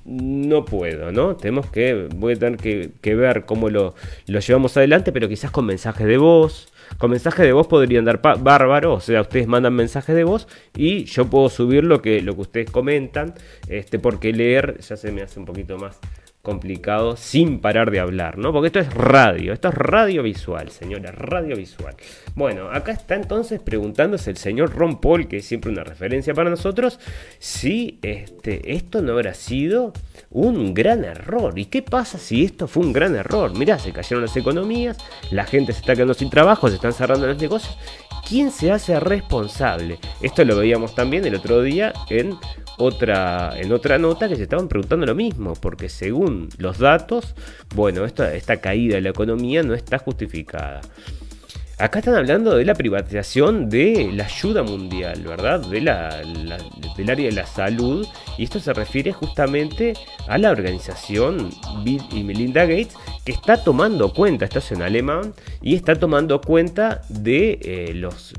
no, 0.05 0.65
puedo, 0.65 1.13
¿no? 1.13 1.37
Tenemos 1.37 1.71
que, 1.71 2.09
voy 2.17 2.35
a 2.35 2.39
tener 2.39 2.59
que, 2.59 3.15
ver 3.15 3.45
cómo 3.45 3.69
lo, 3.69 3.95
lo 4.27 4.41
llevamos 4.41 4.77
adelante, 4.77 5.13
pero 5.13 5.29
quizás 5.29 5.51
con 5.51 5.67
mensajes 5.67 6.07
de 6.07 6.19
voz 6.19 6.73
con 6.97 7.11
mensajes 7.11 7.45
de 7.45 7.53
voz 7.53 7.67
podrían 7.67 8.05
dar 8.05 8.21
bárbaro, 8.21 8.95
o 8.95 9.01
sea, 9.01 9.21
ustedes 9.21 9.47
mandan 9.47 9.75
mensajes 9.75 10.17
de 10.17 10.25
voz 10.25 10.49
y 10.77 11.05
yo 11.05 11.27
puedo 11.29 11.49
subir 11.49 11.85
lo 11.85 12.01
que, 12.01 12.23
lo 12.23 12.35
que 12.35 12.41
ustedes 12.41 12.71
comentan, 12.71 13.35
este, 13.69 13.99
porque 13.99 14.33
leer 14.33 14.79
ya 14.81 14.97
se 14.97 15.13
me 15.13 15.23
hace 15.23 15.39
un 15.39 15.47
poquito 15.47 15.79
más 15.79 15.99
complicado 16.43 17.17
sin 17.17 17.61
parar 17.61 17.91
de 17.91 18.01
hablar, 18.01 18.39
¿no? 18.39 18.53
Porque 18.53 18.69
esto 18.69 18.79
es 18.79 18.95
radio, 18.95 19.53
esto 19.53 19.69
es 19.69 19.75
radio 19.75 20.23
visual, 20.23 20.71
señora, 20.71 21.13
radio 21.13 21.55
visual. 21.57 21.95
Bueno, 22.35 22.71
acá 22.71 22.93
está 22.93 23.17
entonces 23.17 23.61
preguntándose 23.61 24.31
el 24.31 24.39
señor 24.39 24.75
Ron 24.75 25.01
Paul, 25.01 25.29
que 25.29 25.39
es 25.39 25.45
siempre 25.45 25.71
una 25.71 25.85
referencia 25.85 26.33
para 26.33 26.49
nosotros, 26.49 27.01
si 27.39 27.99
este, 28.03 28.73
esto 28.73 29.03
no 29.03 29.13
habrá 29.13 29.35
sido 29.35 29.93
un 30.31 30.75
gran 30.75 31.05
error. 31.05 31.59
¿Y 31.59 31.67
qué 31.67 31.83
pasa 31.83 32.19
si 32.19 32.45
esto 32.45 32.69
fue 32.69 32.85
un 32.85 32.93
gran 32.93 33.15
error? 33.17 33.57
Mirá, 33.57 33.79
se 33.79 33.93
cayeron 33.93 34.23
las 34.23 34.37
economías, 34.37 34.99
la 35.31 35.45
gente 35.45 35.73
se 35.73 35.81
está 35.81 35.95
quedando 35.95 36.15
sin 36.15 36.31
trabajo, 36.31 36.69
se 36.69 36.77
están 36.77 36.93
cerrando 36.93 37.27
los 37.27 37.39
negocios. 37.39 37.77
¿Quién 38.29 38.51
se 38.51 38.71
hace 38.71 39.01
responsable? 39.01 39.99
Esto 40.21 40.45
lo 40.45 40.57
veíamos 40.57 40.95
también 40.95 41.25
el 41.25 41.35
otro 41.35 41.63
día 41.63 41.95
en 42.11 42.37
otra, 42.77 43.59
en 43.59 43.73
otra 43.73 43.99
nota 43.99 44.29
que 44.29 44.37
se 44.37 44.43
estaban 44.43 44.69
preguntando 44.69 45.07
lo 45.07 45.15
mismo, 45.15 45.55
porque 45.55 45.89
según 45.89 46.49
los 46.59 46.79
datos, 46.79 47.35
bueno, 47.75 48.05
esta, 48.05 48.35
esta 48.35 48.59
caída 48.59 48.97
de 48.97 49.01
la 49.01 49.11
economía 49.11 49.63
no 49.63 49.75
está 49.75 49.99
justificada. 49.99 50.83
Acá 51.81 52.01
están 52.01 52.17
hablando 52.17 52.57
de 52.57 52.65
la 52.65 52.75
privatización 52.75 53.71
de 53.71 54.11
la 54.13 54.25
ayuda 54.25 54.65
mundial, 54.65 55.23
¿verdad? 55.23 55.61
De 55.61 55.81
la, 55.81 56.23
del 56.97 57.09
área 57.09 57.27
de 57.27 57.37
la 57.37 57.47
salud. 57.47 58.05
Y 58.37 58.43
esto 58.43 58.59
se 58.59 58.73
refiere 58.73 59.13
justamente 59.13 59.95
a 60.27 60.39
la 60.39 60.51
organización 60.51 61.51
Bill 61.85 62.03
y 62.11 62.25
Melinda 62.25 62.63
Gates, 62.63 62.97
que 63.25 63.31
está 63.31 63.63
tomando 63.63 64.13
cuenta, 64.13 64.47
esto 64.47 64.59
es 64.59 64.73
en 64.73 64.83
alemán, 64.83 65.35
y 65.63 65.77
está 65.77 65.95
tomando 65.95 66.41
cuenta 66.41 67.03
de 67.11 67.61
eh, 67.63 67.95
los, 67.95 68.35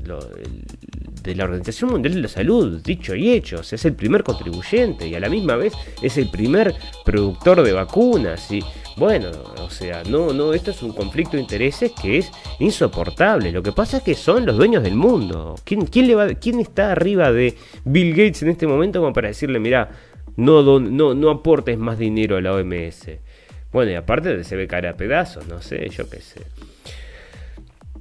de 1.22 1.34
la 1.34 1.44
Organización 1.44 1.92
Mundial 1.92 2.16
de 2.16 2.20
la 2.20 2.28
Salud, 2.28 2.82
dicho 2.82 3.14
y 3.14 3.30
hecho, 3.30 3.60
es 3.60 3.84
el 3.84 3.94
primer 3.94 4.22
contribuyente 4.22 5.08
y 5.08 5.14
a 5.14 5.20
la 5.20 5.28
misma 5.28 5.56
vez 5.56 5.72
es 6.02 6.18
el 6.18 6.30
primer 6.30 6.74
productor 7.04 7.62
de 7.62 7.72
vacunas 7.72 8.50
bueno, 8.96 9.30
o 9.58 9.70
sea, 9.70 10.02
no, 10.04 10.32
no, 10.32 10.52
esto 10.52 10.70
es 10.70 10.82
un 10.82 10.92
conflicto 10.92 11.36
de 11.36 11.42
intereses 11.42 11.92
que 11.92 12.18
es 12.18 12.30
insoportable. 12.58 13.52
Lo 13.52 13.62
que 13.62 13.72
pasa 13.72 13.98
es 13.98 14.02
que 14.02 14.14
son 14.14 14.44
los 14.46 14.56
dueños 14.56 14.82
del 14.82 14.94
mundo. 14.94 15.54
¿Quién, 15.64 16.60
está 16.60 16.92
arriba 16.92 17.32
de 17.32 17.54
Bill 17.84 18.10
Gates 18.10 18.42
en 18.42 18.50
este 18.50 18.66
momento 18.66 19.00
como 19.00 19.12
para 19.12 19.28
decirle, 19.28 19.58
mira, 19.58 19.90
no, 20.36 20.62
no, 20.80 21.14
no 21.14 21.30
aportes 21.30 21.78
más 21.78 21.98
dinero 21.98 22.36
a 22.36 22.40
la 22.40 22.54
OMS? 22.54 23.08
Bueno, 23.72 23.92
y 23.92 23.94
aparte 23.94 24.42
se 24.44 24.56
ve 24.56 24.66
cara 24.66 24.90
a 24.90 24.96
pedazos, 24.96 25.46
no 25.46 25.62
sé, 25.62 25.88
yo 25.90 26.08
qué 26.10 26.20
sé. 26.20 26.40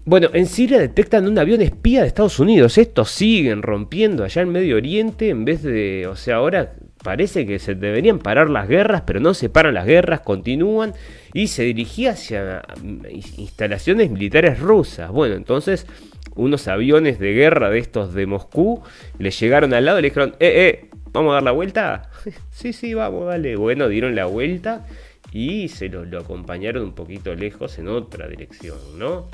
Bueno, 0.05 0.29
en 0.33 0.47
Siria 0.47 0.79
detectan 0.79 1.27
un 1.27 1.37
avión 1.37 1.61
espía 1.61 2.01
de 2.01 2.07
Estados 2.07 2.39
Unidos. 2.39 2.79
Estos 2.79 3.11
siguen 3.11 3.61
rompiendo 3.61 4.23
allá 4.23 4.41
en 4.41 4.49
Medio 4.49 4.77
Oriente 4.77 5.29
en 5.29 5.45
vez 5.45 5.61
de, 5.61 6.07
o 6.07 6.15
sea, 6.15 6.37
ahora 6.37 6.73
parece 7.03 7.45
que 7.45 7.59
se 7.59 7.75
deberían 7.75 8.19
parar 8.19 8.49
las 8.49 8.67
guerras, 8.67 9.03
pero 9.05 9.19
no 9.19 9.33
se 9.33 9.49
paran 9.49 9.73
las 9.73 9.85
guerras, 9.85 10.21
continúan 10.21 10.93
y 11.33 11.47
se 11.47 11.63
dirigía 11.63 12.11
hacia 12.11 12.63
mm, 12.81 13.05
instalaciones 13.37 14.11
militares 14.11 14.59
rusas. 14.59 15.11
Bueno, 15.11 15.35
entonces 15.35 15.87
unos 16.35 16.67
aviones 16.67 17.19
de 17.19 17.33
guerra 17.33 17.69
de 17.69 17.79
estos 17.79 18.13
de 18.13 18.25
Moscú 18.25 18.81
le 19.17 19.31
llegaron 19.31 19.73
al 19.73 19.85
lado 19.85 19.99
y 19.99 20.01
le 20.03 20.09
dijeron, 20.09 20.35
eh, 20.39 20.83
eh, 20.83 20.89
¿vamos 21.11 21.31
a 21.31 21.35
dar 21.35 21.43
la 21.43 21.51
vuelta? 21.51 22.09
sí, 22.51 22.73
sí, 22.73 22.93
vamos, 22.93 23.27
dale. 23.27 23.55
Bueno, 23.55 23.87
dieron 23.87 24.15
la 24.15 24.25
vuelta 24.25 24.85
y 25.31 25.67
se 25.69 25.89
lo, 25.89 26.05
lo 26.05 26.19
acompañaron 26.19 26.83
un 26.83 26.93
poquito 26.93 27.35
lejos 27.35 27.77
en 27.79 27.87
otra 27.87 28.27
dirección, 28.27 28.77
¿no? 28.97 29.29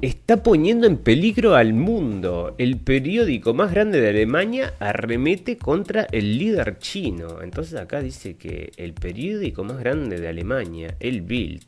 Está 0.00 0.42
poniendo 0.42 0.86
en 0.86 0.98
peligro 0.98 1.54
al 1.54 1.72
mundo. 1.72 2.54
El 2.58 2.76
periódico 2.76 3.54
más 3.54 3.72
grande 3.72 4.00
de 4.00 4.10
Alemania 4.10 4.74
arremete 4.78 5.56
contra 5.56 6.06
el 6.12 6.38
líder 6.38 6.78
chino. 6.78 7.42
Entonces 7.42 7.78
acá 7.80 8.00
dice 8.00 8.36
que 8.36 8.72
el 8.76 8.92
periódico 8.92 9.64
más 9.64 9.78
grande 9.78 10.20
de 10.20 10.28
Alemania, 10.28 10.96
el 11.00 11.22
Bild, 11.22 11.64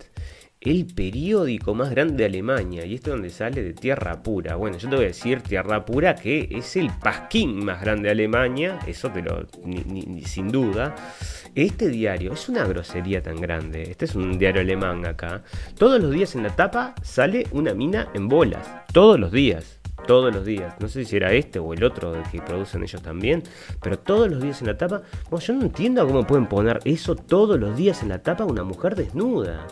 el 0.69 0.87
periódico 0.87 1.75
más 1.75 1.91
grande 1.91 2.17
de 2.17 2.25
Alemania, 2.27 2.85
y 2.85 2.95
esto 2.95 3.11
es 3.11 3.17
donde 3.17 3.31
sale 3.31 3.63
de 3.63 3.73
Tierra 3.73 4.23
Pura. 4.23 4.57
Bueno, 4.57 4.77
yo 4.77 4.89
te 4.91 4.97
voy 4.97 5.05
a 5.07 5.09
decir 5.09 5.41
Tierra 5.41 5.85
Pura 5.85 6.15
que 6.15 6.47
es 6.51 6.77
el 6.77 6.91
pasquín 6.91 7.65
más 7.65 7.81
grande 7.81 8.05
de 8.05 8.11
Alemania, 8.11 8.79
eso 8.87 9.11
te 9.11 9.23
lo, 9.23 9.47
sin 10.27 10.49
duda. 10.49 10.95
Este 11.55 11.89
diario 11.89 12.35
es 12.35 12.49
una 12.49 12.65
grosería 12.65 13.23
tan 13.23 13.41
grande. 13.41 13.83
Este 13.83 14.05
es 14.05 14.15
un 14.15 14.39
diario 14.39 14.61
alemán 14.61 15.07
acá. 15.07 15.43
Todos 15.77 16.01
los 16.01 16.13
días 16.13 16.35
en 16.35 16.43
la 16.43 16.55
tapa 16.55 16.95
sale 17.03 17.47
una 17.53 17.73
mina 17.73 18.11
en 18.15 18.29
bolas. 18.29 18.69
Todos 18.93 19.19
los 19.19 19.33
días 19.33 19.78
todos 20.07 20.35
los 20.35 20.45
días. 20.45 20.75
No 20.81 20.89
sé 20.89 21.05
si 21.05 21.17
era 21.17 21.33
este 21.33 21.59
o 21.59 21.73
el 21.73 21.85
otro 21.85 22.15
que 22.31 22.41
producen 22.41 22.83
ellos 22.83 23.03
también, 23.03 23.43
pero 23.83 23.99
todos 23.99 24.31
los 24.31 24.43
días 24.43 24.61
en 24.61 24.69
la 24.69 24.77
tapa. 24.77 25.03
Bueno, 25.31 25.45
yo 25.45 25.55
no 25.55 25.63
entiendo 25.63 26.07
cómo 26.07 26.27
pueden 26.27 26.47
poner 26.47 26.81
eso 26.85 27.15
todos 27.15 27.59
los 27.59 27.77
días 27.77 28.03
en 28.03 28.11
la 28.11 28.19
tapa 28.19 28.45
una 28.45 28.65
mujer 28.65 28.95
desnuda. 28.95 29.67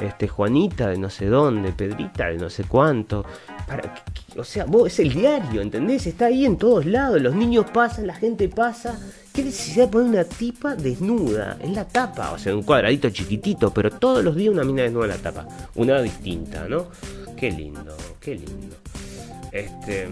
Este, 0.00 0.28
Juanita 0.28 0.88
de 0.88 0.98
no 0.98 1.10
sé 1.10 1.26
dónde, 1.26 1.72
Pedrita 1.72 2.28
de 2.28 2.38
no 2.38 2.50
sé 2.50 2.64
cuánto. 2.64 3.24
Para, 3.66 3.94
o 4.36 4.44
sea, 4.44 4.64
vos 4.64 4.86
es 4.86 5.00
el 5.00 5.12
diario, 5.12 5.60
¿entendés? 5.60 6.06
Está 6.06 6.26
ahí 6.26 6.44
en 6.44 6.56
todos 6.56 6.86
lados. 6.86 7.20
Los 7.20 7.34
niños 7.34 7.66
pasan, 7.72 8.06
la 8.06 8.14
gente 8.14 8.48
pasa. 8.48 8.98
¿Qué 9.32 9.44
necesidad 9.44 9.86
de 9.86 9.92
poner 9.92 10.08
una 10.08 10.24
tipa 10.24 10.74
desnuda 10.74 11.56
en 11.60 11.74
la 11.74 11.86
tapa? 11.86 12.32
O 12.32 12.38
sea, 12.38 12.54
un 12.54 12.62
cuadradito 12.62 13.10
chiquitito, 13.10 13.72
pero 13.72 13.90
todos 13.90 14.24
los 14.24 14.34
días 14.34 14.52
una 14.52 14.64
mina 14.64 14.82
desnuda 14.82 15.04
en 15.06 15.10
la 15.10 15.18
tapa. 15.18 15.46
Una 15.74 16.00
distinta, 16.00 16.66
¿no? 16.68 16.88
Qué 17.36 17.50
lindo, 17.50 17.96
qué 18.20 18.34
lindo. 18.34 18.76
Este, 19.52 20.08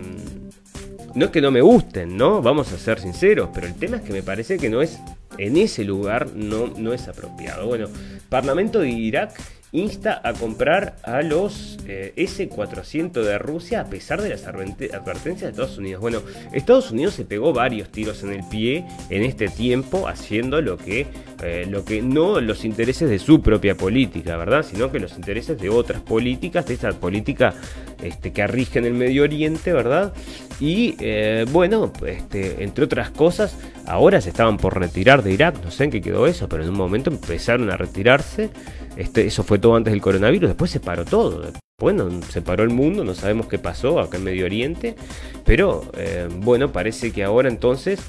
no 1.14 1.24
es 1.26 1.30
que 1.30 1.40
no 1.40 1.50
me 1.50 1.60
gusten, 1.60 2.16
¿no? 2.16 2.42
Vamos 2.42 2.72
a 2.72 2.78
ser 2.78 3.00
sinceros, 3.00 3.50
pero 3.52 3.66
el 3.66 3.74
tema 3.74 3.98
es 3.98 4.02
que 4.02 4.12
me 4.12 4.22
parece 4.22 4.58
que 4.58 4.68
no 4.68 4.82
es, 4.82 4.98
en 5.38 5.56
ese 5.56 5.84
lugar 5.84 6.34
no, 6.34 6.68
no 6.76 6.92
es 6.92 7.08
apropiado. 7.08 7.66
Bueno, 7.66 7.88
Parlamento 8.28 8.80
de 8.80 8.90
Irak 8.90 9.32
insta 9.72 10.20
a 10.24 10.32
comprar 10.32 10.96
a 11.02 11.22
los 11.22 11.78
eh, 11.86 12.12
S-400 12.16 13.22
de 13.22 13.38
Rusia 13.38 13.82
a 13.82 13.84
pesar 13.84 14.22
de 14.22 14.30
las 14.30 14.46
advertencias 14.46 15.40
de 15.40 15.48
Estados 15.48 15.78
Unidos. 15.78 16.00
Bueno, 16.00 16.22
Estados 16.52 16.90
Unidos 16.90 17.14
se 17.14 17.24
pegó 17.24 17.52
varios 17.52 17.90
tiros 17.90 18.22
en 18.22 18.32
el 18.32 18.48
pie 18.48 18.86
en 19.10 19.22
este 19.22 19.48
tiempo 19.48 20.08
haciendo 20.08 20.62
lo 20.62 20.78
que, 20.78 21.06
eh, 21.42 21.66
lo 21.68 21.84
que 21.84 22.00
no 22.02 22.40
los 22.40 22.64
intereses 22.64 23.10
de 23.10 23.18
su 23.18 23.42
propia 23.42 23.76
política, 23.76 24.36
¿verdad? 24.36 24.64
Sino 24.68 24.90
que 24.90 25.00
los 25.00 25.16
intereses 25.16 25.58
de 25.58 25.68
otras 25.68 26.00
políticas, 26.00 26.66
de 26.66 26.74
esa 26.74 26.90
política 26.92 27.54
este, 28.02 28.32
que 28.32 28.46
rigen 28.46 28.84
el 28.84 28.94
Medio 28.94 29.24
Oriente, 29.24 29.72
¿verdad? 29.72 30.12
Y 30.60 30.96
eh, 30.98 31.44
bueno, 31.52 31.92
este, 32.06 32.64
entre 32.64 32.84
otras 32.84 33.10
cosas, 33.10 33.56
ahora 33.86 34.20
se 34.20 34.30
estaban 34.30 34.56
por 34.56 34.78
retirar 34.78 35.22
de 35.22 35.32
Irak, 35.32 35.62
no 35.62 35.70
sé 35.70 35.84
en 35.84 35.90
qué 35.90 36.00
quedó 36.00 36.26
eso, 36.26 36.48
pero 36.48 36.62
en 36.62 36.70
un 36.70 36.76
momento 36.76 37.10
empezaron 37.10 37.70
a 37.70 37.76
retirarse. 37.76 38.50
Este, 38.98 39.24
eso 39.24 39.44
fue 39.44 39.60
todo 39.60 39.76
antes 39.76 39.92
del 39.92 40.00
coronavirus, 40.00 40.50
después 40.50 40.72
se 40.72 40.80
paró 40.80 41.04
todo. 41.04 41.52
bueno, 41.80 42.10
se 42.28 42.42
paró 42.42 42.64
el 42.64 42.70
mundo, 42.70 43.04
no 43.04 43.14
sabemos 43.14 43.46
qué 43.46 43.56
pasó 43.56 44.00
acá 44.00 44.16
en 44.16 44.24
Medio 44.24 44.44
Oriente, 44.44 44.96
pero 45.44 45.88
eh, 45.96 46.28
bueno, 46.40 46.72
parece 46.72 47.12
que 47.12 47.22
ahora 47.22 47.48
entonces 47.48 48.00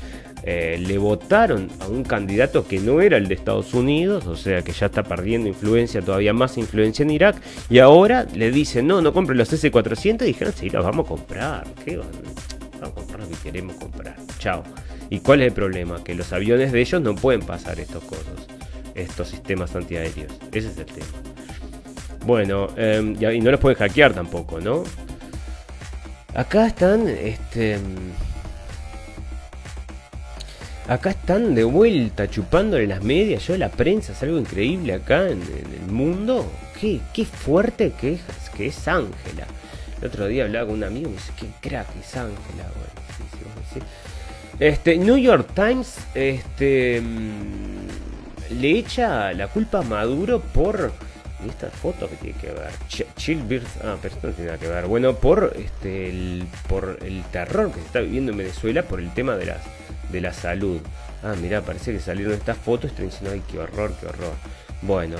eh, 0.42 0.84
le 0.84 0.98
votaron 0.98 1.68
a 1.80 1.88
un 1.88 2.04
candidato 2.04 2.68
que 2.68 2.80
no 2.80 3.02
era 3.02 3.18
el 3.18 3.28
de 3.28 3.36
Estados 3.36 3.76
Unidos, 3.76 4.26
o 4.26 4.36
sea 4.36 4.64
que 4.64 4.72
ya 4.72 4.88
está 4.88 5.04
perdiendo 5.04 5.48
influencia, 5.48 6.02
todavía 6.02 6.34
más 6.34 6.58
influencia 6.58 7.04
en 7.04 7.12
Irak, 7.12 7.36
y 7.70 7.78
ahora 7.78 8.26
le 8.34 8.50
dicen, 8.50 8.88
no, 8.88 9.00
no 9.00 9.14
compre 9.14 9.36
los 9.36 9.54
S-400, 9.54 10.24
y 10.24 10.26
dijeron, 10.26 10.54
sí, 10.58 10.72
los 10.72 10.84
vamos 10.84 11.06
a 11.06 11.10
comprar, 11.10 11.68
¿qué 11.86 11.98
van? 11.98 12.08
Vamos 12.82 12.90
a 12.90 12.96
comprar 12.96 13.20
lo 13.20 13.30
que 13.30 13.36
queremos 13.44 13.76
comprar, 13.76 14.16
chao. 14.40 14.64
¿Y 15.12 15.20
cuál 15.20 15.42
es 15.42 15.50
el 15.50 15.54
problema? 15.54 16.04
Que 16.04 16.16
los 16.16 16.34
aviones 16.34 16.72
de 16.72 16.82
ellos 16.82 17.00
no 17.00 17.14
pueden 17.14 17.42
pasar 17.42 17.80
estos 17.80 18.04
cosas, 18.06 18.48
estos 19.02 19.30
sistemas 19.30 19.76
antiaéreos, 19.76 20.32
ese 20.52 20.70
es 20.70 20.78
el 20.78 20.86
tema. 20.86 21.08
Bueno, 22.26 22.68
em, 22.76 23.16
y 23.22 23.39
no 23.39 23.52
los 23.52 23.60
pueden 23.60 23.78
hackear 23.78 24.14
tampoco, 24.14 24.60
¿no? 24.60 24.84
Acá 26.36 26.68
están, 26.68 27.08
este... 27.08 27.80
Acá 30.88 31.12
están 31.12 31.54
de 31.54 31.64
vuelta 31.64 32.28
chupándole 32.30 32.88
las 32.88 33.04
medias. 33.04 33.45
Yo 33.45 33.56
la 33.58 33.70
prensa 33.70 34.12
es 34.12 34.24
algo 34.24 34.39
increíble 34.39 34.93
acá 34.93 35.30
en, 35.30 35.41
el 35.41 35.91
mundo. 35.91 36.52
Qué, 36.80 37.00
qué 37.14 37.26
fuerte 37.26 37.93
que 38.00 38.14
es, 38.14 38.22
es 38.60 38.88
Ángela. 38.88 39.45
El 40.02 40.08
otro 40.08 40.28
día 40.28 40.45
hablaba 40.45 40.68
con 40.68 40.76
un 40.76 40.84
amigo 40.84 41.10
y 41.10 41.12
me 41.12 41.18
dice, 41.18 41.32
qué 41.39 41.70
crack 41.70 41.88
es 42.00 42.16
Ángela. 42.16 42.66
este, 44.60 44.97
New 44.97 45.18
York 45.18 45.50
Times 45.54 45.97
este, 46.16 47.02
mm, 47.02 47.99
le 48.52 48.72
echa 48.72 49.34
la 49.34 49.47
culpa 49.47 49.80
a 49.80 49.84
Maduro 49.84 50.39
por 50.39 50.91
¿Y 51.45 51.50
esta 51.50 51.70
foto 51.70 52.10
que 52.10 52.16
tiene 52.18 52.38
que 52.38 52.47
ver? 52.47 52.72
Ch 52.89 53.06
Ah, 53.84 53.95
pero 54.02 54.14
esto 54.14 54.28
no 54.28 54.34
tiene 54.34 54.52
nada 54.52 54.58
que 54.58 54.68
ver. 54.68 54.88
Bueno, 54.88 55.16
por 55.16 55.54
este 55.56 56.10
el, 56.10 56.45
por 56.68 57.00
el 57.02 57.24
terror 57.32 57.72
que 57.72 57.80
se 57.80 57.86
está 57.86 58.00
viviendo 58.02 58.34
en 58.34 58.39
Venezuela 58.39 58.84
por 58.84 59.00
el 59.00 59.14
tema 59.14 59.38
de 59.38 59.45
la, 59.45 59.58
de 60.12 60.22
la 60.22 60.34
salud. 60.34 60.82
Ah, 61.24 61.36
mira, 61.41 61.62
parece 61.62 61.93
que 61.93 62.00
salieron 62.00 62.34
estas 62.34 62.58
fotos 62.58 62.91
y 62.91 62.93
están 62.93 63.06
diciendo, 63.06 63.32
ay, 63.32 63.41
qué 63.50 63.60
horror, 63.60 63.93
qué 64.00 64.08
horror. 64.08 64.34
Bueno, 64.82 65.18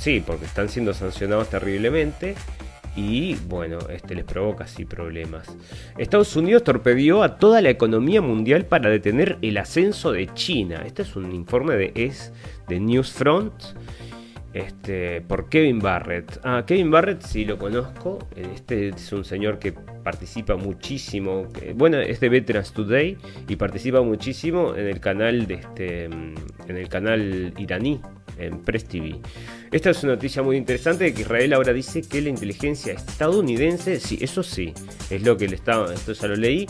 sí, 0.00 0.22
porque 0.24 0.46
están 0.46 0.68
siendo 0.68 0.92
sancionados 0.92 1.48
terriblemente 1.50 2.34
y 3.00 3.34
bueno, 3.48 3.78
este 3.88 4.14
les 4.14 4.24
provoca 4.24 4.64
así 4.64 4.84
problemas. 4.84 5.56
Estados 5.96 6.36
Unidos 6.36 6.64
torpedió 6.64 7.22
a 7.22 7.38
toda 7.38 7.62
la 7.62 7.70
economía 7.70 8.20
mundial 8.20 8.66
para 8.66 8.90
detener 8.90 9.38
el 9.40 9.56
ascenso 9.56 10.12
de 10.12 10.26
China. 10.34 10.82
Este 10.84 11.02
es 11.02 11.16
un 11.16 11.32
informe 11.32 11.76
de 11.76 11.92
es 11.94 12.30
de 12.68 12.78
Newsfront 12.78 13.54
este, 14.52 15.22
por 15.22 15.48
Kevin 15.48 15.78
Barrett. 15.78 16.40
Ah, 16.44 16.64
Kevin 16.66 16.90
Barrett 16.90 17.22
sí 17.22 17.46
lo 17.46 17.56
conozco. 17.58 18.18
Este 18.36 18.90
es 18.90 19.12
un 19.12 19.24
señor 19.24 19.58
que 19.58 19.72
participa 19.72 20.56
muchísimo. 20.56 21.46
bueno, 21.76 21.98
es 21.98 22.20
de 22.20 22.28
Veterans 22.28 22.72
Today 22.74 23.16
y 23.48 23.56
participa 23.56 24.02
muchísimo 24.02 24.74
en 24.74 24.86
el 24.86 25.00
canal 25.00 25.46
de 25.46 25.54
este, 25.54 26.04
en 26.04 26.36
el 26.68 26.88
canal 26.90 27.54
iraní 27.56 28.00
en 28.40 28.58
Press 28.58 28.84
TV. 28.84 29.20
Esta 29.70 29.90
es 29.90 30.02
una 30.02 30.14
noticia 30.14 30.42
muy 30.42 30.56
interesante 30.56 31.04
de 31.04 31.14
que 31.14 31.22
Israel 31.22 31.52
ahora 31.52 31.72
dice 31.72 32.02
que 32.02 32.20
la 32.20 32.28
inteligencia 32.28 32.92
estadounidense, 32.92 34.00
sí, 34.00 34.18
eso 34.20 34.42
sí, 34.42 34.72
es 35.10 35.22
lo 35.22 35.36
que 35.36 35.48
le 35.48 35.56
estaba, 35.56 35.92
esto 35.94 36.12
ya 36.12 36.28
lo 36.28 36.36
leí, 36.36 36.66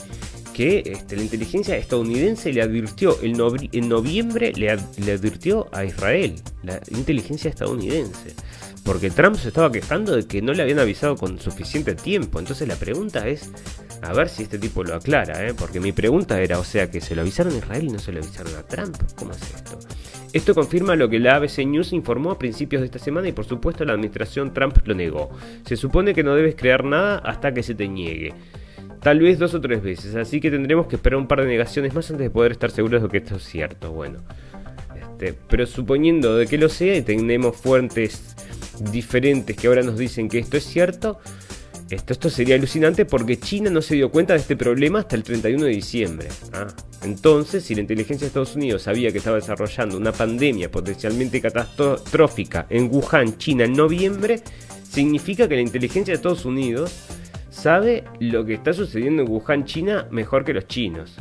que 0.53 0.83
este, 0.85 1.17
la 1.17 1.23
inteligencia 1.23 1.77
estadounidense 1.77 2.53
le 2.53 2.63
advirtió, 2.63 3.17
en 3.23 3.89
noviembre 3.89 4.53
le, 4.55 4.71
advirtió 4.71 5.69
a 5.73 5.85
Israel, 5.85 6.35
la 6.63 6.81
inteligencia 6.91 7.49
estadounidense. 7.49 8.35
Porque 8.85 9.11
Trump 9.11 9.37
se 9.37 9.49
estaba 9.49 9.71
quejando 9.71 10.17
de 10.17 10.27
que 10.27 10.41
no 10.43 10.53
le 10.53 10.63
habían 10.63 10.79
avisado 10.79 11.17
con 11.17 11.39
suficiente 11.39 11.95
tiempo. 11.95 12.39
Entonces 12.39 12.67
la 12.67 12.77
pregunta 12.77 13.29
es, 13.29 13.51
a 14.03 14.13
ver 14.13 14.29
si 14.29 14.43
este 14.45 14.59
tipo 14.59 14.83
lo 14.83 14.95
aclara, 14.95 15.47
¿eh? 15.47 15.55
porque 15.55 15.81
mi 15.81 15.93
pregunta 15.93 16.41
era, 16.41 16.59
o 16.59 16.65
sea, 16.65 16.91
que 16.91 17.01
se 17.01 17.15
lo 17.15 17.23
avisaron 17.23 17.55
a 17.55 17.59
Israel 17.59 17.85
y 17.85 17.89
no 17.89 17.99
se 17.99 18.13
lo 18.13 18.21
avisaron 18.21 18.55
a 18.57 18.63
Trump. 18.63 18.97
¿Cómo 19.17 19.33
es 19.33 19.43
esto? 19.43 19.79
Esto 20.33 20.55
confirma 20.55 20.95
lo 20.95 21.09
que 21.09 21.19
la 21.19 21.37
ABC 21.37 21.67
News 21.67 21.93
informó 21.93 22.31
a 22.31 22.39
principios 22.39 22.83
de 22.83 22.87
esta 22.87 23.01
semana 23.01 23.29
y 23.29 23.33
por 23.33 23.45
supuesto 23.45 23.85
la 23.85 23.95
administración 23.95 24.55
Trump 24.55 24.77
lo 24.85 24.95
negó. 24.95 25.31
Se 25.67 25.77
supone 25.77 26.15
que 26.15 26.23
no 26.23 26.37
debes 26.37 26.55
crear 26.55 26.85
nada 26.85 27.19
hasta 27.19 27.53
que 27.53 27.65
se 27.65 27.75
te 27.75 27.89
niegue. 27.89 28.33
Tal 29.03 29.19
vez 29.19 29.39
dos 29.39 29.55
o 29.55 29.61
tres 29.61 29.83
veces, 29.83 30.15
así 30.15 30.41
que 30.41 30.51
tendremos 30.51 30.87
que 30.87 30.97
esperar 30.97 31.19
un 31.19 31.27
par 31.27 31.41
de 31.41 31.49
negaciones 31.49 31.95
más 31.95 32.11
antes 32.11 32.25
de 32.25 32.31
poder 32.31 32.53
estar 32.53 32.71
seguros 32.71 33.03
de 33.03 33.09
que 33.09 33.17
esto 33.17 33.37
es 33.37 33.45
cierto. 33.45 33.93
Bueno, 33.93 34.21
este, 34.95 35.35
pero 35.49 35.67
suponiendo 35.67 36.37
de 36.37 36.47
que 36.47 36.59
lo 36.59 36.69
sea 36.69 36.97
y 36.97 37.03
tenemos 37.03 37.57
fuentes 37.57 38.37
diferentes 38.93 39.57
que 39.57 39.67
ahora 39.67 39.83
nos 39.83 39.99
dicen 39.99 40.29
que 40.29 40.39
esto 40.39 40.59
es 40.59 40.65
cierto, 40.65 41.19
esto, 41.91 42.13
esto 42.13 42.31
sería 42.31 42.55
alucinante 42.55 43.05
porque 43.05 43.39
China 43.39 43.71
no 43.71 43.83
se 43.83 43.97
dio 43.97 44.11
cuenta 44.11 44.35
de 44.35 44.41
este 44.41 44.57
problema 44.57 45.01
hasta 45.01 45.17
el 45.17 45.23
31 45.23 45.65
de 45.65 45.71
diciembre. 45.71 46.29
Ah, 46.53 46.69
entonces, 47.03 47.65
si 47.65 47.75
la 47.75 47.81
inteligencia 47.81 48.25
de 48.25 48.29
Estados 48.29 48.55
Unidos 48.55 48.83
sabía 48.83 49.11
que 49.11 49.19
estaba 49.19 49.37
desarrollando 49.37 49.97
una 49.97 50.13
pandemia 50.13 50.71
potencialmente 50.71 51.41
catastrófica 51.41 52.67
en 52.71 52.91
Wuhan, 52.93 53.39
China, 53.39 53.65
en 53.65 53.73
noviembre, 53.73 54.43
significa 54.89 55.49
que 55.49 55.57
la 55.57 55.63
inteligencia 55.63 56.13
de 56.13 56.17
Estados 56.17 56.45
Unidos 56.45 57.07
sabe 57.51 58.05
lo 58.21 58.45
que 58.45 58.55
está 58.55 58.73
sucediendo 58.73 59.23
en 59.23 59.29
Wuhan, 59.29 59.65
China, 59.65 60.07
mejor 60.11 60.45
que 60.45 60.55
los 60.55 60.67
chinos. 60.67 61.17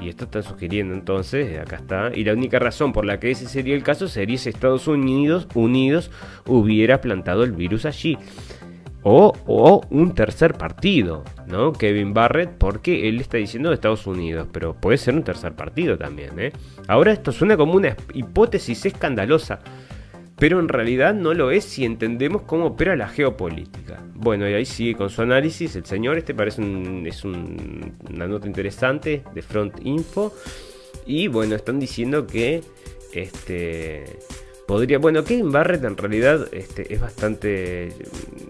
Y 0.00 0.08
esto 0.08 0.24
está 0.24 0.42
sugiriendo 0.42 0.94
entonces, 0.94 1.58
acá 1.58 1.76
está, 1.76 2.12
y 2.14 2.22
la 2.22 2.32
única 2.32 2.60
razón 2.60 2.92
por 2.92 3.04
la 3.04 3.18
que 3.18 3.32
ese 3.32 3.48
sería 3.48 3.74
el 3.74 3.82
caso 3.82 4.06
sería 4.06 4.38
si 4.38 4.48
Estados 4.48 4.86
Unidos, 4.86 5.48
Unidos 5.54 6.12
hubiera 6.46 7.00
plantado 7.00 7.42
el 7.42 7.50
virus 7.50 7.84
allí. 7.84 8.16
O, 9.10 9.86
un 9.88 10.14
tercer 10.14 10.52
partido, 10.52 11.24
¿no? 11.46 11.72
Kevin 11.72 12.12
Barrett, 12.12 12.50
porque 12.58 13.08
él 13.08 13.22
está 13.22 13.38
diciendo 13.38 13.70
de 13.70 13.76
Estados 13.76 14.06
Unidos, 14.06 14.46
pero 14.52 14.74
puede 14.74 14.98
ser 14.98 15.14
un 15.14 15.22
tercer 15.22 15.54
partido 15.54 15.96
también, 15.96 16.38
¿eh? 16.38 16.52
Ahora 16.88 17.12
esto 17.12 17.32
suena 17.32 17.56
como 17.56 17.72
una 17.72 17.96
hipótesis 18.12 18.84
escandalosa, 18.84 19.60
pero 20.36 20.60
en 20.60 20.68
realidad 20.68 21.14
no 21.14 21.32
lo 21.32 21.50
es 21.50 21.64
si 21.64 21.86
entendemos 21.86 22.42
cómo 22.42 22.66
opera 22.66 22.96
la 22.96 23.08
geopolítica. 23.08 23.98
Bueno, 24.14 24.46
y 24.46 24.52
ahí 24.52 24.66
sigue 24.66 24.94
con 24.94 25.08
su 25.08 25.22
análisis 25.22 25.74
el 25.74 25.86
señor, 25.86 26.18
este 26.18 26.34
parece 26.34 26.60
un, 26.60 27.06
es 27.06 27.24
una 27.24 28.26
nota 28.26 28.46
interesante 28.46 29.24
de 29.34 29.40
Front 29.40 29.80
Info, 29.84 30.34
y 31.06 31.28
bueno, 31.28 31.54
están 31.54 31.80
diciendo 31.80 32.26
que 32.26 32.62
este 33.14 34.18
podría, 34.68 34.98
bueno, 34.98 35.24
Kevin 35.24 35.50
Barrett 35.50 35.82
en 35.82 35.96
realidad 35.96 36.46
este, 36.52 36.92
es 36.92 37.00
bastante 37.00 37.90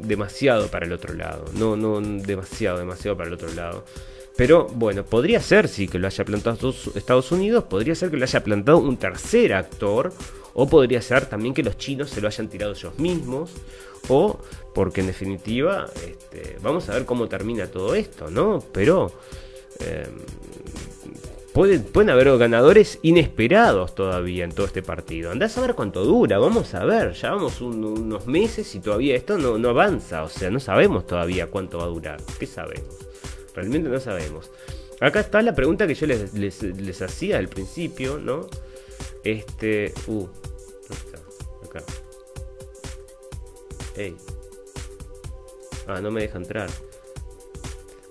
demasiado 0.01 0.67
para 0.67 0.85
el 0.85 0.93
otro 0.93 1.15
lado, 1.15 1.45
no, 1.55 1.77
no 1.77 2.01
demasiado, 2.01 2.79
demasiado 2.79 3.17
para 3.17 3.29
el 3.29 3.35
otro 3.35 3.55
lado. 3.55 3.85
Pero 4.37 4.67
bueno, 4.67 5.05
podría 5.05 5.41
ser 5.41 5.69
sí 5.69 5.87
que 5.87 6.01
lo 6.01 6.09
haya 6.09 6.25
plantado 6.25 6.75
Estados 6.97 7.31
Unidos, 7.31 7.65
podría 7.65 7.95
ser 7.95 8.11
que 8.11 8.17
lo 8.17 8.25
haya 8.25 8.43
plantado 8.43 8.79
un 8.79 8.97
tercer 8.97 9.55
actor 9.55 10.13
o 10.55 10.69
podría 10.69 11.01
ser 11.01 11.27
también 11.27 11.55
que 11.55 11.63
los 11.63 11.79
chinos 11.79 12.11
se 12.11 12.21
lo 12.21 12.27
hayan 12.27 12.49
tirado 12.49 12.73
ellos 12.73 12.99
mismos. 12.99 13.53
O 14.09 14.41
porque 14.75 15.03
en 15.03 15.07
definitiva, 15.09 15.87
este, 16.05 16.57
vamos 16.63 16.89
a 16.89 16.95
ver 16.95 17.05
cómo 17.05 17.29
termina 17.29 17.69
todo 17.69 17.95
esto, 17.95 18.29
¿no? 18.29 18.59
Pero 18.73 19.13
em, 19.81 20.17
pueden, 21.59 22.11
haber 22.11 22.39
ganadores 22.39 23.01
inesperados 23.03 23.93
todavía 23.97 24.45
en 24.45 24.53
todo 24.53 24.67
este 24.67 24.81
partido. 24.81 25.33
Andás 25.33 25.59
a 25.59 25.61
ver 25.61 25.75
cuánto 25.75 26.05
dura, 26.05 26.39
vamos 26.39 26.73
a 26.75 26.85
ver. 26.85 27.15
Ya 27.15 27.33
vamos 27.33 27.61
unos 27.61 28.29
meses 28.29 28.73
y 28.77 28.81
todavía 28.81 29.17
esto 29.17 29.37
no, 29.39 29.69
avanza. 29.69 30.23
O 30.23 30.29
sea, 30.29 30.51
no 30.51 30.61
sabemos 30.61 31.05
todavía 31.05 31.49
cuánto 31.49 31.79
va 31.79 31.85
a 31.85 31.89
durar. 31.89 32.21
¿Qué 32.39 32.47
sabemos? 32.47 32.97
Realmente 33.57 33.89
no 33.89 33.99
sabemos. 33.99 34.53
Acá 35.01 35.19
está 35.19 35.43
la 35.43 35.53
pregunta 35.53 35.89
que 35.89 35.97
yo 35.97 36.07
les, 36.07 37.03
hacía 37.03 37.39
al 37.39 37.49
principio, 37.49 38.21
¿no? 38.21 38.47
Este. 39.25 39.93
Uh, 40.07 40.29
Acá. 41.65 41.83
Hey. 43.97 44.17
Ah, 45.89 46.01
no 46.01 46.13
me 46.13 46.21
deja 46.21 46.39
entrar. 46.39 46.71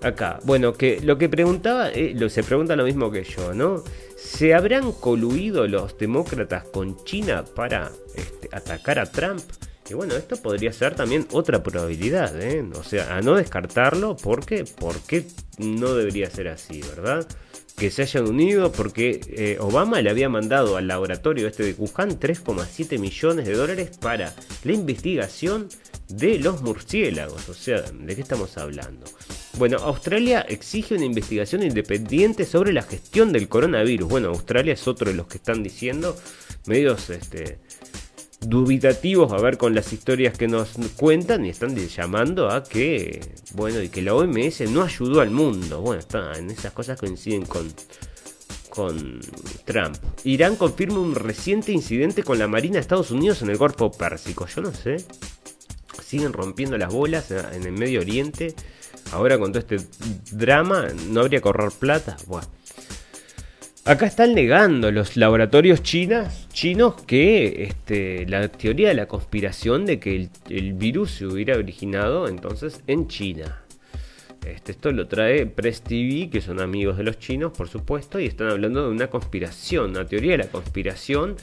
Acá. 0.02 0.38
Bueno, 0.44 0.74
que 0.74 1.00
lo 1.00 1.18
que 1.18 1.28
preguntaba, 1.28 1.90
eh, 1.90 2.16
se 2.28 2.44
pregunta 2.44 2.76
lo 2.76 2.84
mismo 2.84 3.10
que 3.10 3.24
yo, 3.24 3.52
¿no? 3.52 3.82
¿Se 4.16 4.54
habrán 4.54 4.92
coluido 4.92 5.66
los 5.66 5.98
demócratas 5.98 6.64
con 6.64 7.02
China 7.04 7.44
para 7.44 7.90
este, 8.14 8.48
atacar 8.52 8.98
a 8.98 9.06
Trump? 9.10 9.42
Y 9.90 9.94
bueno, 9.94 10.14
esto 10.14 10.36
podría 10.36 10.72
ser 10.72 10.94
también 10.94 11.26
otra 11.32 11.62
probabilidad, 11.62 12.40
¿eh? 12.40 12.64
O 12.78 12.84
sea, 12.84 13.16
a 13.16 13.22
no 13.22 13.36
descartarlo, 13.36 14.16
porque, 14.16 14.64
porque 14.64 15.24
no 15.58 15.94
debería 15.94 16.30
ser 16.30 16.48
así, 16.48 16.80
¿verdad? 16.82 17.26
que 17.78 17.90
se 17.92 18.02
hayan 18.02 18.28
unido 18.28 18.72
porque 18.72 19.20
eh, 19.28 19.56
Obama 19.60 20.02
le 20.02 20.10
había 20.10 20.28
mandado 20.28 20.76
al 20.76 20.88
laboratorio 20.88 21.46
este 21.46 21.62
de 21.62 21.74
Wuhan 21.74 22.18
3,7 22.18 22.98
millones 22.98 23.46
de 23.46 23.54
dólares 23.54 23.96
para 24.00 24.34
la 24.64 24.72
investigación 24.72 25.68
de 26.08 26.40
los 26.40 26.60
murciélagos. 26.62 27.48
O 27.48 27.54
sea, 27.54 27.82
¿de 27.82 28.16
qué 28.16 28.20
estamos 28.20 28.58
hablando? 28.58 29.06
Bueno, 29.58 29.78
Australia 29.78 30.42
exige 30.42 30.94
una 30.94 31.04
investigación 31.04 31.64
independiente 31.64 32.44
sobre 32.44 32.72
la 32.72 32.82
gestión 32.82 33.32
del 33.32 33.48
coronavirus. 33.48 34.08
Bueno, 34.08 34.28
Australia 34.28 34.72
es 34.72 34.86
otro 34.86 35.10
de 35.10 35.16
los 35.16 35.26
que 35.26 35.38
están 35.38 35.64
diciendo 35.64 36.16
medios 36.66 37.10
este, 37.10 37.58
dubitativos 38.40 39.32
a 39.32 39.38
ver 39.38 39.58
con 39.58 39.74
las 39.74 39.92
historias 39.92 40.38
que 40.38 40.46
nos 40.46 40.76
cuentan 40.96 41.44
y 41.44 41.48
están 41.48 41.74
llamando 41.74 42.50
a 42.50 42.62
que, 42.62 43.20
bueno, 43.54 43.82
y 43.82 43.88
que 43.88 44.00
la 44.00 44.14
OMS 44.14 44.60
no 44.70 44.84
ayudó 44.84 45.20
al 45.20 45.32
mundo. 45.32 45.80
Bueno, 45.80 45.98
está, 45.98 46.38
en 46.38 46.50
esas 46.50 46.72
cosas 46.72 47.00
coinciden 47.00 47.44
con, 47.44 47.66
con 48.70 49.20
Trump. 49.64 49.96
Irán 50.22 50.54
confirma 50.54 51.00
un 51.00 51.16
reciente 51.16 51.72
incidente 51.72 52.22
con 52.22 52.38
la 52.38 52.46
Marina 52.46 52.74
de 52.74 52.80
Estados 52.80 53.10
Unidos 53.10 53.42
en 53.42 53.50
el 53.50 53.56
Golfo 53.56 53.90
Pérsico. 53.90 54.46
Yo 54.46 54.62
no 54.62 54.72
sé. 54.72 55.04
Siguen 56.00 56.32
rompiendo 56.32 56.78
las 56.78 56.92
bolas 56.92 57.32
en 57.32 57.64
el 57.64 57.72
Medio 57.72 58.00
Oriente. 58.00 58.54
Ahora 59.12 59.38
con 59.38 59.52
todo 59.52 59.60
este 59.60 59.78
drama, 60.32 60.88
¿no 61.08 61.20
habría 61.20 61.40
que 61.40 61.50
plata? 61.78 62.16
Bueno. 62.26 62.46
Acá 63.88 64.04
están 64.04 64.34
negando 64.34 64.92
los 64.92 65.16
laboratorios 65.16 65.82
chinas, 65.82 66.46
chinos 66.52 67.00
que 67.06 67.62
este, 67.62 68.26
la 68.26 68.46
teoría 68.48 68.88
de 68.88 68.94
la 68.94 69.08
conspiración 69.08 69.86
de 69.86 69.98
que 69.98 70.28
el, 70.50 70.72
virus 70.74 71.12
se 71.12 71.26
hubiera 71.26 71.56
originado 71.56 72.28
entonces 72.28 72.82
en 72.86 73.08
China. 73.08 73.62
Este, 74.46 74.72
esto 74.72 74.92
lo 74.92 75.08
trae 75.08 75.46
Press 75.46 75.80
TV, 75.80 76.28
que 76.28 76.42
son 76.42 76.60
amigos 76.60 76.98
de 76.98 77.04
los 77.04 77.18
chinos, 77.18 77.52
por 77.56 77.68
supuesto, 77.68 78.20
y 78.20 78.26
están 78.26 78.50
hablando 78.50 78.82
de 78.82 78.90
una 78.90 79.06
conspiración, 79.06 79.92
una 79.92 80.04
teoría 80.04 80.32
de 80.32 80.38
la 80.44 80.48
conspiración 80.48 81.36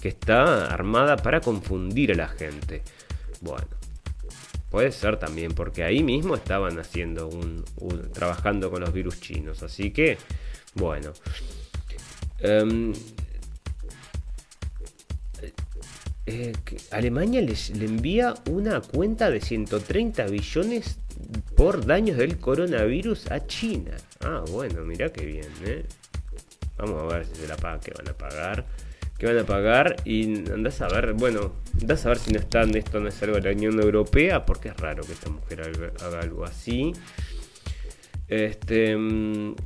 que 0.00 0.08
está 0.08 0.72
armada 0.72 1.16
para 1.16 1.42
confundir 1.42 2.12
a 2.12 2.14
la 2.14 2.28
gente. 2.28 2.80
Bueno, 3.42 3.66
puede 4.70 4.92
ser 4.92 5.18
también, 5.18 5.52
porque 5.52 5.84
ahí 5.84 6.02
mismo 6.02 6.34
estaban 6.34 6.78
haciendo 6.78 7.28
un 7.28 7.64
trabajando 8.12 8.70
con 8.70 8.80
los 8.80 8.92
virus 8.92 9.20
chinos. 9.20 9.62
Así 9.62 9.90
que, 9.90 10.18
bueno. 10.74 11.12
Em, 12.38 12.92
eh, 16.26 16.52
Alemania 16.90 17.40
le 17.42 17.84
envía 17.84 18.34
una 18.48 18.80
cuenta 18.80 19.30
de 19.30 19.40
130 19.40 20.26
billones 20.26 20.98
por 21.56 21.84
daños 21.84 22.16
del 22.16 22.38
coronavirus 22.38 23.30
a 23.30 23.46
China. 23.46 23.96
Ah, 24.20 24.44
bueno, 24.50 24.84
mirá 24.84 25.12
qué 25.12 25.26
bien, 25.26 25.48
¿eh? 25.64 25.84
Vamos 26.78 27.02
a 27.02 27.16
ver 27.16 27.26
si 27.26 27.34
se 27.34 27.48
la 27.48 27.56
pagan, 27.56 27.80
que 27.80 27.92
van 27.92 28.08
a 28.08 28.16
pagar. 28.16 28.64
Que 29.20 29.26
van 29.26 29.38
a 29.38 29.44
pagar 29.44 29.96
y 30.06 30.50
andás 30.50 30.80
a 30.80 30.88
ver, 30.88 31.12
bueno, 31.12 31.52
andás 31.78 32.06
a 32.06 32.08
ver 32.08 32.18
si 32.18 32.32
no 32.32 32.38
están, 32.40 32.74
esto 32.74 33.00
no 33.00 33.08
es 33.08 33.22
algo 33.22 33.36
de 33.36 33.42
la 33.42 33.50
Unión 33.50 33.78
Europea, 33.78 34.46
porque 34.46 34.70
es 34.70 34.76
raro 34.78 35.04
que 35.04 35.12
esta 35.12 35.28
mujer 35.28 35.60
haga, 36.00 36.20
algo 36.20 36.44
así. 36.44 36.92
Este. 38.28 38.96
Mm, 38.96 39.56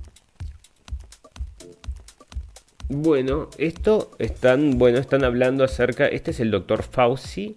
bueno, 2.88 3.48
esto 3.56 4.10
están, 4.18 4.76
bueno, 4.76 4.98
están 4.98 5.22
hablando 5.22 5.62
acerca, 5.62 6.08
este 6.08 6.32
es 6.32 6.40
el 6.40 6.50
doctor 6.50 6.82
Fauci, 6.82 7.56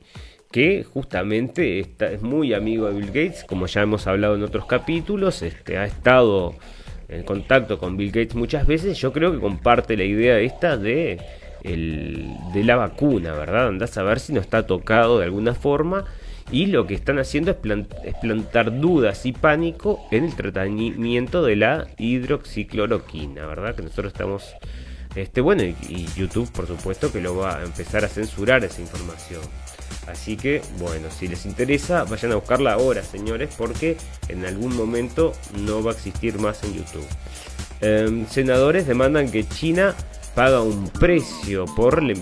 que 0.52 0.84
justamente 0.84 1.80
está, 1.80 2.12
es 2.12 2.22
muy 2.22 2.54
amigo 2.54 2.86
de 2.86 2.94
Bill 2.94 3.08
Gates, 3.08 3.44
como 3.44 3.66
ya 3.66 3.82
hemos 3.82 4.06
hablado 4.06 4.36
en 4.36 4.44
otros 4.44 4.68
capítulos, 4.68 5.42
este, 5.42 5.80
ha 5.80 5.86
estado 5.86 6.54
en 7.10 7.24
contacto 7.24 7.80
con 7.80 7.98
Bill 7.98 8.12
Gates 8.12 8.36
muchas 8.36 8.68
veces, 8.68 9.00
yo 9.00 9.12
creo 9.12 9.32
que 9.32 9.40
comparte 9.40 9.98
la 9.98 10.04
idea 10.04 10.40
esta 10.40 10.78
de, 10.78 11.20
de 11.64 12.64
la 12.64 12.76
vacuna, 12.76 13.34
¿verdad? 13.34 13.68
Andás 13.68 13.98
a 13.98 14.04
ver 14.04 14.20
si 14.20 14.34
no 14.34 14.40
está 14.42 14.66
tocado 14.66 15.20
de 15.20 15.26
alguna 15.26 15.54
forma 15.54 16.06
y 16.52 16.68
lo 16.68 16.88
que 16.88 16.94
están 16.94 17.20
haciendo 17.20 17.52
es, 17.52 17.58
es, 18.04 18.16
plantar 18.22 18.80
dudas 18.80 19.26
y 19.26 19.34
pánico 19.34 20.08
en 20.12 20.26
el 20.26 20.36
tratamiento 20.36 21.44
de 21.44 21.56
la 21.58 21.88
hidroxicloroquina, 21.98 23.46
¿verdad? 23.46 23.76
Que 23.76 23.82
nosotros 23.82 24.14
estamos 24.14 24.56
este, 25.18 25.42
bueno, 25.42 25.64
y, 25.64 26.08
YouTube, 26.16 26.52
por 26.52 26.68
supuesto, 26.68 27.12
que 27.12 27.22
lo 27.22 27.36
va 27.36 27.58
a 27.58 27.64
empezar 27.64 28.06
a 28.06 28.08
censurar 28.08 28.64
esa 28.64 28.82
información. 28.82 29.42
Así 30.06 30.38
que, 30.38 30.62
bueno, 30.78 31.08
si 31.10 31.28
les 31.28 31.46
interesa, 31.46 32.04
vayan 32.04 32.34
a 32.34 32.36
buscarla 32.36 32.74
ahora, 32.74 33.02
señores, 33.04 33.50
porque 33.58 33.98
en 34.30 34.46
algún 34.46 34.76
momento 34.76 35.34
no 35.66 35.84
va 35.84 35.92
a 35.92 35.96
existir 35.96 36.40
más 36.40 36.64
en 36.64 36.76
YouTube. 36.76 37.08
Em, 37.82 38.28
senadores 38.28 38.86
demandan 38.86 39.32
que 39.32 39.48
China 39.48 39.96
paga 40.38 40.62
un 40.62 40.88
precio 40.90 41.66
por 41.66 42.04
la 42.04 42.14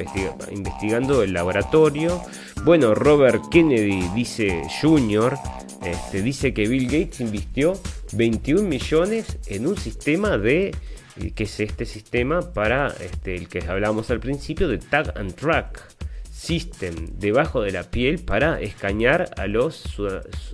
investigando 0.50 1.22
el 1.22 1.34
laboratorio. 1.34 2.22
Bueno, 2.64 2.96
Robert 2.96 3.42
Kennedy 3.52 4.08
dice 4.16 4.62
Jr. 4.82 5.36
Este, 5.84 6.22
dice 6.22 6.54
que 6.54 6.66
Bill 6.66 6.86
Gates 6.86 7.20
invirtió 7.20 7.74
21 8.14 8.62
millones 8.70 9.38
en 9.48 9.68
un 9.68 9.76
sistema 9.76 10.38
de 10.38 10.74
que 11.36 11.44
es 11.44 11.60
este 11.60 11.84
sistema 11.84 12.54
para 12.54 12.88
este, 13.02 13.36
el 13.36 13.50
que 13.50 13.66
hablamos 13.68 14.10
al 14.10 14.22
principio 14.22 14.70
de 14.70 14.78
Tag 14.78 15.12
and 15.20 15.36
Track 15.36 15.84
System 16.32 17.20
debajo 17.20 17.64
de 17.64 17.72
la 17.72 17.84
piel 17.84 18.20
para 18.20 18.62
escanear 18.62 19.32
a 19.36 19.48
los 19.48 19.84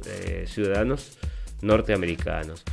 eh, 0.07 0.45
ciudadanos 0.47 1.20
norteamericanos. 1.62 2.64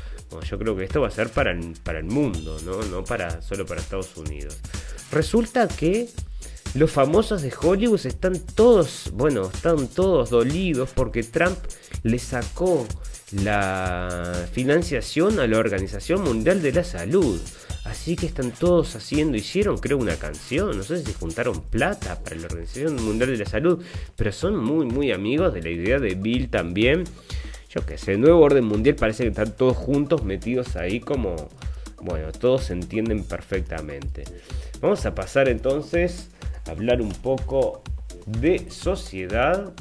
Yo 0.49 0.59
creo 0.59 0.77
que 0.77 0.85
esto 0.85 1.01
va 1.01 1.09
a 1.09 1.11
ser 1.11 1.31
para 1.31 1.53
el, 1.53 1.75
para 1.83 1.99
el 1.99 2.05
mundo, 2.05 2.59
¿no? 2.65 2.83
no 2.83 3.05
para, 3.05 3.43
solo 3.43 3.67
para 3.67 3.81
Estados 3.81 4.17
Unidos. 4.17 4.59
Resulta 5.11 5.69
que 5.69 6.09
los 6.75 6.91
famosos 6.91 7.43
de 7.43 7.53
Hollywood 7.59 8.05
están 8.05 8.39
todos, 8.39 9.11
bueno, 9.15 9.51
están 9.53 9.89
todos 9.89 10.31
dolidos 10.31 10.91
porque 10.95 11.23
Trump 11.23 11.59
le 12.03 12.19
sacó 12.19 12.87
la 13.33 14.47
financiación 14.53 15.41
a 15.41 15.47
la 15.47 15.59
Organización 15.59 16.23
Mundial 16.23 16.63
de 16.63 16.73
la 16.73 16.85
Salud. 16.85 17.41
Así 17.85 18.17
que 18.17 18.27
están 18.27 18.51
todos 18.51 18.95
haciendo, 18.97 19.39
hicieron 19.39 19.79
creo 19.79 19.97
una 19.97 20.17
canción, 20.17 20.77
no 20.77 20.83
sé 20.83 21.03
si 21.03 21.15
juntaron 21.15 21.63
plata 21.63 22.23
para 22.23 22.37
la 22.37 22.47
Organización 22.47 23.03
Mundial 23.03 23.31
de 23.31 23.39
la 23.39 23.47
Salud, 23.47 23.83
pero 24.15 24.31
son 24.31 24.57
muy 24.57 24.85
muy 24.85 25.11
amigos 25.11 25.55
de 25.55 25.63
la 25.63 25.71
idea 25.71 25.99
de 25.99 26.15
Bill 26.15 26.51
también. 26.51 27.05
Yo 27.69 27.85
que 27.85 27.99
sé, 27.99 28.13
el 28.13 28.21
nuevo 28.21 28.41
orden 28.41 28.65
mundial 28.65 28.97
parece 28.97 29.25
que 29.25 29.31
están 29.31 29.53
todos 29.53 29.77
juntos 29.77 30.25
metidos 30.25 30.77
ahí 30.77 31.01
como, 31.01 31.37
bueno, 32.01 32.33
todos 32.33 32.65
se 32.65 32.73
entienden 32.73 33.25
perfectamente. 33.25 34.25
Vamos 34.81 35.05
a 35.05 35.15
pasar 35.15 35.49
entonces 35.49 36.29
a 36.67 36.71
hablar 36.71 37.03
un 37.03 37.13
poco 37.13 37.83
de 38.27 38.71
sociedad 38.71 39.75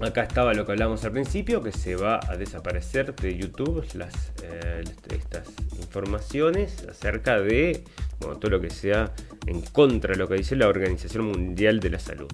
Acá 0.00 0.24
estaba 0.24 0.52
lo 0.54 0.66
que 0.66 0.72
hablamos 0.72 1.04
al 1.04 1.12
principio, 1.12 1.62
que 1.62 1.70
se 1.70 1.94
va 1.94 2.18
a 2.28 2.36
desaparecer 2.36 3.14
de 3.14 3.38
YouTube 3.38 3.86
las, 3.94 4.32
eh, 4.42 4.82
estas 5.08 5.48
informaciones 5.78 6.84
acerca 6.88 7.40
de 7.40 7.84
todo 8.18 8.50
lo 8.50 8.60
que 8.60 8.70
sea 8.70 9.14
en 9.46 9.60
contra 9.60 10.12
de 10.12 10.18
lo 10.18 10.28
que 10.28 10.34
dice 10.34 10.56
la 10.56 10.66
Organización 10.66 11.26
Mundial 11.26 11.78
de 11.78 11.90
la 11.90 12.00
Salud. 12.00 12.28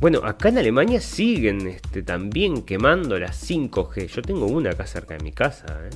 Bueno, 0.00 0.20
acá 0.24 0.50
en 0.50 0.58
Alemania 0.58 1.00
siguen 1.00 1.66
este, 1.66 2.02
también 2.04 2.62
quemando 2.62 3.18
las 3.18 3.50
5G. 3.50 4.06
Yo 4.06 4.22
tengo 4.22 4.46
una 4.46 4.70
acá 4.70 4.86
cerca 4.86 5.16
de 5.16 5.24
mi 5.24 5.32
casa. 5.32 5.66
¿eh? 5.84 5.90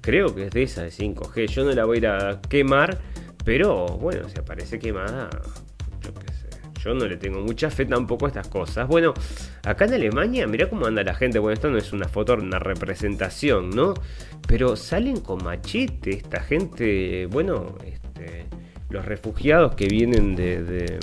Creo 0.00 0.34
que 0.34 0.46
es 0.46 0.50
de 0.50 0.64
esa 0.64 0.82
de 0.82 0.90
5G. 0.90 1.46
Yo 1.46 1.64
no 1.64 1.70
la 1.70 1.84
voy 1.84 1.96
a 1.96 1.98
ir 1.98 2.06
a 2.08 2.40
quemar, 2.40 2.98
pero 3.44 3.86
bueno, 3.86 4.28
si 4.28 4.40
aparece 4.40 4.80
quemada, 4.80 5.30
yo 6.00 6.12
qué 6.14 6.32
sé. 6.32 6.48
Yo 6.82 6.94
no 6.94 7.06
le 7.06 7.16
tengo 7.16 7.40
mucha 7.40 7.70
fe 7.70 7.86
tampoco 7.86 8.26
a 8.26 8.28
estas 8.28 8.48
cosas. 8.48 8.88
Bueno, 8.88 9.14
acá 9.64 9.84
en 9.84 9.94
Alemania, 9.94 10.48
mirá 10.48 10.68
cómo 10.68 10.86
anda 10.86 11.04
la 11.04 11.14
gente. 11.14 11.38
Bueno, 11.38 11.54
esto 11.54 11.70
no 11.70 11.78
es 11.78 11.92
una 11.92 12.08
foto, 12.08 12.34
una 12.34 12.58
representación, 12.58 13.70
¿no? 13.70 13.94
Pero 14.48 14.74
salen 14.74 15.20
con 15.20 15.44
machete 15.44 16.10
esta 16.10 16.40
gente, 16.40 17.26
bueno, 17.26 17.76
este, 17.84 18.46
los 18.90 19.04
refugiados 19.04 19.76
que 19.76 19.86
vienen 19.86 20.34
de, 20.34 20.62
de, 20.64 20.98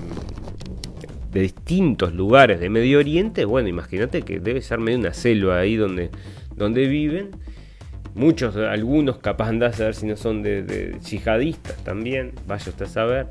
distintos 1.42 2.14
lugares 2.14 2.60
de 2.60 2.70
Medio 2.70 3.00
Oriente. 3.00 3.46
Bueno, 3.46 3.68
imagínate 3.68 4.22
que 4.22 4.40
debe 4.40 4.62
ser 4.62 4.80
medio 4.80 5.00
una 5.00 5.14
selva 5.14 5.60
ahí 5.60 5.76
donde, 5.76 6.10
donde 6.56 6.88
viven. 6.88 7.32
Muchos, 8.14 8.56
algunos 8.56 9.18
capaz 9.18 9.50
andás 9.50 9.76
a 9.76 9.78
saber 9.78 9.96
si 9.96 10.06
no 10.06 10.16
son 10.16 10.42
de, 10.42 10.64
de 10.64 10.98
yihadistas 11.00 11.76
también, 11.84 12.32
vaya 12.48 12.70
usted 12.70 12.86
a 12.86 12.88
saber 12.88 13.28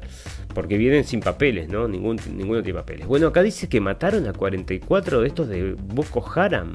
porque 0.54 0.78
vienen 0.78 1.04
sin 1.04 1.20
papeles, 1.20 1.68
¿no? 1.68 1.88
Ningún, 1.88 2.18
ninguno 2.36 2.62
tiene 2.62 2.78
papeles. 2.78 3.06
Bueno, 3.06 3.26
acá 3.26 3.42
dice 3.42 3.68
que 3.68 3.80
mataron 3.80 4.26
a 4.26 4.32
44 4.32 5.20
de 5.20 5.26
estos 5.26 5.48
de 5.48 5.74
Boko 5.74 6.24
Haram 6.34 6.72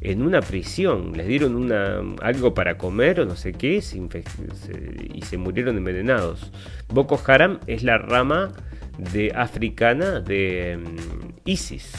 en 0.00 0.22
una 0.22 0.40
prisión. 0.40 1.12
Les 1.16 1.26
dieron 1.26 1.56
una, 1.56 2.00
algo 2.22 2.54
para 2.54 2.78
comer 2.78 3.20
o 3.20 3.24
no 3.24 3.36
sé 3.36 3.52
qué 3.52 3.74
y 3.76 5.22
se 5.22 5.36
murieron 5.38 5.76
envenenados. 5.76 6.52
Boko 6.88 7.20
Haram 7.26 7.58
es 7.66 7.82
la 7.82 7.98
rama 7.98 8.52
de 8.98 9.32
africana 9.34 10.20
de 10.20 10.78
mm, 10.78 11.40
ISIS. 11.44 11.92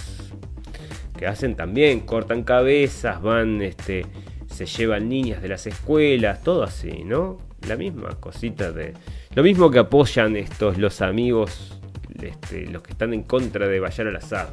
Que 1.17 1.27
hacen 1.27 1.55
también, 1.55 2.01
cortan 2.01 2.43
cabezas, 2.43 3.21
van, 3.21 3.61
este, 3.61 4.05
se 4.47 4.65
llevan 4.65 5.09
niñas 5.09 5.41
de 5.41 5.49
las 5.49 5.67
escuelas, 5.67 6.43
todo 6.43 6.63
así, 6.63 7.03
¿no? 7.03 7.37
La 7.67 7.77
misma 7.77 8.09
cosita 8.19 8.71
de 8.71 8.93
lo 9.35 9.41
mismo 9.41 9.71
que 9.71 9.79
apoyan 9.79 10.35
estos 10.35 10.77
los 10.77 11.01
amigos, 11.01 11.79
este, 12.21 12.67
los 12.67 12.83
que 12.83 12.91
están 12.91 13.13
en 13.13 13.23
contra 13.23 13.67
de 13.67 13.79
Bayar 13.79 14.07
al 14.07 14.15
Assad. 14.15 14.49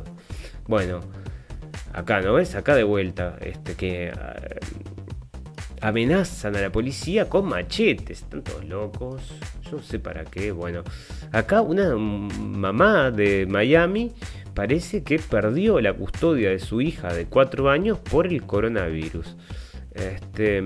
Bueno, 0.66 1.00
acá, 1.92 2.22
¿no 2.22 2.34
ves? 2.34 2.54
Acá 2.54 2.74
de 2.74 2.84
vuelta, 2.84 3.36
este, 3.42 3.74
que 3.74 4.08
eh, 4.08 4.12
amenazan 5.82 6.56
a 6.56 6.62
la 6.62 6.70
policía 6.70 7.28
con 7.28 7.46
machetes. 7.46 8.22
Están 8.22 8.42
todos 8.42 8.64
locos. 8.64 9.34
No 9.72 9.82
sé 9.82 9.98
para 9.98 10.24
qué. 10.24 10.52
Bueno, 10.52 10.82
acá 11.32 11.60
una 11.60 11.96
mamá 11.96 13.10
de 13.10 13.46
Miami 13.46 14.12
parece 14.54 15.02
que 15.02 15.18
perdió 15.18 15.80
la 15.80 15.92
custodia 15.92 16.50
de 16.50 16.58
su 16.58 16.80
hija 16.80 17.12
de 17.12 17.26
4 17.26 17.70
años 17.70 17.98
por 17.98 18.26
el 18.26 18.42
coronavirus. 18.42 19.36
Este 19.92 20.62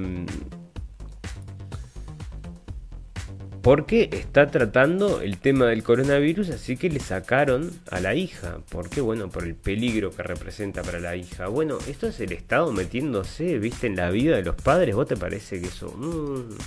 porque 3.65 4.11
está 4.13 4.49
tratando 4.49 5.23
el 5.23 5.39
tema 5.39 5.65
del 5.69 5.83
coronavirus, 5.83 6.51
así 6.51 6.77
que 6.77 6.91
le 6.91 7.01
sacaron 7.01 7.71
a 7.91 7.99
la 7.99 8.15
hija. 8.15 8.59
¿Por 8.69 8.91
qué? 8.91 9.01
Bueno, 9.01 9.31
por 9.31 9.45
el 9.45 9.55
peligro 9.55 10.11
que 10.11 10.23
representa 10.23 10.83
para 10.83 11.01
la 11.01 11.17
hija. 11.17 11.49
Bueno, 11.49 11.79
esto 11.89 12.07
es 12.07 12.21
el 12.21 12.33
Estado 12.33 12.71
metiéndose, 12.73 13.59
viste, 13.59 13.87
en 13.87 13.97
la 13.97 14.11
vida 14.11 14.37
de 14.37 14.43
los 14.43 14.55
padres. 14.55 14.95
¿Vos 14.95 15.07
te 15.07 15.17
parece 15.17 15.63
que 15.63 15.69
eso... 15.69 15.89
Mm, 15.97 16.59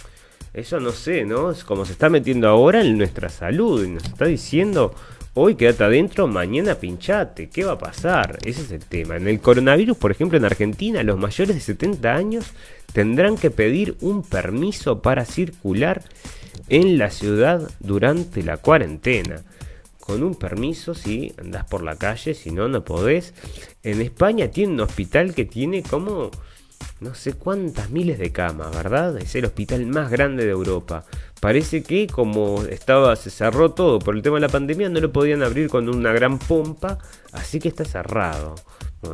eso 0.58 0.80
no 0.80 0.92
sé, 0.92 1.24
¿no? 1.24 1.52
Es 1.52 1.64
como 1.64 1.86
se 1.86 1.92
está 1.92 2.10
metiendo 2.10 2.48
ahora 2.48 2.82
en 2.82 2.98
nuestra 2.98 3.30
salud 3.30 3.86
y 3.86 3.90
nos 3.90 4.04
está 4.04 4.26
diciendo... 4.26 4.94
Hoy 5.40 5.54
quédate 5.54 5.84
adentro, 5.84 6.26
mañana 6.26 6.74
pinchate. 6.74 7.48
¿Qué 7.48 7.64
va 7.64 7.74
a 7.74 7.78
pasar? 7.78 8.40
Ese 8.44 8.64
es 8.64 8.72
el 8.72 8.84
tema. 8.84 9.18
En 9.18 9.28
el 9.28 9.40
coronavirus, 9.40 9.96
por 9.96 10.10
ejemplo, 10.10 10.36
en 10.36 10.46
Argentina, 10.46 11.04
los 11.04 11.20
mayores 11.20 11.56
de 11.56 11.62
70 11.62 12.12
años 12.12 12.46
tendrán 12.92 13.38
que 13.38 13.52
pedir 13.52 13.98
un 14.02 14.24
permiso 14.24 15.04
para 15.04 15.26
circular 15.26 16.02
en 16.70 16.98
la 16.98 17.12
ciudad 17.12 17.70
durante 17.80 18.42
la 18.42 18.58
cuarentena. 18.58 19.44
Con 20.00 20.24
un 20.24 20.34
permiso 20.34 20.96
si 20.96 21.36
andás 21.38 21.66
por 21.66 21.84
la 21.84 21.98
calle, 21.98 22.34
si 22.34 22.50
no, 22.50 22.68
no 22.68 22.84
podés. 22.84 23.36
En 23.84 24.02
España 24.02 24.50
tiene 24.50 24.74
un 24.74 24.82
hospital 24.82 25.36
que 25.36 25.46
tiene 25.46 25.84
como 25.84 26.32
no 27.00 27.14
sé 27.14 27.34
cuántas 27.34 27.92
miles 27.92 28.18
de 28.18 28.32
camas, 28.32 28.76
¿verdad? 28.76 29.18
Es 29.18 29.36
el 29.36 29.46
hospital 29.46 29.86
más 29.86 30.10
grande 30.10 30.46
de 30.46 30.52
Europa. 30.52 31.06
Parece 31.40 31.84
que 31.84 32.08
como 32.08 32.64
estaba, 32.64 33.16
se 33.16 33.30
cerró 33.30 33.72
todo 33.72 34.00
por 34.00 34.16
el 34.16 34.24
tema 34.24 34.38
de 34.38 34.42
la 34.42 34.50
pandemia, 34.50 34.90
no 34.90 35.00
lo 35.00 35.12
podían 35.12 35.44
abrir 35.44 35.70
con 35.70 35.90
una 35.90 36.12
gran 36.12 36.40
pompa, 36.40 36.98
así 37.34 37.60
que 37.60 37.68
está 37.68 37.86
cerrado. 37.86 38.56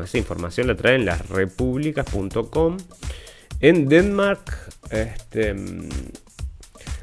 esa 0.01 0.17
información 0.17 0.67
la 0.67 0.75
traen 0.75 1.05
las 1.05 1.27
repúblicas.com. 1.27 2.77
En 3.59 3.87
Denmark, 3.87 4.57
este, 4.89 5.55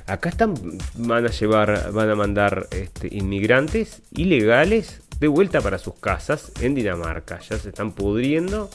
acá 0.07 0.31
están, 0.31 0.55
van 0.95 1.27
a 1.27 1.31
llevar, 1.31 1.93
van 1.93 2.11
a 2.11 2.15
mandar 2.15 2.69
este, 2.71 3.15
inmigrantes 3.15 4.03
ilegales 4.13 5.03
de 5.21 5.29
vuelta 5.29 5.61
para 5.61 5.79
sus 5.79 5.95
casas 5.95 6.53
en 6.61 6.75
Dinamarca. 6.75 7.39
Ya 7.41 7.59
se 7.59 7.69
están 7.69 7.93
pudriendo 7.93 8.71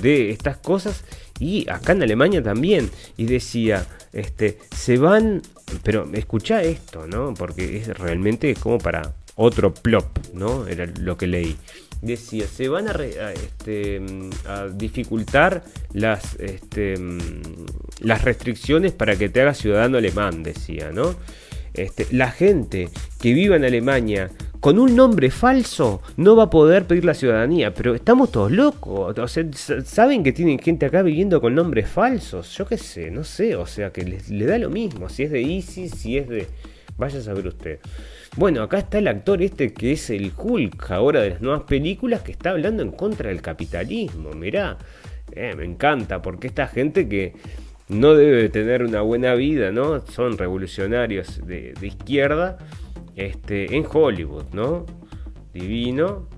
de 0.00 0.30
estas 0.30 0.56
cosas 0.56 1.04
y 1.38 1.68
acá 1.70 1.92
en 1.92 2.02
Alemania 2.02 2.42
también. 2.42 2.90
Y 3.16 3.26
decía, 3.26 3.86
este, 4.12 4.58
se 4.74 4.98
van, 4.98 5.42
pero 5.82 6.08
escucha 6.12 6.62
esto, 6.62 7.06
¿no? 7.06 7.34
Porque 7.34 7.78
es 7.78 7.88
realmente 7.88 8.54
como 8.54 8.78
para 8.78 9.14
otro 9.36 9.72
plop, 9.72 10.06
¿no? 10.34 10.66
Era 10.66 10.86
lo 11.00 11.16
que 11.16 11.26
leí. 11.26 11.56
Decía, 12.02 12.46
se 12.46 12.68
van 12.68 12.88
a, 12.88 12.92
este, 13.32 14.00
a 14.46 14.68
dificultar 14.68 15.64
las, 15.92 16.36
este, 16.38 16.94
las 18.00 18.22
restricciones 18.22 18.92
para 18.92 19.16
que 19.16 19.28
te 19.28 19.40
hagas 19.40 19.58
ciudadano 19.58 19.98
alemán, 19.98 20.42
decía, 20.42 20.90
¿no? 20.92 21.16
Este, 21.74 22.06
la 22.10 22.30
gente 22.30 22.88
que 23.20 23.32
viva 23.32 23.56
en 23.56 23.64
Alemania 23.64 24.30
con 24.60 24.78
un 24.78 24.96
nombre 24.96 25.30
falso 25.30 26.02
no 26.16 26.34
va 26.34 26.44
a 26.44 26.50
poder 26.50 26.84
pedir 26.84 27.04
la 27.04 27.14
ciudadanía. 27.14 27.72
Pero 27.74 27.94
estamos 27.94 28.32
todos 28.32 28.50
locos. 28.50 29.18
O 29.18 29.28
sea, 29.28 29.44
saben 29.84 30.22
que 30.22 30.32
tienen 30.32 30.58
gente 30.58 30.86
acá 30.86 31.02
viviendo 31.02 31.40
con 31.40 31.54
nombres 31.54 31.88
falsos. 31.88 32.56
Yo 32.56 32.66
qué 32.66 32.76
sé, 32.76 33.10
no 33.10 33.24
sé. 33.24 33.56
O 33.56 33.66
sea, 33.66 33.90
que 33.90 34.20
le 34.28 34.46
da 34.46 34.58
lo 34.58 34.70
mismo. 34.70 35.08
Si 35.08 35.22
es 35.22 35.30
de 35.30 35.40
ISIS, 35.40 35.92
si 35.92 36.18
es 36.18 36.28
de... 36.28 36.46
Vaya 36.96 37.20
a 37.20 37.22
saber 37.22 37.46
usted. 37.46 37.78
Bueno, 38.36 38.62
acá 38.62 38.78
está 38.78 38.98
el 38.98 39.06
actor 39.06 39.40
este 39.40 39.72
que 39.72 39.92
es 39.92 40.10
el 40.10 40.32
Hulk 40.36 40.90
ahora 40.90 41.20
de 41.20 41.30
las 41.30 41.40
nuevas 41.40 41.62
películas 41.62 42.22
que 42.22 42.32
está 42.32 42.50
hablando 42.50 42.82
en 42.82 42.90
contra 42.90 43.28
del 43.28 43.40
capitalismo. 43.40 44.32
Mirá, 44.32 44.78
eh, 45.30 45.54
me 45.56 45.64
encanta 45.64 46.20
porque 46.20 46.48
esta 46.48 46.66
gente 46.66 47.08
que 47.08 47.34
no 47.88 48.14
debe 48.14 48.48
tener 48.48 48.82
una 48.82 49.00
buena 49.02 49.34
vida, 49.34 49.70
¿no? 49.70 50.04
Son 50.06 50.36
revolucionarios 50.36 51.40
de 51.46 51.74
izquierda 51.80 52.58
este, 53.18 53.76
en 53.76 53.84
Hollywood, 53.90 54.44
¿no? 54.52 54.86
Divino. 55.52 56.28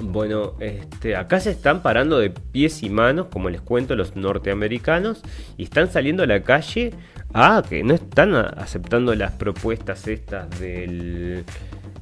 Bueno, 0.00 0.54
este, 0.58 1.14
acá 1.14 1.38
se 1.38 1.52
están 1.52 1.82
parando 1.82 2.18
de 2.18 2.30
pies 2.30 2.82
y 2.82 2.90
manos, 2.90 3.28
como 3.28 3.48
les 3.48 3.60
cuento, 3.60 3.94
los 3.94 4.16
norteamericanos, 4.16 5.22
y 5.56 5.62
están 5.62 5.90
saliendo 5.90 6.24
a 6.24 6.26
la 6.26 6.42
calle 6.42 6.92
a 7.32 7.62
que 7.66 7.84
no 7.84 7.94
están 7.94 8.34
aceptando 8.34 9.14
las 9.14 9.32
propuestas 9.32 10.08
estas 10.08 10.50
del, 10.58 11.44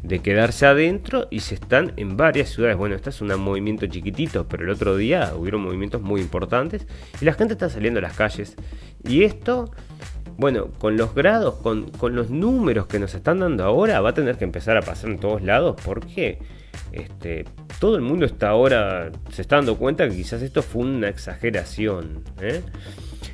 de 0.03 0.19
quedarse 0.21 0.65
adentro 0.65 1.29
y 1.31 1.41
se 1.41 1.55
están 1.55 1.93
en 1.97 2.17
varias 2.17 2.49
ciudades. 2.49 2.79
Bueno, 2.79 2.95
este 2.95 3.11
es 3.11 3.21
un 3.21 3.29
movimiento 3.39 3.87
chiquitito, 3.87 4.49
pero 4.49 4.65
el 4.65 4.71
otro 4.71 4.97
día 4.97 5.35
hubieron 5.37 5.61
movimientos 5.61 6.01
muy 6.01 6.23
importantes 6.23 6.87
y 7.21 7.27
la 7.27 7.35
gente 7.35 7.53
está 7.53 7.69
saliendo 7.69 7.99
a 7.99 8.03
las 8.03 8.17
calles. 8.17 8.57
Y 9.05 9.25
esto 9.25 9.71
bueno, 10.41 10.69
con 10.79 10.97
los 10.97 11.15
grados, 11.15 11.57
con, 11.57 11.91
los 12.17 12.31
números 12.31 12.87
que 12.87 12.99
nos 12.99 13.15
están 13.15 13.41
dando 13.41 13.63
ahora, 13.63 14.01
va 14.01 14.11
a 14.11 14.15
tener 14.15 14.39
que 14.39 14.45
empezar 14.45 14.75
a 14.75 14.81
pasar 14.81 15.11
en 15.11 15.19
todos 15.19 15.43
lados 15.43 15.77
porque 15.85 16.39
este, 16.93 17.45
todo 17.79 17.97
el 17.97 18.01
mundo 18.01 18.25
está 18.25 18.49
ahora, 18.49 19.13
se 19.31 19.43
está 19.43 19.57
dando 19.57 19.77
cuenta 19.77 20.09
que 20.09 20.17
quizás 20.17 20.41
esto 20.41 20.63
fue 20.63 20.83
una 20.85 21.11
exageración. 21.11 22.25
¿eh? 22.41 22.63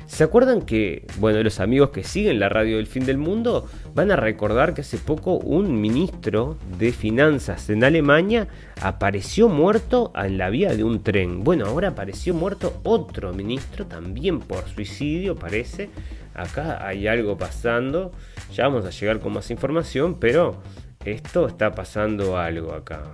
¿Se 0.05 0.25
acuerdan 0.25 0.63
que, 0.63 1.07
bueno, 1.17 1.41
los 1.43 1.61
amigos 1.61 1.91
que 1.91 2.03
siguen 2.03 2.41
la 2.41 2.49
radio 2.49 2.75
del 2.75 2.87
fin 2.87 3.05
del 3.05 3.17
mundo 3.17 3.69
van 3.95 4.11
a 4.11 4.17
recordar 4.17 4.73
que 4.73 4.81
hace 4.81 4.97
poco 4.97 5.35
un 5.35 5.79
ministro 5.79 6.57
de 6.77 6.91
finanzas 6.91 7.69
en 7.69 7.85
Alemania 7.85 8.49
apareció 8.81 9.47
muerto 9.47 10.11
en 10.13 10.37
la 10.37 10.49
vía 10.49 10.75
de 10.75 10.83
un 10.83 11.03
tren? 11.03 11.45
Bueno, 11.45 11.67
ahora 11.67 11.89
apareció 11.89 12.33
muerto 12.33 12.81
otro 12.83 13.33
ministro 13.33 13.85
también 13.85 14.39
por 14.39 14.67
suicidio, 14.67 15.35
parece 15.35 15.89
acá 16.37 16.85
hay 16.85 17.07
algo 17.07 17.37
pasando. 17.37 18.11
Ya 18.53 18.67
vamos 18.67 18.85
a 18.85 18.91
llegar 18.91 19.19
con 19.19 19.33
más 19.33 19.51
información, 19.51 20.19
pero 20.19 20.61
esto 21.03 21.47
está 21.47 21.71
pasando 21.73 22.37
algo 22.37 22.73
acá. 22.73 23.13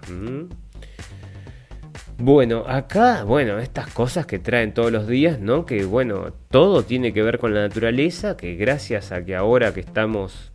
Bueno, 2.17 2.63
acá, 2.67 3.23
bueno, 3.23 3.59
estas 3.59 3.87
cosas 3.91 4.25
que 4.25 4.39
traen 4.39 4.73
todos 4.73 4.91
los 4.91 5.07
días, 5.07 5.39
¿no? 5.39 5.65
Que 5.65 5.83
bueno, 5.83 6.31
todo 6.49 6.83
tiene 6.83 7.11
que 7.11 7.23
ver 7.23 7.39
con 7.39 7.53
la 7.53 7.61
naturaleza, 7.61 8.37
que 8.37 8.55
gracias 8.55 9.11
a 9.11 9.25
que 9.25 9.35
ahora 9.35 9.73
que 9.73 9.79
estamos, 9.79 10.51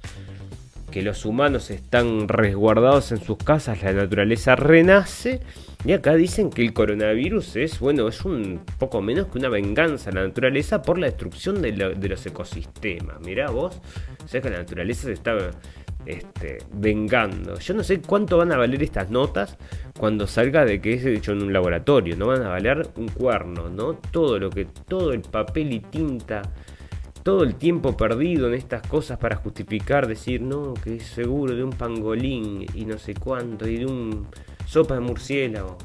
que 0.98 1.04
los 1.04 1.24
humanos 1.24 1.70
están 1.70 2.26
resguardados 2.26 3.12
en 3.12 3.22
sus 3.22 3.36
casas, 3.36 3.84
la 3.84 3.92
naturaleza 3.92 4.56
renace 4.56 5.40
y 5.84 5.92
acá 5.92 6.16
dicen 6.16 6.50
que 6.50 6.60
el 6.60 6.72
coronavirus 6.72 7.54
es, 7.54 7.78
bueno, 7.78 8.08
es 8.08 8.24
un 8.24 8.62
poco 8.80 9.00
menos 9.00 9.28
que 9.28 9.38
una 9.38 9.48
venganza 9.48 10.10
a 10.10 10.14
la 10.14 10.26
naturaleza 10.26 10.82
por 10.82 10.98
la 10.98 11.06
destrucción 11.06 11.62
de, 11.62 11.70
los 11.72 12.26
ecosistemas. 12.26 13.20
Mirá 13.20 13.48
vos, 13.50 13.80
o 14.24 14.26
sea 14.26 14.40
que 14.40 14.50
la 14.50 14.58
naturaleza 14.58 15.02
se 15.02 15.12
está 15.12 15.36
este, 16.04 16.58
vengando. 16.72 17.60
Yo 17.60 17.74
no 17.74 17.84
sé 17.84 18.00
cuánto 18.00 18.36
van 18.36 18.50
a 18.50 18.56
valer 18.56 18.82
estas 18.82 19.08
notas 19.08 19.56
cuando 19.96 20.26
salga 20.26 20.64
de 20.64 20.80
que 20.80 20.94
es 20.94 21.06
hecho 21.06 21.30
en 21.30 21.44
un 21.44 21.52
laboratorio. 21.52 22.16
No 22.16 22.26
van 22.26 22.42
a 22.42 22.48
valer 22.48 22.88
un 22.96 23.06
cuerno, 23.06 23.68
¿no? 23.68 23.94
Todo 23.94 24.40
lo 24.40 24.50
que, 24.50 24.64
todo 24.64 25.12
el 25.12 25.20
papel 25.20 25.74
y 25.74 25.78
tinta 25.78 26.42
todo 27.28 27.42
el 27.42 27.56
tiempo 27.56 27.94
perdido 27.94 28.48
en 28.48 28.54
estas 28.54 28.80
cosas 28.80 29.18
para 29.18 29.36
justificar, 29.36 30.06
decir, 30.06 30.40
no, 30.40 30.72
que 30.72 30.96
es 30.96 31.02
seguro 31.02 31.54
de 31.54 31.62
un 31.62 31.68
pangolín 31.68 32.64
y 32.72 32.86
no 32.86 32.96
sé 32.96 33.12
cuánto, 33.12 33.68
y 33.68 33.76
de 33.76 33.84
un 33.84 34.26
sopa 34.64 34.94
de 34.94 35.00
murciélago. 35.00 35.76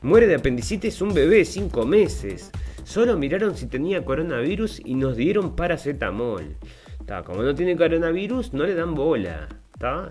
Muere 0.00 0.26
de 0.26 0.34
apendicitis 0.34 1.00
un 1.00 1.14
bebé 1.14 1.36
de 1.36 1.44
5 1.44 1.86
meses. 1.86 2.50
Solo 2.82 3.16
miraron 3.16 3.56
si 3.56 3.68
tenía 3.68 4.04
coronavirus 4.04 4.82
y 4.84 4.96
nos 4.96 5.16
dieron 5.16 5.54
paracetamol. 5.54 6.56
como 7.24 7.44
no 7.44 7.54
tiene 7.54 7.76
coronavirus, 7.76 8.52
no 8.52 8.66
le 8.66 8.74
dan 8.74 8.96
bola. 8.96 9.48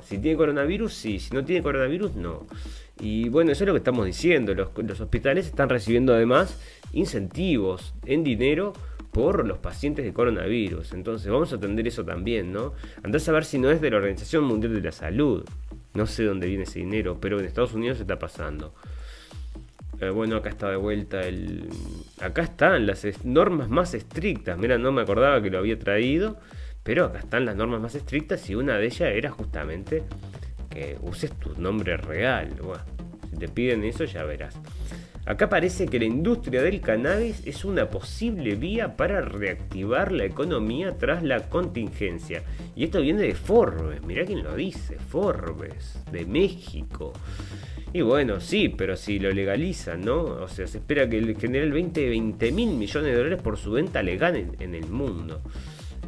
Si 0.01 0.17
tiene 0.17 0.38
coronavirus, 0.38 0.93
sí. 0.93 1.19
Si 1.19 1.34
no 1.34 1.43
tiene 1.43 1.61
coronavirus, 1.61 2.15
no. 2.15 2.47
Y 3.01 3.27
bueno, 3.27 3.51
eso 3.51 3.65
es 3.65 3.67
lo 3.67 3.73
que 3.73 3.79
estamos 3.79 4.05
diciendo. 4.05 4.53
Los 4.53 5.01
hospitales 5.01 5.47
están 5.47 5.67
recibiendo 5.67 6.13
además 6.13 6.57
incentivos 6.93 7.93
en 8.05 8.23
dinero 8.23 8.71
por 9.12 9.45
los 9.45 9.57
pacientes 9.59 10.05
de 10.05 10.14
coronavirus. 10.14 10.93
Entonces 10.93 11.32
vamos 11.32 11.51
a 11.53 11.57
atender 11.57 11.88
eso 11.88 12.03
también, 12.05 12.51
¿no? 12.51 12.74
Andás 13.03 13.28
a 13.30 13.32
ver 13.32 13.45
si 13.45 13.59
no 13.59 13.70
es 13.70 13.82
de 13.82 13.91
la 13.91 13.97
Organización 13.97 14.43
Mundial 14.45 14.74
de 14.74 14.82
la 14.82 14.91
Salud. 14.91 15.43
No 15.93 16.07
sé 16.07 16.24
dónde 16.24 16.47
viene 16.47 16.64
ese 16.64 16.80
dinero, 16.80 17.18
pero 17.20 17.39
en 17.39 17.45
Estados 17.45 17.74
Unidos 17.74 17.97
se 17.97 18.03
está 18.03 18.18
pasando. 18.18 18.74
Eh, 19.99 20.09
bueno, 20.09 20.38
acá 20.38 20.49
está 20.49 20.70
de 20.70 20.78
vuelta 20.78 21.22
el... 21.22 21.70
Acá 22.20 22.43
están 22.43 22.88
las 22.88 23.05
normas 23.26 23.70
más 23.70 23.93
estrictas. 23.93 24.57
Mira, 24.57 24.78
no 24.78 24.91
me 24.91 25.01
acordaba 25.01 25.41
que 25.41 25.49
lo 25.49 25.59
había 25.59 25.78
traído. 25.78 26.38
Pero 26.84 27.05
acá 27.05 27.20
están 27.20 27.45
las 27.45 27.55
normas 27.55 27.80
más 27.80 27.95
estrictas 27.95 28.49
y 28.49 28.55
una 28.55 28.78
de 28.78 28.86
ellas 28.86 29.09
era 29.14 29.30
justamente 29.30 30.03
que 30.70 30.97
uses 31.01 31.32
tu 31.32 31.53
nombre 31.62 31.97
real. 31.97 32.53
Si 33.30 33.38
te 33.38 33.47
piden 33.47 33.84
eso 33.84 34.03
ya 34.05 34.24
verás. 34.24 34.57
Acá 35.26 35.49
parece 35.49 35.86
que 35.88 35.99
la 35.99 36.05
industria 36.05 36.63
del 36.63 36.82
cannabis 36.82 37.45
es 37.45 37.63
una 37.63 37.89
posible 37.89 38.55
vía 38.55 38.97
para 38.97 39.22
reactivar 39.22 40.11
la 40.11 40.26
economía 40.26 40.97
tras 40.97 41.22
la 41.22 41.47
contingencia. 41.47 42.43
Y 42.76 42.86
esto 42.86 43.01
viene 43.01 43.22
de 43.22 43.36
Forbes, 43.36 44.01
mirá 44.03 44.26
quién 44.26 44.43
lo 44.43 44.55
dice, 44.55 44.97
Forbes, 44.97 46.03
de 46.11 46.26
México. 46.26 47.13
Y 47.93 48.01
bueno, 48.01 48.39
sí, 48.39 48.69
pero 48.69 48.95
si 48.95 49.19
lo 49.19 49.32
legalizan, 49.32 50.01
¿no? 50.01 50.24
O 50.24 50.47
sea, 50.47 50.65
se 50.65 50.80
espera 50.80 51.07
que 51.09 51.36
genere 51.36 51.65
el 51.65 51.74
20, 51.74 52.09
20 52.09 52.51
mil 52.53 52.69
millones 52.69 53.11
de 53.11 53.17
dólares 53.17 53.41
por 53.43 53.57
su 53.57 53.74
venta 53.74 54.01
legal 54.01 54.55
en 54.59 54.76
el 54.76 54.88
mundo. 54.88 55.41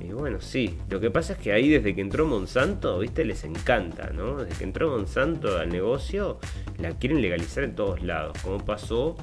Y 0.04 0.12
bueno, 0.12 0.42
sí, 0.42 0.78
lo 0.90 1.00
que 1.00 1.10
pasa 1.10 1.34
es 1.34 1.40
que 1.40 1.54
ahí 1.54 1.70
desde 1.70 1.96
que 1.96 2.02
entró 2.02 2.26
Monsanto, 2.26 3.00
viste, 3.00 3.24
les 3.24 3.46
encanta, 3.46 4.10
¿no? 4.14 4.44
Desde 4.44 4.58
que 4.58 4.64
entró 4.66 4.90
Monsanto 4.90 5.58
al 5.58 5.70
negocio, 5.70 6.40
la 6.78 6.92
quieren 6.98 7.22
legalizar 7.22 7.64
en 7.64 7.74
todos 7.74 8.04
lados, 8.04 8.38
como 8.44 8.58
pasó 8.58 9.16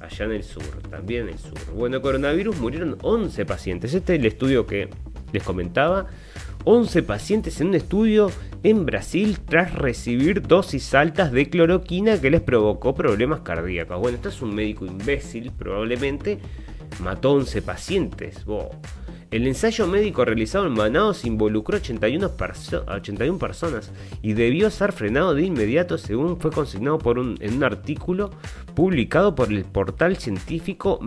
allá 0.00 0.26
en 0.26 0.32
el 0.32 0.44
sur, 0.44 0.62
también 0.90 1.22
en 1.22 1.28
el 1.30 1.38
sur. 1.38 1.58
Bueno, 1.74 2.02
coronavirus 2.02 2.58
murieron 2.58 2.98
11 3.00 3.46
pacientes. 3.46 3.94
Este 3.94 4.14
es 4.14 4.20
el 4.20 4.26
estudio 4.26 4.66
que 4.66 4.90
les 5.32 5.42
comentaba. 5.42 6.06
11 6.64 7.02
pacientes 7.04 7.60
en 7.60 7.68
un 7.68 7.74
estudio 7.76 8.30
en 8.62 8.84
Brasil 8.84 9.38
tras 9.38 9.72
recibir 9.72 10.42
dosis 10.42 10.94
altas 10.94 11.32
de 11.32 11.48
cloroquina 11.48 12.20
que 12.20 12.30
les 12.30 12.42
provocó 12.42 12.94
problemas 12.94 13.40
cardíacos. 13.40 13.98
Bueno, 14.00 14.16
esto 14.16 14.28
es 14.28 14.42
un 14.42 14.54
médico 14.54 14.84
imbécil, 14.84 15.52
probablemente 15.52 16.40
mató 17.00 17.32
11 17.32 17.62
pacientes. 17.62 18.44
El 19.36 19.46
ensayo 19.46 19.86
médico 19.86 20.24
realizado 20.24 20.66
en 20.66 20.72
Manaus 20.72 21.26
involucró 21.26 21.76
81, 21.76 22.30
81, 22.88 23.38
personas 23.38 23.92
y 24.22 24.32
debió 24.32 24.70
ser 24.70 24.92
frenado 24.92 25.34
de 25.34 25.42
inmediato 25.42 25.98
según 25.98 26.40
fue 26.40 26.50
consignado 26.50 26.96
por 26.96 27.18
un, 27.18 27.36
en 27.40 27.58
un 27.58 27.64
artículo 27.64 28.30
publicado 28.74 29.34
por 29.34 29.52
el 29.52 29.66
portal 29.66 30.16
científico 30.16 30.98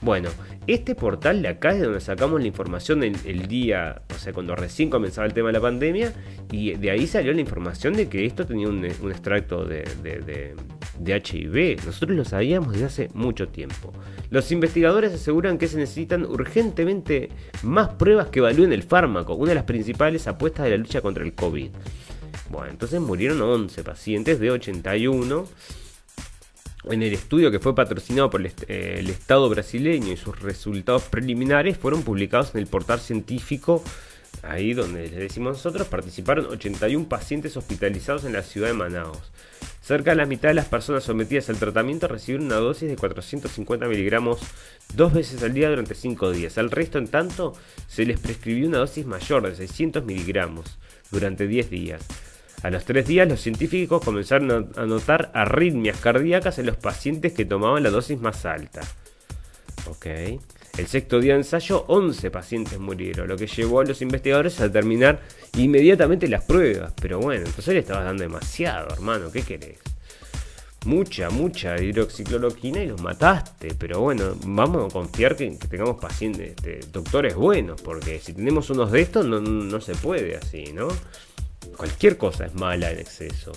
Bueno, 0.00 0.28
este 0.66 0.94
portal 0.94 1.42
de 1.42 1.48
acá 1.48 1.70
es 1.70 1.78
de 1.78 1.84
donde 1.84 2.00
sacamos 2.00 2.40
la 2.40 2.46
información 2.46 3.02
el, 3.02 3.48
día, 3.48 4.02
o 4.14 4.18
sea, 4.18 4.32
cuando 4.32 4.54
recién 4.54 4.90
comenzaba 4.90 5.26
el 5.26 5.32
tema 5.32 5.48
de 5.48 5.54
la 5.54 5.60
pandemia, 5.60 6.12
y 6.50 6.74
de 6.74 6.90
ahí 6.90 7.06
salió 7.06 7.32
la 7.32 7.40
información 7.40 7.94
de 7.94 8.08
que 8.08 8.26
esto 8.26 8.46
tenía 8.46 8.68
un, 8.68 8.84
extracto 8.84 9.64
de, 9.64 9.84
de, 10.02 10.54
HIV. 11.00 11.84
Nosotros 11.86 12.16
lo 12.16 12.24
sabíamos 12.24 12.72
desde 12.72 12.84
hace 12.84 13.08
mucho 13.14 13.48
tiempo. 13.48 13.92
Los 14.30 14.52
investigadores 14.52 15.14
aseguran 15.14 15.58
que 15.58 15.68
se 15.68 15.78
necesitan 15.78 16.24
urgentemente 16.24 17.30
más 17.62 17.88
pruebas 17.90 18.28
que 18.28 18.40
evalúen 18.40 18.72
el 18.72 18.82
fármaco, 18.82 19.34
una 19.34 19.50
de 19.50 19.54
las 19.56 19.64
principales 19.64 20.26
apuestas 20.26 20.64
de 20.64 20.70
la 20.72 20.76
lucha 20.76 21.00
contra 21.00 21.24
el 21.24 21.34
COVID. 21.34 21.70
Bueno, 22.50 22.70
entonces 22.70 23.00
murieron 23.00 23.40
11 23.40 23.84
pacientes 23.84 24.40
de 24.40 24.50
81 24.50 25.46
en 26.90 27.02
el 27.02 27.12
estudio 27.12 27.50
que 27.50 27.58
fue 27.58 27.74
patrocinado 27.74 28.30
por 28.30 28.44
eh, 28.44 28.52
el, 28.98 29.10
Estado 29.10 29.48
brasileño 29.48 30.12
y 30.12 30.16
sus 30.16 30.40
resultados 30.40 31.04
preliminares 31.04 31.76
fueron 31.76 32.02
publicados 32.02 32.54
en 32.54 32.60
el 32.60 32.66
portal 32.66 33.00
científico, 33.00 33.82
ahí 34.42 34.74
donde 34.74 35.02
les 35.08 35.16
decimos 35.16 35.56
nosotros, 35.56 35.88
participaron 35.88 36.46
81 36.46 37.08
pacientes 37.08 37.56
hospitalizados 37.56 38.24
en 38.24 38.32
la 38.32 38.42
ciudad 38.42 38.68
de 38.68 38.74
Manaus. 38.74 39.30
Cerca 39.82 40.10
de 40.10 40.16
la 40.16 40.26
mitad 40.26 40.48
de 40.48 40.54
las 40.54 40.66
personas 40.66 41.04
sometidas 41.04 41.48
al 41.48 41.58
tratamiento 41.58 42.08
recibieron 42.08 42.46
una 42.46 42.56
dosis 42.56 42.90
de 42.90 42.96
450 42.96 43.86
miligramos 43.86 44.40
dos 44.94 45.14
veces 45.14 45.42
al 45.42 45.54
día 45.54 45.70
durante 45.70 45.94
5 45.94 46.30
días. 46.32 46.58
Al 46.58 46.70
resto, 46.70 46.98
en 46.98 47.08
tanto, 47.08 47.54
se 47.86 48.04
les 48.04 48.20
prescribió 48.20 48.68
una 48.68 48.78
dosis 48.78 49.06
mayor 49.06 49.48
de 49.48 49.56
600 49.56 50.04
miligramos 50.04 50.78
durante 51.10 51.46
10 51.46 51.70
días. 51.70 52.06
A 52.62 52.70
los 52.70 52.84
tres 52.84 53.06
días, 53.06 53.28
los 53.28 53.40
científicos 53.40 54.04
comenzaron 54.04 54.72
a 54.76 54.84
notar 54.84 55.30
arritmias 55.32 55.98
cardíacas 55.98 56.58
en 56.58 56.66
los 56.66 56.76
pacientes 56.76 57.32
que 57.32 57.44
tomaban 57.44 57.82
la 57.84 57.90
dosis 57.90 58.20
más 58.20 58.44
alta. 58.44 58.80
Ok. 59.86 60.06
El 60.76 60.86
sexto 60.86 61.20
día 61.20 61.32
de 61.32 61.40
ensayo, 61.40 61.84
11 61.88 62.30
pacientes 62.30 62.78
murieron, 62.78 63.28
lo 63.28 63.36
que 63.36 63.46
llevó 63.46 63.80
a 63.80 63.84
los 63.84 64.00
investigadores 64.02 64.60
a 64.60 64.70
terminar 64.70 65.20
inmediatamente 65.56 66.28
las 66.28 66.44
pruebas. 66.44 66.92
Pero 67.00 67.20
bueno, 67.20 67.46
entonces 67.46 67.74
le 67.74 67.80
estabas 67.80 68.04
dando 68.04 68.22
demasiado, 68.22 68.92
hermano, 68.92 69.30
¿qué 69.30 69.42
querés? 69.42 69.78
Mucha, 70.84 71.30
mucha 71.30 71.80
hidroxicloroquina 71.82 72.82
y 72.82 72.88
los 72.88 73.02
mataste. 73.02 73.74
Pero 73.76 74.00
bueno, 74.00 74.36
vamos 74.44 74.90
a 74.90 74.92
confiar 74.92 75.36
que, 75.36 75.50
tengamos 75.68 76.00
pacientes, 76.00 76.50
este, 76.50 76.80
doctores 76.92 77.34
buenos, 77.34 77.82
porque 77.82 78.20
si 78.20 78.32
tenemos 78.32 78.70
unos 78.70 78.92
de 78.92 79.00
estos 79.00 79.26
no, 79.26 79.40
no 79.40 79.80
se 79.80 79.94
puede 79.94 80.36
así, 80.36 80.72
¿no? 80.72 80.88
Cualquier 81.76 82.16
cosa 82.16 82.46
es 82.46 82.54
mala 82.54 82.90
en 82.90 82.98
exceso. 82.98 83.52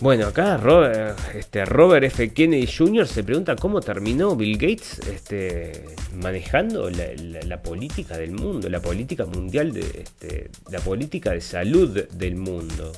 Bueno, 0.00 0.28
acá 0.28 0.56
Robert, 0.56 1.18
este, 1.34 1.66
Robert 1.66 2.04
F. 2.04 2.32
Kennedy 2.32 2.66
Jr. 2.66 3.06
se 3.06 3.22
pregunta 3.22 3.54
cómo 3.54 3.82
terminó 3.82 4.34
Bill 4.34 4.56
Gates 4.56 4.98
este, 5.00 5.94
manejando 6.14 6.88
la, 6.88 7.62
política 7.62 8.16
del 8.16 8.32
mundo, 8.32 8.70
la 8.70 8.80
política 8.80 9.26
mundial, 9.26 9.74
de, 9.74 9.80
este, 9.80 10.50
la 10.70 10.80
política 10.80 11.32
de 11.32 11.42
salud 11.42 12.08
del 12.12 12.36
mundo. 12.36 12.92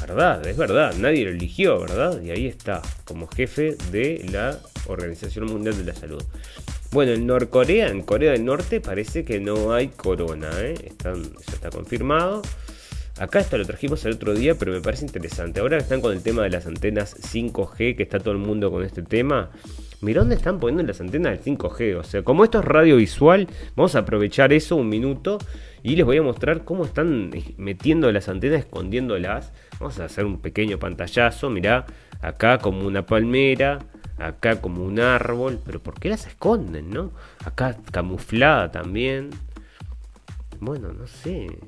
¿Verdad? 0.00 0.46
Es 0.46 0.56
verdad, 0.56 0.94
nadie 0.98 1.24
lo 1.24 1.30
eligió, 1.32 1.80
¿verdad? 1.80 2.22
Y 2.22 2.30
ahí 2.30 2.46
está, 2.46 2.80
como 3.04 3.26
jefe 3.26 3.76
de 3.90 4.24
la 4.30 4.56
Organización 4.86 5.46
Mundial 5.46 5.76
de 5.76 5.84
la 5.84 5.94
Salud. 5.94 6.22
Bueno, 6.92 7.12
en 7.12 7.24
Norcorea, 7.24 7.88
en 7.88 8.02
Corea 8.02 8.32
del 8.32 8.44
Norte, 8.44 8.80
parece 8.80 9.24
que 9.24 9.38
no 9.38 9.72
hay 9.72 9.88
corona, 9.88 10.50
¿eh? 10.58 10.74
Está 10.84 11.70
confirmado. 11.70 12.42
Acá 13.16 13.38
esto 13.38 13.56
lo 13.58 13.64
trajimos 13.64 14.04
el 14.06 14.14
otro 14.14 14.34
día, 14.34 14.56
pero 14.56 14.72
me 14.72 14.80
parece 14.80 15.04
interesante. 15.04 15.60
Ahora 15.60 15.76
están 15.76 16.00
con 16.00 16.12
el 16.12 16.20
tema 16.20 16.42
de 16.42 16.50
las 16.50 16.66
antenas 16.66 17.14
5G, 17.16 17.94
que 17.94 18.02
está 18.02 18.18
todo 18.18 18.32
el 18.32 18.38
mundo 18.38 18.72
con 18.72 18.82
este 18.82 19.02
tema. 19.02 19.50
Mirá 20.00 20.22
dónde 20.22 20.34
están 20.34 20.58
poniendo 20.58 20.82
las 20.82 21.00
antenas 21.00 21.32
del 21.32 21.56
5G. 21.56 21.96
O 21.96 22.02
sea, 22.02 22.24
como 22.24 22.42
esto 22.42 22.58
es 22.58 22.64
radiovisual, 22.64 23.46
vamos 23.76 23.94
a 23.94 24.00
aprovechar 24.00 24.52
eso 24.52 24.74
un 24.74 24.88
minuto 24.88 25.38
y 25.84 25.94
les 25.94 26.04
voy 26.04 26.16
a 26.16 26.22
mostrar 26.22 26.64
cómo 26.64 26.84
están 26.84 27.30
metiendo 27.56 28.10
las 28.10 28.28
antenas, 28.28 28.60
escondiéndolas. 28.60 29.52
Vamos 29.78 30.00
a 30.00 30.06
hacer 30.06 30.24
un 30.24 30.40
pequeño 30.40 30.80
pantallazo. 30.80 31.50
Mirá, 31.50 31.86
acá 32.20 32.58
como 32.58 32.84
una 32.84 33.06
palmera 33.06 33.78
acá 34.20 34.60
como 34.60 34.84
un 34.84 35.00
árbol, 35.00 35.60
pero 35.64 35.80
¿por 35.80 35.94
qué 35.98 36.08
las 36.08 36.26
esconden, 36.26 36.90
no? 36.90 37.12
Acá 37.44 37.76
camuflada 37.90 38.70
también. 38.70 39.30
Bueno, 40.60 40.92
no 40.92 41.06
sé. 41.06 41.58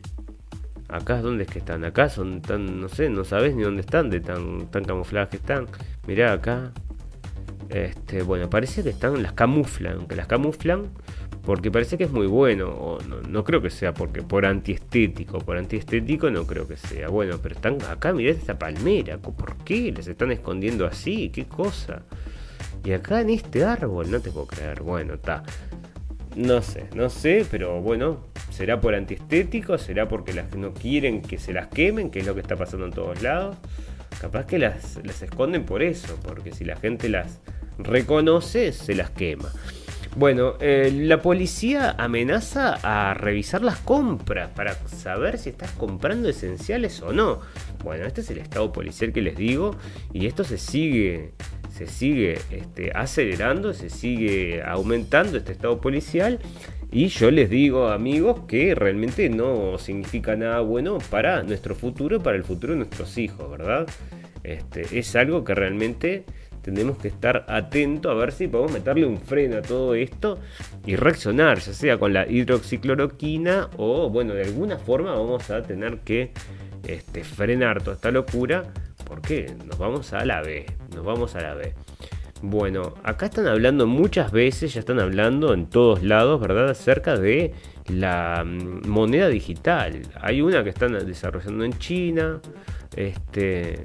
Acá 0.89 1.23
dónde 1.23 1.45
es 1.45 1.51
que 1.51 1.61
están, 1.61 1.85
acá 1.85 2.11
son 2.11 2.43
tan, 2.43 2.81
no 2.81 2.89
sé, 2.89 3.09
no 3.09 3.25
sabes 3.25 3.57
ni 3.57 3.63
dónde 3.63 3.81
están 3.81 4.11
de 4.11 4.21
tan, 4.21 4.71
tan 4.71 4.85
camufladas 4.85 5.31
que 5.31 5.39
están. 5.39 5.67
Mirá 6.07 6.33
acá. 6.33 6.73
Este, 7.71 8.23
bueno, 8.23 8.51
parece 8.51 8.83
que 8.83 8.91
están, 8.91 9.23
las 9.23 9.33
camuflan, 9.33 10.07
que 10.07 10.17
las 10.17 10.27
camuflan 10.27 10.91
porque 11.43 11.71
parece 11.71 11.99
que 11.99 12.05
es 12.05 12.13
muy 12.13 12.27
bueno. 12.27 12.99
No, 13.09 13.21
no, 13.21 13.45
creo 13.45 13.61
que 13.61 13.71
sea 13.71 13.93
porque 13.93 14.23
por 14.23 14.47
antiestético, 14.47 15.39
por 15.39 15.57
antiestético 15.57 16.31
no 16.31 16.47
creo 16.47 16.69
que 16.69 16.77
sea. 16.77 17.09
Bueno, 17.09 17.39
pero 17.43 17.55
están 17.55 17.79
acá, 17.91 18.13
mirá 18.13 18.31
esta 18.31 18.59
palmera. 18.59 19.19
¿Por 19.19 19.57
qué 19.65 19.93
les 19.93 20.07
están 20.07 20.31
escondiendo 20.31 20.87
así? 20.87 21.31
¿Qué 21.31 21.47
cosa? 21.47 22.03
Y 22.85 22.93
acá 22.93 23.21
en 23.21 23.31
este 23.31 23.65
árbol, 23.65 24.11
no 24.11 24.21
te 24.21 24.31
puedo 24.31 24.47
creer. 24.47 24.83
Bueno, 24.83 25.15
está. 25.15 25.43
No 26.37 26.63
sé, 26.63 26.89
no 26.95 27.11
sé, 27.11 27.47
pero 27.51 27.83
bueno, 27.83 28.27
será 28.51 28.81
por 28.81 28.95
antiestético, 28.95 29.77
será 29.77 30.09
porque 30.09 30.33
las 30.33 30.55
no 30.57 30.73
quieren 30.73 31.21
que 31.21 31.39
se 31.39 31.53
las 31.53 31.69
quemen, 31.69 32.11
que 32.11 32.21
es 32.21 32.27
lo 32.27 32.35
que 32.35 32.41
está 32.41 32.57
pasando 32.57 32.87
en 32.87 32.93
todos 32.93 33.23
lados. 33.23 33.57
Capaz 34.21 34.47
que 34.47 34.59
las, 34.59 34.99
las 35.05 35.23
esconden 35.23 35.65
por 35.65 35.83
eso, 35.83 36.19
porque 36.23 36.53
si 36.53 36.65
la 36.65 36.77
gente 36.77 37.09
las 37.09 37.41
reconoce, 37.79 38.73
se 38.73 38.95
las 38.95 39.11
quema. 39.11 39.51
Bueno, 40.15 40.57
eh, 40.61 40.93
la 40.95 41.23
policía 41.23 41.95
amenaza 41.99 42.79
a 42.83 43.15
revisar 43.15 43.63
las 43.63 43.79
compras 43.79 44.51
para 44.55 44.75
saber 44.87 45.39
si 45.39 45.49
estás 45.49 45.71
comprando 45.73 46.29
esenciales 46.29 47.01
o 47.01 47.15
no. 47.15 47.41
Bueno, 47.83 48.05
este 48.05 48.21
es 48.21 48.31
el 48.31 48.39
estado 48.39 48.73
policial 48.73 49.13
que 49.13 49.23
les 49.23 49.37
digo 49.37 49.75
y 50.13 50.27
esto 50.27 50.45
se 50.45 50.59
sigue 50.59 51.33
se 51.87 51.93
sigue 51.93 52.39
este, 52.51 52.93
acelerando, 52.95 53.73
se 53.73 53.91
sigue 53.91 54.63
aumentando 54.63 55.39
este 55.39 55.53
estado 55.53 55.81
policial. 55.81 56.39
Y 56.91 57.09
yo 57.09 57.31
les 57.31 57.49
digo, 57.49 57.89
amigos, 57.89 58.43
que 58.47 58.75
realmente 58.75 59.29
no 59.31 59.79
significa 59.79 60.37
nada 60.37 60.61
bueno 60.61 60.99
para 61.11 61.43
nuestro 61.43 61.75
futuro, 61.75 62.23
para 62.23 62.37
el 62.37 62.45
futuro 62.45 62.75
de 62.75 62.81
nuestros 62.81 63.17
hijos, 63.17 63.51
¿verdad? 63.51 63.87
Este, 64.45 64.99
es 64.99 65.17
algo 65.17 65.43
que 65.43 65.55
realmente 65.55 66.25
tenemos 66.61 66.99
que 66.99 67.09
estar 67.09 67.45
atentos 67.49 68.13
a 68.13 68.15
ver 68.15 68.31
si 68.31 68.47
podemos 68.47 68.73
meterle 68.73 69.07
un 69.07 69.19
freno 69.19 69.57
a 69.57 69.63
todo 69.63 69.95
esto 69.95 70.39
y 70.87 70.95
reaccionar, 70.97 71.59
ya 71.59 71.73
sea 71.73 71.99
con 71.99 72.13
la 72.13 72.29
hidroxicloroquina 72.29 73.71
o, 73.79 74.11
bueno, 74.11 74.35
de 74.35 74.45
alguna 74.45 74.79
forma 74.79 75.13
vamos 75.13 75.51
a 75.51 75.63
tener 75.63 76.01
que 76.01 76.31
este, 76.87 77.25
frenar 77.25 77.83
toda 77.83 77.97
esta 77.97 78.11
locura 78.11 78.73
porque 79.13 79.55
nos 79.67 79.77
vamos 79.77 80.15
a 80.15 80.25
la 80.25 80.41
B, 80.41 80.65
nos 80.95 81.05
vamos 81.05 81.35
a 81.35 81.43
la 81.43 81.53
B. 81.53 81.75
Bueno, 82.41 82.95
acá 83.05 83.27
están 83.27 83.47
hablando 83.47 83.87
muchas 83.87 84.33
veces, 84.33 84.73
ya 84.73 84.81
están 84.81 85.01
hablando 85.01 85.53
en 85.53 85.67
todos 85.69 86.03
lados, 86.03 86.41
¿verdad? 86.41 86.71
Acerca 86.71 87.19
de 87.19 87.53
la 87.89 88.43
mm, 88.43 88.89
moneda 88.89 89.29
digital. 89.29 90.01
Hay 90.19 90.41
una 90.41 90.65
que 90.65 90.71
están 90.71 90.95
desarrollando 91.05 91.63
en 91.63 91.79
China. 91.79 92.41
Este. 92.97 93.85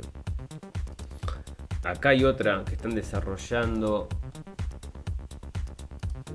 Acá 1.83 2.09
hay 2.09 2.23
otra 2.23 2.63
que 2.63 2.75
están 2.75 2.95
desarrollando 2.95 4.07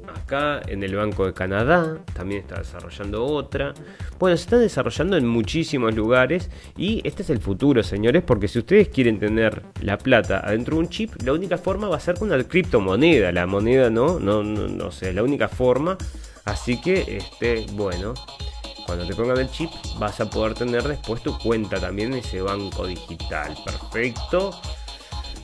acá 0.08 0.60
en 0.66 0.82
el 0.82 0.94
Banco 0.94 1.26
de 1.26 1.32
Canadá, 1.32 1.98
también 2.12 2.42
está 2.42 2.58
desarrollando 2.58 3.24
otra. 3.24 3.74
Bueno, 4.18 4.36
se 4.36 4.44
está 4.44 4.58
desarrollando 4.58 5.16
en 5.16 5.26
muchísimos 5.26 5.94
lugares 5.94 6.50
y 6.76 7.00
este 7.06 7.22
es 7.22 7.30
el 7.30 7.40
futuro, 7.40 7.82
señores, 7.82 8.22
porque 8.22 8.48
si 8.48 8.58
ustedes 8.58 8.88
quieren 8.88 9.18
tener 9.18 9.62
la 9.80 9.98
plata 9.98 10.40
adentro 10.40 10.76
de 10.76 10.80
un 10.82 10.88
chip, 10.88 11.10
la 11.24 11.32
única 11.32 11.58
forma 11.58 11.88
va 11.88 11.96
a 11.96 12.00
ser 12.00 12.16
con 12.18 12.32
una 12.32 12.42
criptomoneda, 12.42 13.32
la 13.32 13.46
moneda 13.46 13.90
no, 13.90 14.18
no, 14.18 14.42
no, 14.42 14.68
no 14.68 14.90
sé, 14.90 15.12
la 15.12 15.22
única 15.22 15.48
forma. 15.48 15.96
Así 16.44 16.80
que, 16.80 17.18
este, 17.18 17.66
bueno, 17.72 18.14
cuando 18.86 19.06
te 19.06 19.14
pongan 19.14 19.38
el 19.38 19.50
chip 19.50 19.70
vas 19.98 20.20
a 20.20 20.28
poder 20.28 20.54
tener 20.54 20.82
después 20.82 21.22
tu 21.22 21.38
cuenta 21.38 21.80
también 21.80 22.12
en 22.12 22.18
ese 22.18 22.42
banco 22.42 22.86
digital. 22.86 23.56
Perfecto. 23.64 24.50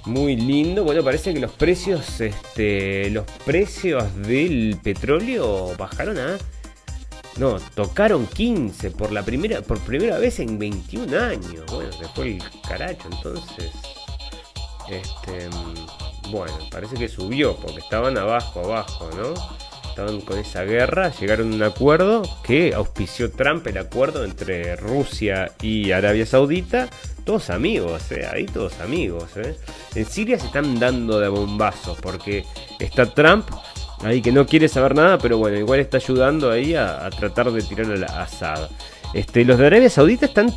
Muy 0.04 0.36
lindo. 0.36 0.84
Bueno, 0.84 1.02
parece 1.02 1.34
que 1.34 1.40
los 1.40 1.52
precios, 1.52 2.20
este, 2.20 3.10
los 3.10 3.24
precios 3.44 4.04
del 4.16 4.78
petróleo 4.82 5.74
bajaron 5.76 6.18
a, 6.18 6.38
no, 7.38 7.58
tocaron 7.74 8.26
15 8.26 8.90
por 8.90 9.12
la 9.12 9.22
primera, 9.22 9.62
por 9.62 9.78
primera 9.80 10.18
vez 10.18 10.40
en 10.40 10.58
21 10.58 11.16
años. 11.16 11.64
Bueno, 11.70 11.92
se 11.92 12.08
fue 12.08 12.32
el 12.32 12.42
caracho, 12.66 13.08
entonces, 13.12 13.70
este, 14.90 15.48
bueno, 16.30 16.52
parece 16.70 16.96
que 16.96 17.08
subió 17.08 17.54
porque 17.56 17.78
estaban 17.78 18.18
abajo, 18.18 18.60
abajo, 18.60 19.10
¿no? 19.16 19.34
Estaban 19.88 20.20
con 20.20 20.38
esa 20.38 20.64
guerra, 20.64 21.12
llegaron 21.18 21.52
a 21.52 21.56
un 21.56 21.62
acuerdo 21.62 22.22
que 22.42 22.74
auspició 22.74 23.30
Trump 23.30 23.66
el 23.66 23.78
acuerdo 23.78 24.24
entre 24.24 24.76
Rusia 24.76 25.52
y 25.60 25.92
Arabia 25.92 26.26
Saudita 26.26 26.88
todos 27.28 27.50
amigos, 27.50 28.10
eh, 28.12 28.26
ahí 28.32 28.46
todos 28.46 28.80
amigos. 28.80 29.36
Eh. 29.36 29.54
En 29.94 30.06
Siria 30.06 30.38
se 30.38 30.46
están 30.46 30.80
dando 30.80 31.20
de 31.20 31.28
bombazos 31.28 31.98
porque 32.00 32.46
está 32.78 33.04
Trump 33.04 33.50
ahí 34.02 34.22
que 34.22 34.32
no 34.32 34.46
quiere 34.46 34.66
saber 34.66 34.94
nada, 34.94 35.18
pero 35.18 35.36
bueno, 35.36 35.58
igual 35.58 35.78
está 35.78 35.98
ayudando 35.98 36.50
ahí 36.50 36.74
a, 36.74 37.06
tratar 37.10 37.52
de 37.52 37.60
tirar 37.60 37.92
a 37.92 37.96
la 37.96 38.22
asada. 38.22 38.70
Este, 39.12 39.44
los 39.44 39.58
de 39.58 39.66
Arabia 39.66 39.90
Saudita 39.90 40.24
están 40.24 40.50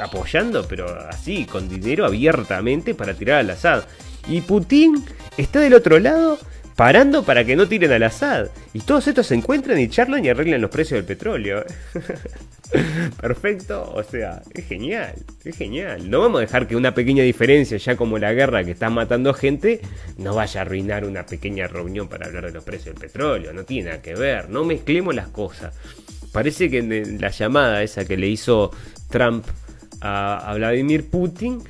apoyando, 0.00 0.66
pero 0.66 0.86
así, 1.06 1.44
con 1.44 1.68
dinero 1.68 2.06
abiertamente 2.06 2.94
para 2.94 3.12
tirar 3.12 3.40
al 3.40 3.50
Assad. 3.50 3.84
Y 4.26 4.40
Putin 4.40 5.04
está 5.36 5.60
del 5.60 5.74
otro 5.74 5.98
lado 5.98 6.38
parando 6.76 7.24
para 7.24 7.44
que 7.44 7.56
no 7.56 7.68
tiren 7.68 7.92
al 7.92 8.04
Assad. 8.04 8.46
Y 8.72 8.80
todos 8.80 9.06
estos 9.06 9.26
se 9.26 9.34
encuentran 9.34 9.78
y 9.78 9.90
charlan 9.90 10.24
y 10.24 10.30
arreglan 10.30 10.62
los 10.62 10.70
precios 10.70 10.96
del 10.96 11.04
petróleo. 11.04 11.62
Perfecto, 13.20 13.92
o 13.94 14.02
sea, 14.02 14.42
es 14.54 14.66
genial, 14.66 15.14
es 15.44 15.56
genial. 15.56 16.08
No 16.08 16.20
vamos 16.20 16.38
a 16.38 16.40
dejar 16.42 16.66
que 16.66 16.76
una 16.76 16.94
pequeña 16.94 17.22
diferencia, 17.22 17.76
ya 17.78 17.96
como 17.96 18.18
la 18.18 18.32
guerra 18.32 18.64
que 18.64 18.70
está 18.72 18.90
matando 18.90 19.34
gente, 19.34 19.80
no 20.18 20.34
vaya 20.34 20.60
a 20.60 20.62
arruinar 20.62 21.04
una 21.04 21.26
pequeña 21.26 21.66
reunión 21.66 22.08
para 22.08 22.26
hablar 22.26 22.46
de 22.46 22.52
los 22.52 22.64
precios 22.64 22.94
del 22.94 23.08
petróleo. 23.08 23.52
No 23.52 23.64
tiene 23.64 23.90
nada 23.90 24.02
que 24.02 24.14
ver, 24.14 24.50
no 24.50 24.64
mezclemos 24.64 25.14
las 25.14 25.28
cosas. 25.28 25.74
Parece 26.32 26.70
que 26.70 26.78
en 26.78 27.20
la 27.20 27.30
llamada 27.30 27.82
esa 27.82 28.04
que 28.04 28.16
le 28.16 28.28
hizo 28.28 28.70
Trump 29.08 29.44
a, 30.00 30.52
Vladimir 30.54 31.10
Putin, 31.10 31.60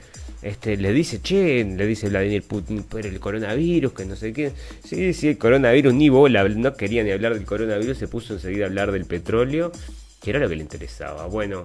este, 0.43 0.77
le 0.77 0.93
dice, 0.93 1.21
che, 1.23 1.65
le 1.65 1.87
dice 1.87 2.09
Vladimir 2.09 2.43
Putin, 2.43 2.85
pero 2.91 3.09
el 3.09 3.19
coronavirus, 3.21 3.93
que 3.93 4.05
no 4.05 4.17
sé 4.17 4.33
qué. 4.33 4.53
Sí, 4.85 5.15
sí, 5.15 5.29
el 5.29 5.39
coronavirus, 5.39 5.95
ni 5.95 6.11
bola, 6.11 6.47
no 6.49 6.75
quería 6.75 7.03
ni 7.03 7.11
hablar 7.11 7.35
del 7.35 7.47
coronavirus, 7.47 7.97
se 7.97 8.09
puso 8.09 8.35
enseguida 8.35 8.65
a 8.65 8.69
hablar 8.69 8.93
del 8.93 9.07
petróleo, 9.07 9.73
que 10.21 10.31
era 10.31 10.39
lo 10.39 10.49
que 10.49 10.57
le 10.57 10.63
interesaba. 10.63 11.27
Bueno, 11.27 11.65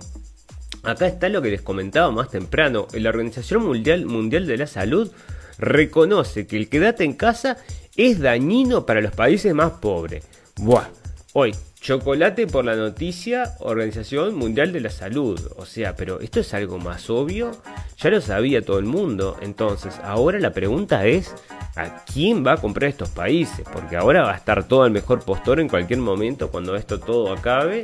acá 0.84 1.08
está 1.08 1.30
lo 1.30 1.42
que 1.42 1.52
les 1.52 1.62
comentaba 1.62 2.12
más 2.12 2.30
temprano. 2.30 2.88
La 2.94 3.10
Organización 3.10 3.64
Mundial, 3.64 4.06
Mundial 4.06 4.48
de 4.48 4.58
la 4.58 4.68
Salud 4.68 5.12
reconoce 5.58 6.48
que 6.48 6.58
el 6.58 6.70
quédate 6.70 7.04
en 7.04 7.14
casa 7.14 7.58
es 7.96 8.20
dañino 8.20 8.86
para 8.86 9.02
los 9.02 9.12
países 9.12 9.54
más 9.54 9.74
pobres. 9.74 10.26
Buah, 10.58 10.88
hoy 11.34 11.54
Chocolate 11.86 12.48
por 12.48 12.66
la 12.66 12.76
noticia 12.76 13.54
Organización 13.60 14.34
Mundial 14.34 14.74
de 14.74 14.80
la 14.80 14.90
Salud. 14.90 15.40
O 15.56 15.68
sea, 15.68 15.96
pero 15.96 16.20
esto 16.20 16.40
es 16.40 16.52
algo 16.56 16.80
más 16.80 17.12
obvio. 17.12 17.52
Ya 18.00 18.10
lo 18.10 18.22
sabía 18.22 18.66
todo 18.66 18.80
el 18.80 18.86
mundo. 18.86 19.38
Entonces, 19.40 19.94
ahora 20.04 20.40
la 20.40 20.52
pregunta 20.52 21.06
es, 21.06 21.36
¿a 21.76 22.04
quién 22.04 22.44
va 22.44 22.54
a 22.54 22.58
comprar 22.58 22.90
estos 22.90 23.10
países? 23.10 23.68
Porque 23.72 23.98
ahora 23.98 24.24
va 24.24 24.34
a 24.34 24.38
estar 24.38 24.68
todo 24.68 24.82
al 24.82 24.90
mejor 24.90 25.24
postor 25.24 25.60
en 25.60 25.70
cualquier 25.70 26.00
momento 26.00 26.50
cuando 26.50 26.76
esto 26.76 27.00
todo 27.00 27.32
acabe 27.32 27.84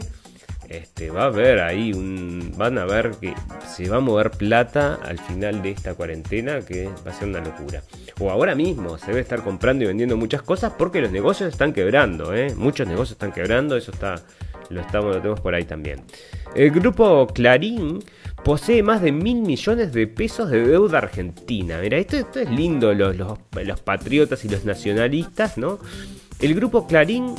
este, 0.71 1.09
va 1.09 1.23
a 1.23 1.25
haber 1.25 1.59
ahí 1.59 1.93
un. 1.93 2.53
Van 2.57 2.77
a 2.77 2.85
ver 2.85 3.11
que 3.19 3.33
se 3.67 3.89
va 3.89 3.97
a 3.97 3.99
mover 3.99 4.31
plata 4.31 4.99
al 5.03 5.19
final 5.19 5.61
de 5.61 5.71
esta 5.71 5.93
cuarentena, 5.95 6.61
que 6.61 6.89
va 7.05 7.11
a 7.11 7.13
ser 7.13 7.27
una 7.27 7.39
locura. 7.39 7.81
O 8.19 8.29
ahora 8.29 8.55
mismo 8.55 8.97
se 8.97 9.07
debe 9.07 9.21
estar 9.21 9.43
comprando 9.43 9.83
y 9.83 9.87
vendiendo 9.87 10.17
muchas 10.17 10.41
cosas 10.41 10.73
porque 10.77 11.01
los 11.01 11.11
negocios 11.11 11.51
están 11.51 11.73
quebrando, 11.73 12.33
¿eh? 12.33 12.53
Muchos 12.55 12.87
negocios 12.87 13.11
están 13.13 13.31
quebrando, 13.31 13.75
eso 13.75 13.91
está. 13.91 14.15
Lo, 14.69 14.79
estamos, 14.79 15.13
lo 15.13 15.21
tenemos 15.21 15.41
por 15.41 15.53
ahí 15.53 15.65
también. 15.65 16.01
El 16.55 16.71
grupo 16.71 17.27
Clarín 17.27 17.99
posee 18.43 18.81
más 18.83 19.01
de 19.01 19.11
mil 19.11 19.41
millones 19.41 19.91
de 19.91 20.07
pesos 20.07 20.49
de 20.49 20.65
deuda 20.65 20.99
argentina. 20.99 21.79
Mira, 21.81 21.97
esto, 21.97 22.15
esto 22.17 22.39
es 22.39 22.49
lindo, 22.49 22.93
los, 22.93 23.15
los, 23.17 23.37
los 23.63 23.79
patriotas 23.81 24.45
y 24.45 24.49
los 24.49 24.63
nacionalistas, 24.63 25.57
¿no? 25.57 25.79
El 26.39 26.55
grupo 26.55 26.87
Clarín 26.87 27.35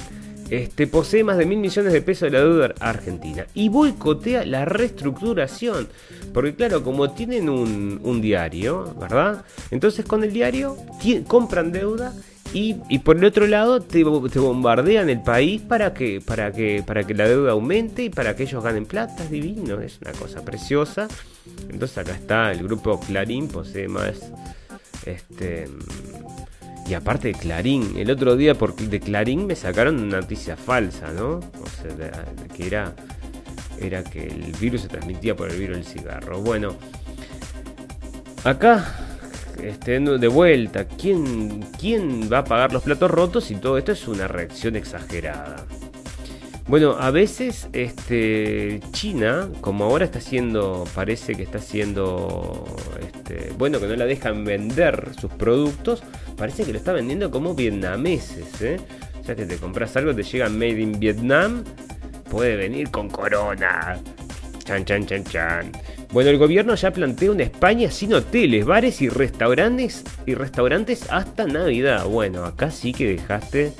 este, 0.52 0.86
posee 0.86 1.24
más 1.24 1.38
de 1.38 1.46
mil 1.46 1.58
millones 1.58 1.94
de 1.94 2.02
pesos 2.02 2.30
de 2.30 2.38
la 2.38 2.44
deuda 2.44 2.74
argentina 2.78 3.46
y 3.54 3.70
boicotea 3.70 4.44
la 4.44 4.66
reestructuración. 4.66 5.88
Porque 6.34 6.54
claro, 6.54 6.84
como 6.84 7.10
tienen 7.12 7.48
un, 7.48 8.20
diario, 8.20 8.94
¿verdad? 9.00 9.46
Entonces 9.70 10.04
con 10.04 10.22
el 10.24 10.32
diario 10.34 10.76
compran 11.26 11.72
deuda 11.72 12.12
y, 12.52 12.74
por 12.98 13.16
el 13.16 13.24
otro 13.24 13.46
lado 13.46 13.80
te, 13.80 14.04
bombardean 14.04 15.08
el 15.08 15.22
país 15.22 15.62
para 15.62 15.94
que, 15.94 16.20
para, 16.20 16.52
que, 16.52 16.84
para 16.86 17.04
que 17.04 17.14
la 17.14 17.26
deuda 17.26 17.52
aumente 17.52 18.04
y 18.04 18.10
para 18.10 18.36
que 18.36 18.42
ellos 18.42 18.62
ganen 18.62 18.84
plata. 18.84 19.24
Es 19.24 19.30
divino, 19.30 19.80
es 19.80 20.00
una 20.02 20.12
cosa 20.12 20.44
preciosa. 20.44 21.08
Entonces 21.70 21.96
acá 21.96 22.12
está, 22.12 22.52
el 22.52 22.62
grupo 22.62 23.00
Clarín 23.00 23.48
posee 23.48 23.88
más... 23.88 24.30
Este, 25.06 25.66
y 26.86 26.94
aparte 26.94 27.28
de 27.28 27.34
Clarín, 27.34 27.96
el 27.96 28.10
otro 28.10 28.36
día 28.36 28.54
por, 28.54 28.74
de 28.74 29.00
Clarín 29.00 29.46
me 29.46 29.56
sacaron 29.56 30.00
una 30.00 30.20
noticia 30.20 30.56
falsa, 30.56 31.12
¿no? 31.12 31.36
O 31.36 31.66
sea, 31.80 32.24
que 32.54 32.66
era, 32.66 32.94
era 33.80 34.02
que 34.02 34.26
el 34.26 34.52
virus 34.60 34.82
se 34.82 34.88
transmitía 34.88 35.36
por 35.36 35.50
el 35.50 35.58
virus 35.58 35.76
del 35.76 35.86
cigarro. 35.86 36.40
Bueno, 36.40 36.76
acá, 38.44 38.84
este, 39.62 40.00
de 40.00 40.28
vuelta, 40.28 40.86
¿quién, 40.86 41.64
¿quién 41.78 42.30
va 42.32 42.38
a 42.38 42.44
pagar 42.44 42.72
los 42.72 42.82
platos 42.82 43.10
rotos 43.10 43.50
y 43.50 43.56
todo 43.56 43.78
esto 43.78 43.92
es 43.92 44.08
una 44.08 44.26
reacción 44.26 44.76
exagerada? 44.76 45.64
Bueno, 46.68 46.96
a 46.98 47.10
veces 47.10 47.68
este, 47.72 48.80
China, 48.92 49.50
como 49.60 49.84
ahora 49.84 50.04
está 50.04 50.18
haciendo, 50.18 50.84
parece 50.94 51.34
que 51.34 51.42
está 51.42 51.58
haciendo, 51.58 52.64
este, 53.00 53.52
bueno, 53.58 53.80
que 53.80 53.88
no 53.88 53.96
la 53.96 54.06
dejan 54.06 54.44
vender 54.44 55.10
sus 55.20 55.30
productos, 55.32 56.02
parece 56.36 56.64
que 56.64 56.72
lo 56.72 56.78
está 56.78 56.92
vendiendo 56.92 57.30
como 57.30 57.54
vietnameses. 57.54 58.62
¿eh? 58.62 58.78
O 59.20 59.24
sea 59.24 59.34
que 59.34 59.44
te 59.44 59.56
compras 59.56 59.96
algo, 59.96 60.14
te 60.14 60.22
llega 60.22 60.48
Made 60.48 60.80
in 60.80 60.98
Vietnam, 60.98 61.64
puede 62.30 62.56
venir 62.56 62.90
con 62.90 63.10
corona. 63.10 63.98
Chan, 64.64 64.84
chan, 64.84 65.04
chan, 65.04 65.24
chan. 65.24 65.72
Bueno, 66.12 66.30
el 66.30 66.38
gobierno 66.38 66.74
ya 66.74 66.92
plantea 66.92 67.32
una 67.32 67.42
España 67.42 67.90
sin 67.90 68.14
hoteles, 68.14 68.64
bares 68.64 69.02
y 69.02 69.08
restaurantes 69.08 70.04
y 70.26 70.34
restaurantes 70.34 71.10
hasta 71.10 71.46
Navidad. 71.46 72.06
Bueno, 72.06 72.44
acá 72.44 72.70
sí 72.70 72.92
que 72.92 73.16
dejaste 73.16 73.72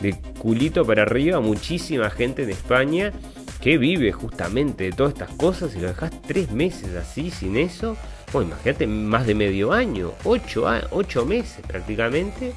de 0.00 0.14
culito 0.38 0.84
para 0.84 1.02
arriba 1.02 1.40
muchísima 1.40 2.10
gente 2.10 2.42
en 2.42 2.50
España 2.50 3.12
que 3.60 3.78
vive 3.78 4.12
justamente 4.12 4.84
de 4.84 4.92
todas 4.92 5.14
estas 5.14 5.30
cosas 5.30 5.74
y 5.74 5.80
lo 5.80 5.88
dejas 5.88 6.10
tres 6.22 6.50
meses 6.52 6.94
así 6.94 7.30
sin 7.30 7.56
eso. 7.56 7.96
Bueno, 8.32 8.50
imagínate 8.50 8.86
más 8.86 9.26
de 9.26 9.34
medio 9.34 9.72
año, 9.72 10.12
ocho, 10.24 10.66
ocho 10.90 11.24
meses 11.24 11.64
prácticamente. 11.66 12.52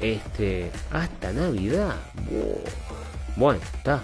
Este, 0.00 0.70
hasta 0.90 1.32
Navidad. 1.32 1.96
Bueno, 3.36 3.60
está. 3.76 4.02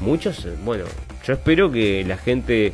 Muchos, 0.00 0.46
bueno, 0.64 0.84
yo 1.24 1.32
espero 1.34 1.70
que 1.70 2.04
la 2.04 2.16
gente 2.16 2.72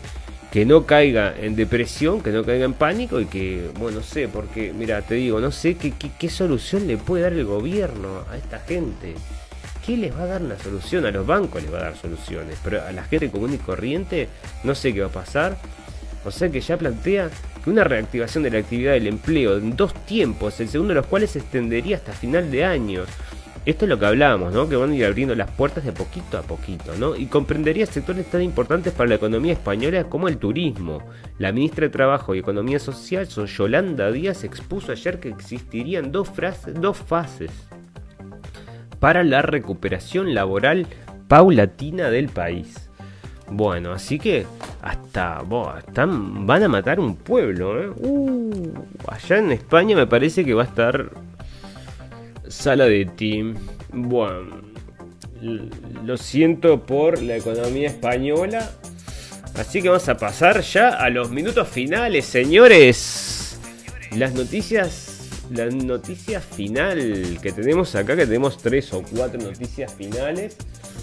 que 0.54 0.64
no 0.64 0.86
caiga 0.86 1.34
en 1.36 1.56
depresión, 1.56 2.22
que 2.22 2.30
no 2.30 2.44
caiga 2.44 2.64
en 2.64 2.74
pánico 2.74 3.20
y 3.20 3.24
que, 3.24 3.70
bueno, 3.76 3.98
no 3.98 4.04
sé, 4.04 4.28
porque, 4.28 4.72
mira, 4.72 5.02
te 5.02 5.16
digo, 5.16 5.40
no 5.40 5.50
sé 5.50 5.74
qué, 5.74 5.92
qué, 5.92 6.30
solución 6.30 6.86
le 6.86 6.96
puede 6.96 7.24
dar 7.24 7.32
el 7.32 7.44
gobierno 7.44 8.24
a 8.30 8.36
esta 8.36 8.60
gente. 8.60 9.14
¿Qué 9.84 9.96
les 9.96 10.16
va 10.16 10.22
a 10.22 10.26
dar 10.26 10.42
una 10.42 10.56
solución? 10.56 11.06
A 11.06 11.10
los 11.10 11.26
bancos 11.26 11.60
les 11.60 11.74
va 11.74 11.78
a 11.78 11.82
dar 11.82 11.96
soluciones, 11.96 12.56
pero 12.62 12.80
a 12.84 12.92
la 12.92 13.02
gente 13.02 13.32
común 13.32 13.52
y 13.54 13.58
corriente 13.58 14.28
no 14.62 14.76
sé 14.76 14.94
qué 14.94 15.00
va 15.00 15.08
a 15.08 15.10
pasar. 15.10 15.58
O 16.24 16.30
sea 16.30 16.48
que 16.48 16.60
ya 16.60 16.76
plantea 16.76 17.30
que 17.64 17.70
una 17.70 17.82
reactivación 17.82 18.44
de 18.44 18.50
la 18.50 18.58
actividad 18.58 18.92
del 18.92 19.08
empleo 19.08 19.56
en 19.56 19.74
dos 19.74 19.92
tiempos, 20.06 20.60
el 20.60 20.68
segundo 20.68 20.94
de 20.94 21.00
los 21.00 21.06
cuales 21.08 21.32
se 21.32 21.40
extendería 21.40 21.96
hasta 21.96 22.12
final 22.12 22.52
de 22.52 22.64
año. 22.64 23.02
Esto 23.66 23.86
es 23.86 23.88
lo 23.88 23.98
que 23.98 24.04
hablábamos, 24.04 24.52
¿no? 24.52 24.68
Que 24.68 24.76
van 24.76 24.90
a 24.90 24.94
ir 24.94 25.06
abriendo 25.06 25.34
las 25.34 25.50
puertas 25.50 25.84
de 25.84 25.92
poquito 25.92 26.36
a 26.36 26.42
poquito, 26.42 26.92
¿no? 26.98 27.16
Y 27.16 27.26
comprendería 27.26 27.86
sectores 27.86 28.26
tan 28.26 28.42
importantes 28.42 28.92
para 28.92 29.08
la 29.08 29.14
economía 29.14 29.54
española 29.54 30.04
como 30.04 30.28
el 30.28 30.36
turismo. 30.36 30.98
La 31.38 31.50
ministra 31.50 31.86
de 31.86 31.90
Trabajo 31.90 32.34
y 32.34 32.40
Economía 32.40 32.78
Social, 32.78 33.26
Yolanda 33.26 34.12
Díaz, 34.12 34.44
expuso 34.44 34.92
ayer 34.92 35.18
que 35.18 35.30
existirían 35.30 36.12
dos, 36.12 36.30
fases 37.06 37.50
para 39.00 39.24
la 39.24 39.40
recuperación 39.40 40.34
laboral 40.34 40.86
paulatina 41.26 42.10
del 42.10 42.28
país. 42.28 42.90
Bueno, 43.50 43.92
así 43.92 44.18
que 44.18 44.46
hasta 44.82 45.42
están, 45.78 46.46
van 46.46 46.64
a 46.64 46.68
matar 46.68 47.00
un 47.00 47.16
pueblo. 47.16 47.82
¿eh? 47.82 47.90
Uh, 47.96 48.74
allá 49.08 49.38
en 49.38 49.52
España 49.52 49.96
me 49.96 50.06
parece 50.06 50.44
que 50.44 50.52
va 50.52 50.62
a 50.62 50.66
estar 50.66 51.10
Sala 52.48 52.84
de 52.84 53.06
team. 53.06 53.54
Bueno, 53.92 54.60
lo 56.04 56.16
siento 56.16 56.84
por 56.84 57.22
la 57.22 57.36
economía 57.36 57.88
española. 57.88 58.70
Así 59.56 59.82
que 59.82 59.88
vamos 59.88 60.08
a 60.08 60.16
pasar 60.16 60.60
ya 60.62 60.88
a 60.90 61.10
los 61.10 61.30
minutos 61.30 61.68
finales, 61.68 62.24
señores. 62.24 63.58
Las 64.16 64.34
noticias, 64.34 65.28
la 65.50 65.66
noticia 65.66 66.40
final 66.40 67.38
que 67.40 67.52
tenemos 67.52 67.94
acá, 67.94 68.16
que 68.16 68.26
tenemos 68.26 68.58
tres 68.58 68.92
o 68.92 69.02
cuatro 69.02 69.40
noticias 69.40 69.92
finales. 69.94 70.56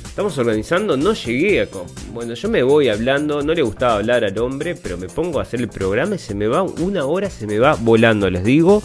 Estamos 0.05 0.37
organizando, 0.37 0.97
no 0.97 1.13
llegué 1.13 1.61
a... 1.61 1.67
Bueno, 2.13 2.33
yo 2.33 2.49
me 2.49 2.63
voy 2.63 2.89
hablando, 2.89 3.41
no 3.41 3.53
le 3.53 3.61
gustaba 3.61 3.95
hablar 3.95 4.25
al 4.25 4.37
hombre, 4.39 4.75
pero 4.75 4.97
me 4.97 5.07
pongo 5.07 5.39
a 5.39 5.43
hacer 5.43 5.61
el 5.61 5.69
programa 5.69 6.15
y 6.15 6.19
se 6.19 6.35
me 6.35 6.47
va, 6.47 6.63
una 6.63 7.05
hora 7.05 7.29
se 7.29 7.47
me 7.47 7.59
va 7.59 7.75
volando, 7.75 8.29
les 8.29 8.43
digo 8.43 8.83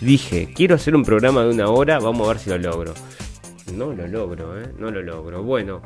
dije, 0.00 0.52
quiero 0.54 0.74
hacer 0.74 0.94
un 0.94 1.04
programa 1.04 1.42
de 1.44 1.50
una 1.50 1.68
hora, 1.68 1.98
vamos 1.98 2.26
a 2.26 2.32
ver 2.32 2.38
si 2.38 2.50
lo 2.50 2.58
logro. 2.58 2.94
No 3.74 3.92
lo 3.92 4.06
logro, 4.06 4.60
¿eh? 4.60 4.70
No 4.78 4.90
lo 4.90 5.02
logro. 5.02 5.42
Bueno, 5.42 5.82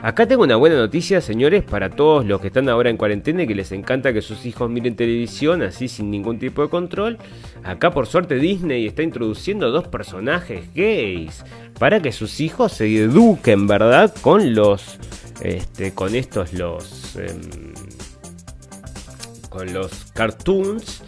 acá 0.00 0.26
tengo 0.26 0.42
una 0.42 0.56
buena 0.56 0.76
noticia, 0.76 1.20
señores, 1.20 1.64
para 1.64 1.90
todos 1.90 2.24
los 2.24 2.40
que 2.40 2.48
están 2.48 2.68
ahora 2.68 2.90
en 2.90 2.96
cuarentena 2.96 3.42
y 3.42 3.46
que 3.46 3.54
les 3.54 3.72
encanta 3.72 4.12
que 4.12 4.22
sus 4.22 4.46
hijos 4.46 4.70
miren 4.70 4.96
televisión 4.96 5.62
así 5.62 5.88
sin 5.88 6.10
ningún 6.10 6.38
tipo 6.38 6.62
de 6.62 6.68
control. 6.68 7.18
Acá 7.62 7.90
por 7.90 8.06
suerte 8.06 8.36
Disney 8.36 8.86
está 8.86 9.02
introduciendo 9.02 9.70
dos 9.70 9.88
personajes 9.88 10.72
gays 10.74 11.44
para 11.78 12.00
que 12.00 12.12
sus 12.12 12.40
hijos 12.40 12.72
se 12.72 13.02
eduquen, 13.02 13.66
¿verdad? 13.66 14.14
Con 14.22 14.54
los, 14.54 14.98
este, 15.42 15.92
con 15.92 16.14
estos 16.14 16.52
los, 16.54 17.16
em, 17.16 17.74
con 19.50 19.72
los 19.72 19.90
cartoons 20.14 21.02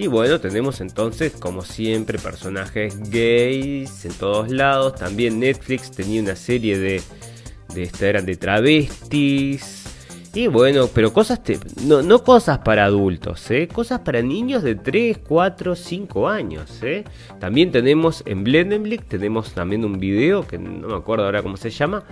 y 0.00 0.06
bueno, 0.06 0.40
tenemos 0.40 0.80
entonces, 0.80 1.32
como 1.32 1.62
siempre, 1.62 2.20
personajes 2.20 3.10
gays 3.10 4.04
en 4.04 4.12
todos 4.12 4.48
lados. 4.48 4.94
También 4.94 5.40
Netflix 5.40 5.90
tenía 5.90 6.22
una 6.22 6.36
serie 6.36 6.78
de. 6.78 7.02
de 7.74 7.82
esta 7.82 8.06
de 8.06 8.36
travestis. 8.36 9.77
Bueno, 10.46 10.88
pero 10.94 11.12
cosas. 11.12 11.40
no, 11.84 12.02
no 12.02 12.22
cosas 12.22 12.58
para 12.58 12.84
adultos, 12.84 13.50
¿eh? 13.50 13.66
Cosas 13.66 14.00
para 14.00 14.22
niños 14.22 14.62
de 14.62 14.76
3, 14.76 15.18
4, 15.26 15.74
5 15.74 16.28
años, 16.28 16.80
¿eh? 16.82 17.02
También 17.40 17.72
tenemos 17.72 18.22
en 18.24 18.44
Blendenblick, 18.44 19.06
tenemos 19.08 19.52
también 19.52 19.84
un 19.84 19.98
video 19.98 20.46
que 20.46 20.58
no 20.58 20.88
me 20.88 20.94
acuerdo 20.94 21.24
ahora 21.24 21.42
cómo 21.42 21.56
se 21.56 21.70
llama. 21.70 22.04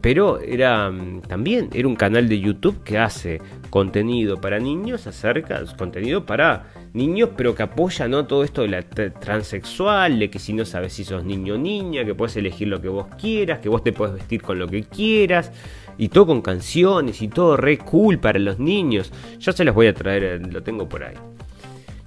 Pero 0.00 0.40
era 0.40 0.90
mm, 0.90 1.22
también 1.22 1.70
era 1.74 1.88
un 1.88 1.96
canal 1.96 2.28
de 2.28 2.40
YouTube 2.40 2.82
que 2.84 2.98
hace 2.98 3.40
contenido 3.70 4.40
para 4.40 4.58
niños 4.58 5.06
acerca. 5.06 5.62
contenido 5.76 6.24
para 6.24 6.66
niños, 6.94 7.30
pero 7.36 7.54
que 7.54 7.64
apoya 7.64 8.06
¿no? 8.08 8.26
todo 8.26 8.44
esto 8.44 8.62
de 8.62 8.68
la 8.68 8.82
transexual, 8.82 10.18
de 10.18 10.30
que 10.30 10.38
si 10.38 10.52
no 10.52 10.64
sabes 10.64 10.92
si 10.92 11.04
sos 11.04 11.24
niño 11.24 11.54
o 11.54 11.58
niña, 11.58 12.04
que 12.04 12.14
puedes 12.14 12.36
elegir 12.36 12.68
lo 12.68 12.80
que 12.80 12.88
vos 12.88 13.08
quieras, 13.20 13.58
que 13.58 13.68
vos 13.68 13.82
te 13.82 13.92
puedes 13.92 14.14
vestir 14.14 14.42
con 14.42 14.58
lo 14.58 14.68
que 14.68 14.84
quieras, 14.84 15.50
y 15.98 16.08
todo 16.08 16.26
con 16.26 16.42
canciones 16.42 17.22
y 17.22 17.28
todo 17.28 17.56
re 17.56 17.78
cool 17.78 18.18
para 18.18 18.38
los 18.38 18.58
niños. 18.58 19.12
Yo 19.38 19.52
se 19.52 19.64
los 19.64 19.74
voy 19.74 19.86
a 19.86 19.94
traer, 19.94 20.24
eh, 20.24 20.38
lo 20.38 20.62
tengo 20.62 20.88
por 20.88 21.04
ahí. 21.04 21.16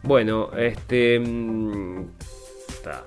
Bueno, 0.03 0.51
este... 0.57 1.19
Mm, 1.19 2.05
está. 2.69 3.05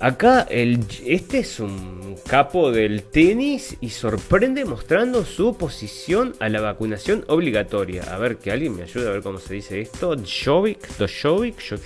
Acá 0.00 0.46
el, 0.48 0.80
este 1.04 1.40
es 1.40 1.60
un 1.60 2.16
capo 2.26 2.72
del 2.72 3.02
tenis 3.02 3.76
y 3.82 3.90
sorprende 3.90 4.64
mostrando 4.64 5.26
su 5.26 5.48
oposición 5.48 6.32
a 6.40 6.48
la 6.48 6.62
vacunación 6.62 7.26
obligatoria. 7.28 8.04
A 8.04 8.16
ver, 8.16 8.38
que 8.38 8.50
alguien 8.50 8.74
me 8.74 8.84
ayude 8.84 9.06
a 9.06 9.12
ver 9.12 9.20
cómo 9.20 9.38
se 9.38 9.52
dice 9.52 9.78
esto. 9.82 10.16
Jovic, 10.16 10.88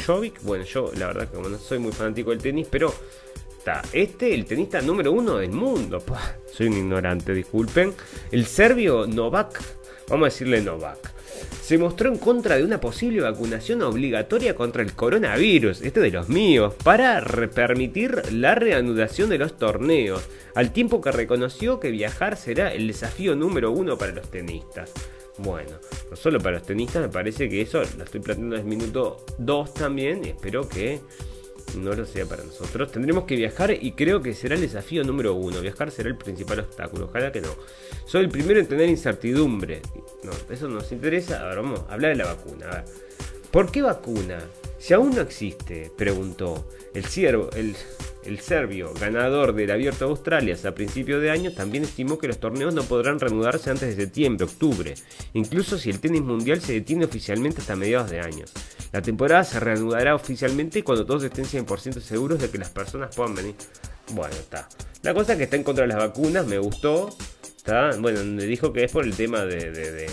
Jovic, 0.07 0.41
Bueno, 0.43 0.64
yo 0.64 0.93
la 0.97 1.09
verdad 1.09 1.29
que 1.29 1.39
no 1.39 1.59
soy 1.59 1.81
muy 1.81 1.91
fanático 1.91 2.31
del 2.31 2.39
tenis, 2.39 2.68
pero 2.70 2.95
está. 3.65 3.83
Este, 3.93 4.35
el 4.35 4.45
tenista 4.45 4.83
número 4.83 5.12
uno 5.12 5.39
del 5.39 5.51
mundo. 5.51 6.03
soy 6.53 6.67
un 6.67 6.75
ignorante, 6.75 7.33
disculpen. 7.33 7.95
El 8.31 8.45
serbio 8.45 9.07
Novak, 9.07 9.59
vamos 10.09 10.27
a 10.27 10.31
decirle 10.31 10.61
Novak 10.61 11.15
se 11.62 11.79
mostró 11.79 12.11
en 12.11 12.19
contra 12.19 12.57
de 12.57 12.65
una 12.65 12.81
posible 12.81 13.23
vacunación 13.23 13.83
obligatoria 13.83 14.55
contra 14.55 14.83
el 14.83 14.93
coronavirus, 14.93 15.81
este 15.81 16.01
de 16.01 16.11
los 16.11 16.29
míos, 16.29 16.75
para 16.85 17.23
permitir 17.55 18.33
la 18.33 18.55
reanudación 18.55 19.31
de 19.31 19.39
los 19.39 19.57
torneos, 19.59 20.23
al 20.55 20.73
tiempo 20.73 21.01
que 21.01 21.11
reconoció 21.11 21.81
que 21.81 21.91
viajar 21.91 22.37
será 22.37 22.73
el 22.73 22.87
desafío 22.87 23.35
número 23.35 23.73
uno 23.73 23.97
para 23.97 24.12
los 24.12 24.31
tenistas. 24.31 24.93
Bueno, 25.39 25.73
no 26.11 26.17
solo 26.17 26.39
para 26.39 26.59
los 26.59 26.67
tenistas, 26.67 27.03
me 27.03 27.09
parece 27.09 27.49
que 27.49 27.62
eso 27.62 27.83
lo 27.97 28.05
estoy 28.05 28.21
planteando 28.21 28.57
en 28.57 28.62
el 28.62 28.69
minuto 28.69 29.25
2 29.39 29.75
también 29.75 30.25
espero 30.25 30.69
que 30.69 31.01
no 31.79 31.93
lo 31.93 32.05
sea 32.07 32.27
para 32.27 32.45
nosotros. 32.45 32.93
Tendremos 32.93 33.25
que 33.25 33.37
viajar 33.37 33.73
y 33.73 33.93
creo 33.93 34.21
que 34.23 34.35
será 34.35 34.55
el 34.55 34.61
desafío 34.61 35.05
número 35.05 35.35
uno. 35.35 35.61
Viajar 35.61 35.91
será 35.91 36.09
el 36.09 36.17
principal 36.17 36.61
obstáculo. 36.61 37.07
Ojalá 37.07 37.33
que 37.33 37.41
no. 37.41 37.51
Soy 38.07 38.25
el 38.25 38.31
primero 38.31 38.61
en 38.61 38.67
tener 38.67 38.89
incertidumbre. 38.89 39.83
No, 40.23 40.33
eso 40.51 40.69
nos 40.69 40.93
interesa. 40.93 41.41
Ahora 41.41 41.62
vamos 41.62 41.81
a 41.89 41.95
hablar 41.95 42.17
de 42.17 42.23
la 42.23 42.35
vacuna. 42.35 42.67
A 42.67 42.75
ver. 42.77 42.85
¿Por 43.51 43.71
qué 43.71 43.83
vacuna? 43.83 44.39
Si 44.79 44.93
aún 44.93 45.15
no 45.15 45.23
existe, 45.23 45.91
preguntó. 45.97 46.68
El, 46.93 48.41
serbio, 48.41 48.93
ganador 48.95 49.55
del 49.55 49.71
Abierto 49.71 50.05
de 50.05 50.11
Australia 50.11 50.57
a 50.64 50.72
principios 50.72 51.22
de 51.22 51.30
año, 51.30 51.53
también 51.53 51.84
estimó 51.84 52.18
que 52.18 52.29
los 52.29 52.38
torneos 52.38 52.75
no 52.75 52.83
podrán 52.83 53.18
reanudarse 53.18 53.71
antes 53.71 53.97
de 53.97 54.05
septiembre, 54.05 54.45
octubre, 54.45 54.95
incluso 55.33 55.79
si 55.79 55.91
el 55.91 56.01
tenis 56.01 56.22
mundial 56.22 56.61
se 56.61 56.75
detiene 56.75 57.05
oficialmente 57.05 57.61
hasta 57.61 57.76
mediados 57.76 58.11
de 58.11 58.21
años. 58.21 58.53
La 58.95 59.03
temporada 59.03 59.42
se 59.42 59.58
reanudará 59.58 60.14
oficialmente 60.14 60.84
cuando 60.84 61.04
todos 61.04 61.25
estén 61.25 61.46
100% 61.46 61.99
seguros 61.99 62.38
de 62.38 62.49
que 62.49 62.58
las 62.58 62.71
personas 62.71 63.12
puedan 63.12 63.34
venir. 63.34 63.57
Bueno, 64.12 64.33
está. 64.37 64.68
La 65.03 65.12
cosa 65.12 65.33
es 65.33 65.38
que 65.38 65.45
está 65.45 65.57
en 65.57 65.64
contra 65.64 65.83
de 65.83 65.88
las 65.88 65.99
vacunas, 65.99 66.46
me 66.46 66.58
gustó. 66.58 67.08
Está. 67.57 67.91
Bueno, 67.99 68.22
me 68.22 68.45
dijo 68.45 68.72
que 68.72 68.84
es 68.84 68.92
por 68.92 69.04
el 69.04 69.16
tema 69.16 69.45
de, 69.45 70.08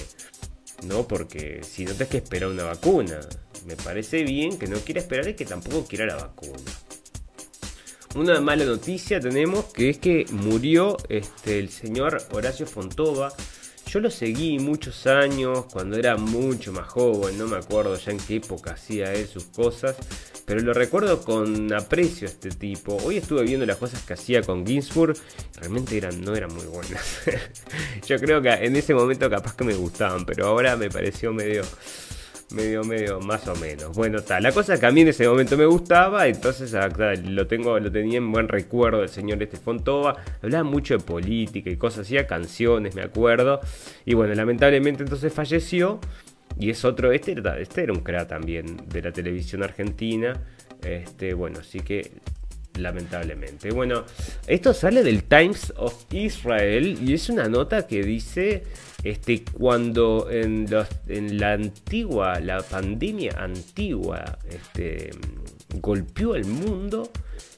No, 0.88 1.08
porque 1.08 1.62
si 1.62 1.86
no 1.86 1.94
te 1.94 2.08
que 2.08 2.18
esperar 2.18 2.50
una 2.50 2.64
vacuna. 2.64 3.20
Me 3.68 3.76
parece 3.76 4.24
bien 4.24 4.58
que 4.58 4.66
no 4.66 4.80
quiera 4.80 5.00
esperar 5.00 5.28
y 5.28 5.36
que 5.36 5.46
tampoco 5.46 5.86
quiera 5.86 6.08
la 6.08 6.16
vacuna. 6.16 6.72
Una 8.16 8.42
mala 8.42 8.66
noticia 8.66 9.20
tenemos 9.20 9.66
que 9.66 9.92
es 9.92 10.00
que 10.00 10.26
murió 10.32 10.98
este, 11.08 11.60
el 11.60 11.70
señor 11.70 12.20
Horacio 12.32 12.66
Fontova. 12.66 13.32
Yo 13.92 14.00
lo 14.00 14.10
seguí 14.10 14.58
muchos 14.58 15.06
años, 15.06 15.66
cuando 15.66 15.98
era 15.98 16.16
mucho 16.16 16.72
más 16.72 16.88
joven, 16.88 17.38
no 17.38 17.46
me 17.46 17.58
acuerdo 17.58 17.98
ya 17.98 18.12
en 18.12 18.20
qué 18.20 18.38
época 18.38 18.72
hacía 18.72 19.12
él 19.12 19.28
sus 19.28 19.44
cosas, 19.48 19.98
pero 20.46 20.62
lo 20.62 20.72
recuerdo 20.72 21.22
con 21.22 21.74
aprecio 21.74 22.26
a 22.26 22.32
este 22.32 22.52
tipo. 22.52 22.96
Hoy 23.04 23.18
estuve 23.18 23.44
viendo 23.44 23.66
las 23.66 23.76
cosas 23.76 24.02
que 24.04 24.14
hacía 24.14 24.44
con 24.44 24.66
Ginsburg, 24.66 25.18
realmente 25.58 25.98
eran, 25.98 26.22
no 26.22 26.34
eran 26.34 26.54
muy 26.54 26.68
buenas. 26.68 27.20
Yo 28.08 28.18
creo 28.18 28.42
que 28.42 28.48
en 28.50 28.78
ese 28.78 28.94
momento 28.94 29.30
capaz 29.30 29.58
que 29.58 29.66
me 29.66 29.74
gustaban, 29.74 30.26
pero 30.26 30.48
ahora 30.48 30.78
me 30.78 30.90
pareció 30.90 31.34
medio 31.34 31.64
medio, 32.54 32.84
medio, 32.84 33.20
más 33.20 33.48
o 33.48 33.56
menos. 33.56 33.96
Bueno, 33.96 34.20
está. 34.20 34.40
La 34.40 34.52
cosa 34.52 34.80
que 34.80 34.86
a 34.86 34.92
mí 34.92 35.02
en 35.02 35.10
ese 35.10 35.28
momento 35.28 35.58
me 35.58 35.66
gustaba, 35.66 36.28
entonces 36.28 36.74
ah, 36.74 36.90
lo 37.24 37.48
tengo, 37.48 37.80
lo 37.80 37.92
tenía 37.92 38.18
en 38.18 38.32
buen 38.32 38.48
recuerdo 38.48 39.00
del 39.00 39.10
señor 39.10 39.42
este 39.42 39.58
Fontova. 39.58 40.18
Hablaba 40.42 40.64
mucho 40.64 40.98
de 40.98 41.04
política 41.04 41.70
y 41.70 41.78
cosas, 41.78 42.02
hacía 42.06 42.28
canciones, 42.28 42.96
me 42.96 43.02
acuerdo. 43.02 43.60
Y 44.06 44.14
bueno, 44.14 44.34
lamentablemente 44.34 45.04
entonces 45.04 45.34
falleció. 45.34 46.00
Y 46.60 46.70
es 46.70 46.84
otro, 46.84 47.12
este, 47.12 47.36
este 47.60 47.84
era 47.84 47.94
un 47.94 48.02
crack 48.02 48.28
también 48.28 48.78
de 48.88 49.02
la 49.02 49.12
televisión 49.12 49.64
argentina. 49.64 50.34
Este, 50.84 51.34
bueno, 51.34 51.60
así 51.60 51.80
que 51.80 52.12
lamentablemente. 52.78 53.72
Bueno, 53.72 54.06
esto 54.48 54.74
sale 54.74 55.04
del 55.04 55.24
Times 55.24 55.74
of 55.78 56.06
Israel 56.12 56.98
y 57.02 57.14
es 57.14 57.30
una 57.30 57.48
nota 57.48 57.88
que 57.88 58.04
dice 58.04 58.64
este, 59.04 59.44
cuando 59.44 60.28
en, 60.30 60.68
la 61.40 61.54
antigua, 61.54 62.40
la 62.40 62.62
pandemia 62.62 63.34
antigua, 63.38 64.38
este, 64.50 65.12
golpeó 65.80 66.34
al 66.34 66.46
mundo 66.46 67.10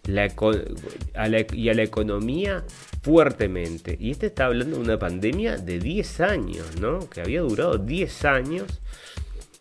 y 0.05 1.69
a 1.69 1.73
la 1.73 1.83
economía 1.83 2.63
fuertemente. 3.01 3.97
Y 3.99 4.11
este 4.11 4.27
está 4.27 4.45
hablando 4.45 4.77
de 4.77 4.83
una 4.83 4.99
pandemia 4.99 5.57
de 5.57 5.79
10 5.79 6.21
años, 6.21 6.79
¿no? 6.79 7.09
Que 7.09 7.21
había 7.21 7.41
durado 7.41 7.77
10 7.77 8.25
años. 8.25 8.81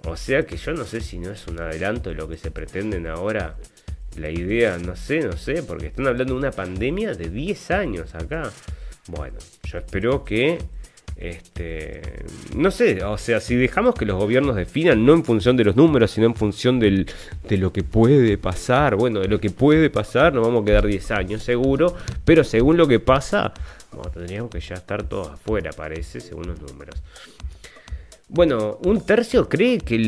O 0.04 0.16
sea 0.16 0.44
que 0.44 0.56
yo 0.56 0.72
no 0.72 0.84
sé 0.84 1.00
si 1.00 1.18
no 1.18 1.30
es 1.30 1.46
un 1.46 1.60
adelanto 1.60 2.10
de 2.10 2.16
lo 2.16 2.28
que 2.28 2.36
se 2.36 2.50
pretenden 2.50 3.06
ahora 3.06 3.56
la 4.16 4.30
idea, 4.30 4.78
no 4.78 4.96
sé, 4.96 5.20
no 5.20 5.36
sé, 5.36 5.62
porque 5.62 5.86
están 5.86 6.06
hablando 6.06 6.34
de 6.34 6.40
una 6.40 6.50
pandemia 6.50 7.14
de 7.14 7.28
10 7.28 7.70
años 7.70 8.14
acá. 8.14 8.50
Bueno, 9.09 9.38
yo 9.64 9.78
espero 9.78 10.24
que 10.24 10.59
este, 11.16 12.24
no 12.56 12.70
sé, 12.70 13.05
o 13.05 13.16
sea, 13.18 13.40
si 13.40 13.55
dejamos 13.55 13.94
que 13.94 14.05
los 14.05 14.18
gobiernos 14.18 14.56
definan 14.56 15.05
no 15.06 15.14
en 15.14 15.24
función 15.24 15.56
de 15.56 15.64
los 15.64 15.76
números, 15.76 16.10
sino 16.10 16.26
en 16.26 16.34
función 16.34 16.80
de 16.80 17.06
lo 17.51 17.72
que 17.72 17.82
puede 17.82 18.39
pasar, 18.39 18.97
bueno, 18.97 19.20
de 19.20 19.28
lo 19.28 19.40
que 19.40 19.51
puede 19.51 19.90
pasar, 19.90 20.34
nos 20.34 20.47
vamos 20.47 20.62
a 20.62 20.64
quedar 20.64 20.86
10 20.86 21.10
años 21.12 21.43
seguro, 21.43 21.94
pero 22.24 22.44
según 22.44 22.76
lo 22.76 22.89
que 22.89 22.98
pasa, 23.01 23.52
bueno, 23.93 24.10
tendríamos 24.10 24.51
que 24.51 24.60
ya 24.60 24.74
estar 24.74 25.02
todos 25.05 25.28
afuera, 25.28 25.70
parece, 25.76 26.20
según 26.20 26.48
los 26.48 26.60
números. 26.60 27.02
Bueno, 28.28 28.78
un 28.84 29.05
tercio 29.05 29.48
cree 29.48 29.78
que 29.78 29.98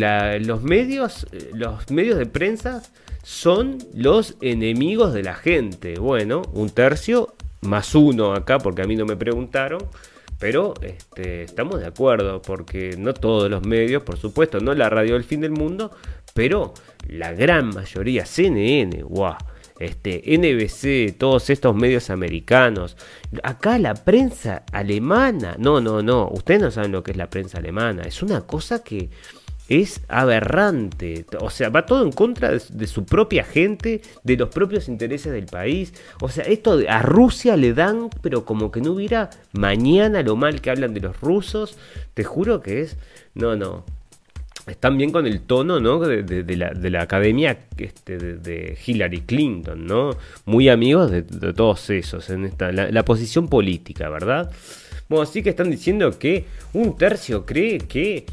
los 0.40 0.62
medios, 0.62 1.26
los 1.52 1.90
medios 1.90 2.16
de 2.16 2.24
prensa 2.24 2.82
son 3.22 3.78
los 3.94 4.36
enemigos 4.40 5.12
de 5.12 5.22
la 5.22 5.34
gente. 5.34 5.98
Bueno, 5.98 6.40
un 6.54 6.70
tercio 6.70 7.34
más 7.60 7.94
uno 7.94 8.32
acá, 8.32 8.58
porque 8.58 8.80
a 8.80 8.86
mí 8.86 8.96
no 8.96 9.04
me 9.04 9.16
preguntaron. 9.16 9.80
Pero 10.44 10.74
este, 10.82 11.44
estamos 11.44 11.80
de 11.80 11.86
acuerdo, 11.86 12.42
porque 12.42 12.96
no 12.98 13.14
todos 13.14 13.48
los 13.48 13.66
medios, 13.66 14.02
por 14.02 14.18
supuesto, 14.18 14.60
no 14.60 14.74
la 14.74 14.90
radio 14.90 15.14
del 15.14 15.24
fin 15.24 15.40
del 15.40 15.52
mundo, 15.52 15.90
pero 16.34 16.74
la 17.08 17.32
gran 17.32 17.70
mayoría, 17.70 18.26
CNN, 18.26 19.06
este, 19.80 20.22
NBC, 20.36 21.16
todos 21.16 21.48
estos 21.48 21.74
medios 21.74 22.10
americanos, 22.10 22.98
acá 23.42 23.78
la 23.78 23.94
prensa 23.94 24.64
alemana, 24.70 25.56
no, 25.58 25.80
no, 25.80 26.02
no, 26.02 26.28
ustedes 26.28 26.60
no 26.60 26.70
saben 26.70 26.92
lo 26.92 27.02
que 27.02 27.12
es 27.12 27.16
la 27.16 27.30
prensa 27.30 27.56
alemana, 27.56 28.02
es 28.02 28.22
una 28.22 28.42
cosa 28.42 28.84
que 28.84 29.08
es 29.68 30.02
aberrante. 30.08 31.24
O 31.40 31.50
sea, 31.50 31.70
va 31.70 31.86
todo 31.86 32.04
en 32.04 32.12
contra 32.12 32.50
de, 32.50 32.86
su 32.86 33.04
propia 33.04 33.44
gente, 33.44 34.02
de 34.22 34.36
los 34.36 34.48
propios 34.50 34.88
intereses 34.88 35.32
del 35.32 35.46
país. 35.46 35.94
O 36.20 36.28
sea, 36.28 36.44
esto 36.44 36.80
a 36.88 37.02
Rusia 37.02 37.56
le 37.56 37.72
dan, 37.72 38.10
pero 38.22 38.44
como 38.44 38.70
que 38.70 38.80
no 38.80 38.92
hubiera 38.92 39.30
mañana 39.52 40.22
lo 40.22 40.36
mal 40.36 40.60
que 40.60 40.70
hablan 40.70 40.94
de 40.94 41.00
los 41.00 41.20
rusos. 41.20 41.78
Te 42.14 42.24
juro 42.24 42.60
que 42.60 42.82
es. 42.82 42.96
No, 43.34 43.56
no. 43.56 43.84
Están 44.66 44.96
bien 44.96 45.12
con 45.12 45.26
el 45.26 45.42
tono, 45.42 45.78
¿no? 45.78 45.98
De, 46.00 46.56
la, 46.56 47.02
academia 47.02 47.58
este, 47.76 48.16
de, 48.16 48.78
Hillary 48.86 49.20
Clinton, 49.20 49.86
¿no? 49.86 50.16
Muy 50.46 50.70
amigos 50.70 51.10
de, 51.10 51.22
todos 51.22 51.90
esos 51.90 52.30
en 52.30 52.46
esta, 52.46 52.72
la 52.72 53.04
posición 53.04 53.48
política, 53.48 54.08
¿verdad? 54.08 54.50
Bueno, 55.08 55.26
sí 55.26 55.42
que 55.42 55.50
están 55.50 55.70
diciendo 55.70 56.18
que 56.18 56.46
un 56.72 56.96
tercio 56.96 57.44
cree 57.44 57.76
que 57.78 58.24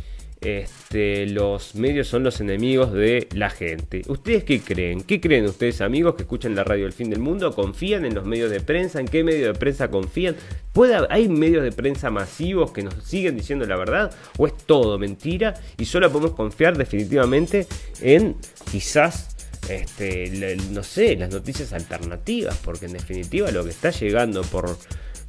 este, 0.42 1.28
los 1.28 1.76
medios 1.76 2.08
son 2.08 2.24
los 2.24 2.42
enemigos 2.42 2.92
de 2.92 3.28
la 3.34 3.52
gente. 3.52 4.02
¿Ustedes 4.08 4.44
qué 4.44 4.60
creen? 4.60 5.04
¿Qué 5.04 5.22
creen 5.22 5.46
ustedes, 5.46 5.82
amigos, 5.82 6.16
que 6.16 6.24
escuchan 6.24 6.56
la 6.56 6.64
radio 6.64 6.88
El 6.88 6.94
Fin 6.94 7.12
del 7.12 7.20
Mundo? 7.20 7.54
¿Confían 7.54 8.06
en 8.06 8.16
los 8.16 8.26
medios 8.26 8.50
de 8.50 8.60
prensa? 8.60 9.00
¿En 9.00 9.08
qué 9.08 9.24
medio 9.24 9.48
de 9.48 9.54
prensa 9.54 9.92
confían? 9.92 10.36
¿Puede, 10.74 11.06
¿Hay 11.10 11.30
medios 11.30 11.64
de 11.64 11.72
prensa 11.72 12.10
masivos 12.10 12.72
que 12.72 12.82
nos 12.82 12.96
siguen 13.04 13.38
diciendo 13.38 13.66
la 13.66 13.76
verdad? 13.76 14.12
¿O 14.38 14.48
es 14.48 14.58
todo 14.58 14.98
mentira? 14.98 15.54
Y 15.78 15.86
solo 15.86 16.12
podemos 16.12 16.36
confiar 16.36 16.76
definitivamente 16.76 17.68
en 18.02 18.36
quizás 18.72 19.32
este, 19.70 20.58
no 20.72 20.82
sé, 20.82 21.16
las 21.18 21.30
noticias 21.30 21.72
alternativas, 21.72 22.58
porque 22.64 22.88
en 22.88 22.94
definitiva 22.94 23.52
lo 23.52 23.64
que 23.64 23.70
está 23.70 23.92
llegando 23.92 24.42
por 24.42 24.76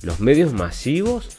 los 0.03 0.21
medios 0.21 0.53
masivos, 0.53 1.37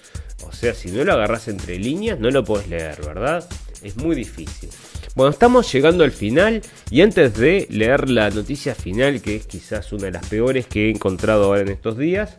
o 0.48 0.52
sea, 0.52 0.74
si 0.74 0.92
no 0.92 1.04
lo 1.04 1.14
agarras 1.14 1.48
entre 1.48 1.78
líneas, 1.78 2.20
no 2.20 2.30
lo 2.32 2.44
puedes 2.44 2.68
leer, 2.68 3.02
¿verdad? 3.06 3.48
es 3.84 3.98
muy 3.98 4.16
difícil. 4.16 4.70
Bueno, 5.16 5.32
estamos 5.32 5.72
llegando 5.72 6.04
al 6.04 6.12
final 6.12 6.62
y 6.90 7.02
antes 7.02 7.36
de 7.36 7.68
leer 7.70 8.10
la 8.10 8.30
noticia 8.30 8.74
final, 8.74 9.22
que 9.22 9.36
es 9.36 9.46
quizás 9.46 9.92
una 9.94 10.06
de 10.06 10.12
las 10.12 10.26
peores 10.28 10.66
que 10.66 10.88
he 10.88 10.90
encontrado 10.90 11.46
ahora 11.46 11.62
en 11.62 11.70
estos 11.70 11.98
días, 11.98 12.38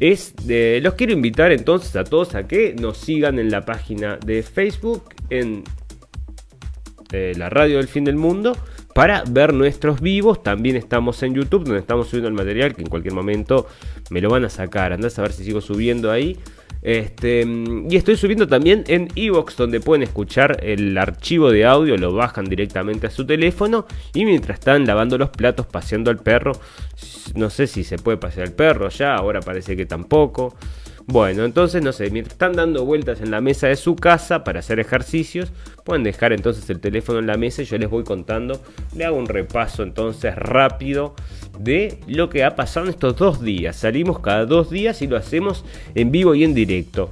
es 0.00 0.34
los 0.46 0.94
quiero 0.94 1.12
invitar 1.12 1.52
entonces 1.52 1.94
a 1.96 2.04
todos 2.04 2.34
a 2.34 2.48
que 2.48 2.74
nos 2.74 2.98
sigan 2.98 3.38
en 3.38 3.50
la 3.50 3.64
página 3.64 4.16
de 4.24 4.42
Facebook, 4.42 5.14
en 5.28 5.64
eh, 7.12 7.34
la 7.36 7.50
radio 7.50 7.76
del 7.76 7.88
fin 7.88 8.04
del 8.04 8.16
mundo, 8.16 8.56
para 8.94 9.22
ver 9.28 9.52
nuestros 9.52 10.00
vivos. 10.00 10.42
También 10.42 10.76
estamos 10.76 11.22
en 11.22 11.34
YouTube, 11.34 11.64
donde 11.64 11.80
estamos 11.80 12.08
subiendo 12.08 12.28
el 12.28 12.34
material, 12.34 12.74
que 12.74 12.82
en 12.82 12.88
cualquier 12.88 13.14
momento 13.14 13.68
me 14.10 14.20
lo 14.20 14.30
van 14.30 14.44
a 14.44 14.48
sacar. 14.48 14.92
Andás 14.92 15.18
a 15.18 15.22
ver 15.22 15.32
si 15.32 15.44
sigo 15.44 15.60
subiendo 15.60 16.10
ahí. 16.10 16.38
Este, 16.82 17.46
y 17.88 17.96
estoy 17.96 18.16
subiendo 18.16 18.48
también 18.48 18.82
en 18.88 19.08
Evox, 19.14 19.56
donde 19.56 19.80
pueden 19.80 20.02
escuchar 20.02 20.58
el 20.64 20.98
archivo 20.98 21.50
de 21.50 21.64
audio, 21.64 21.96
lo 21.96 22.12
bajan 22.12 22.44
directamente 22.44 23.06
a 23.06 23.10
su 23.10 23.24
teléfono. 23.24 23.86
Y 24.12 24.24
mientras 24.24 24.58
están 24.58 24.84
lavando 24.86 25.16
los 25.16 25.30
platos, 25.30 25.66
paseando 25.66 26.10
al 26.10 26.18
perro, 26.18 26.52
no 27.34 27.50
sé 27.50 27.66
si 27.66 27.84
se 27.84 27.98
puede 27.98 28.18
pasear 28.18 28.48
al 28.48 28.54
perro 28.54 28.88
ya, 28.88 29.14
ahora 29.14 29.40
parece 29.40 29.76
que 29.76 29.86
tampoco. 29.86 30.56
Bueno, 31.06 31.44
entonces 31.44 31.82
no 31.82 31.92
sé, 31.92 32.10
mientras 32.10 32.34
están 32.34 32.52
dando 32.52 32.84
vueltas 32.84 33.20
en 33.20 33.30
la 33.30 33.40
mesa 33.40 33.66
de 33.66 33.76
su 33.76 33.96
casa 33.96 34.44
para 34.44 34.60
hacer 34.60 34.78
ejercicios, 34.78 35.52
pueden 35.84 36.04
dejar 36.04 36.32
entonces 36.32 36.68
el 36.70 36.80
teléfono 36.80 37.18
en 37.18 37.26
la 37.26 37.36
mesa 37.36 37.62
y 37.62 37.64
yo 37.64 37.76
les 37.76 37.90
voy 37.90 38.04
contando, 38.04 38.60
le 38.94 39.04
hago 39.04 39.16
un 39.16 39.26
repaso 39.26 39.82
entonces 39.82 40.34
rápido 40.36 41.14
de 41.58 41.98
lo 42.06 42.30
que 42.30 42.44
ha 42.44 42.54
pasado 42.54 42.86
en 42.86 42.90
estos 42.90 43.16
dos 43.16 43.42
días. 43.42 43.76
Salimos 43.76 44.20
cada 44.20 44.46
dos 44.46 44.70
días 44.70 45.02
y 45.02 45.06
lo 45.06 45.16
hacemos 45.16 45.64
en 45.94 46.12
vivo 46.12 46.34
y 46.34 46.44
en 46.44 46.54
directo. 46.54 47.10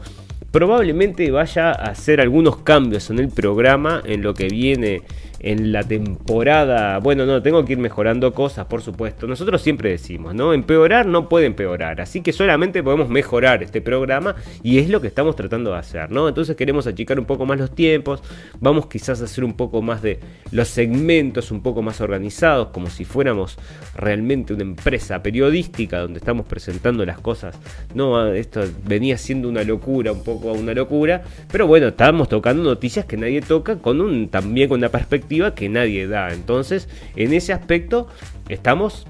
Probablemente 0.51 1.31
vaya 1.31 1.71
a 1.71 1.91
hacer 1.91 2.21
algunos 2.21 2.59
cambios 2.59 3.11
en 3.11 3.19
el 3.19 3.29
programa 3.29 4.03
en 4.05 4.23
lo 4.23 4.35
que 4.35 4.49
viene 4.49 5.03
en 5.41 5.73
la 5.73 5.83
temporada. 5.83 6.99
Bueno, 6.99 7.25
no, 7.25 7.43
tengo 7.43 7.65
que 7.65 7.73
ir 7.73 7.79
mejorando 7.79 8.33
cosas, 8.35 8.67
por 8.67 8.83
supuesto. 8.83 9.27
Nosotros 9.27 9.63
siempre 9.63 9.91
decimos, 9.91 10.35
¿no? 10.35 10.53
Empeorar 10.53 11.07
no 11.07 11.29
puede 11.29 11.47
empeorar. 11.47 12.01
Así 12.01 12.21
que 12.21 12.33
solamente 12.33 12.83
podemos 12.83 13.09
mejorar 13.09 13.63
este 13.63 13.81
programa 13.81 14.37
y 14.63 14.79
es 14.79 14.91
lo 14.91 15.01
que 15.01 15.07
estamos 15.07 15.37
tratando 15.37 15.73
de 15.73 15.79
hacer, 15.79 16.11
¿no? 16.11 16.29
Entonces 16.29 16.57
queremos 16.57 16.87
achicar 16.87 17.19
un 17.19 17.25
poco 17.25 17.47
más 17.47 17.59
los 17.59 17.75
tiempos. 17.75 18.23
Vamos 18.61 18.87
quizás 18.87 19.23
a 19.23 19.25
hacer 19.25 19.43
un 19.43 19.55
poco 19.55 19.81
más 19.81 20.03
de 20.03 20.21
los 20.53 20.69
segmentos 20.69 21.51
un 21.51 21.63
poco 21.63 21.81
más 21.81 22.03
organizados, 22.03 22.69
como 22.69 22.91
si 22.91 23.07
fuéramos 23.07 23.57
realmente 23.97 24.53
una 24.53 24.63
empresa 24.63 25.23
periodística 25.23 26.01
donde 26.01 26.19
estamos 26.19 26.45
presentando 26.47 27.07
las 27.07 27.19
cosas. 27.19 27.59
No, 27.95 28.27
esto 28.33 28.61
venía 28.85 29.17
siendo 29.17 29.49
una 29.49 29.65
locura, 29.65 30.13
un 30.13 30.23
poco 30.23 30.53
una 30.53 30.75
locura. 30.75 31.23
Pero 31.51 31.67
bueno, 31.67 31.89
estábamos 31.89 32.29
tocando 32.29 32.63
noticias 32.63 33.07
que 33.07 33.17
nadie 33.17 33.41
toca 33.41 33.77
con 33.77 34.03
un 34.03 34.29
también 34.29 34.69
con 34.69 34.79
una 34.79 34.91
perspectiva 34.91 35.30
que 35.55 35.69
nadie 35.69 36.07
da. 36.07 36.33
Entonces, 36.33 36.89
en 37.17 37.33
ese 37.33 37.53
aspecto 37.53 38.09
estamos 38.49 39.07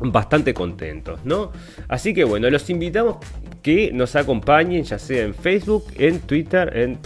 bastante 0.00 0.54
contentos, 0.54 1.20
¿no? 1.24 1.52
Así 1.88 2.14
que 2.14 2.24
bueno, 2.24 2.48
los 2.50 2.70
invitamos 2.70 3.16
que 3.62 3.90
nos 3.92 4.16
acompañen, 4.16 4.84
ya 4.84 4.98
sea 4.98 5.24
en 5.24 5.34
Facebook, 5.34 5.84
en 5.98 6.20
Twitter, 6.20 6.74
en, 6.74 6.98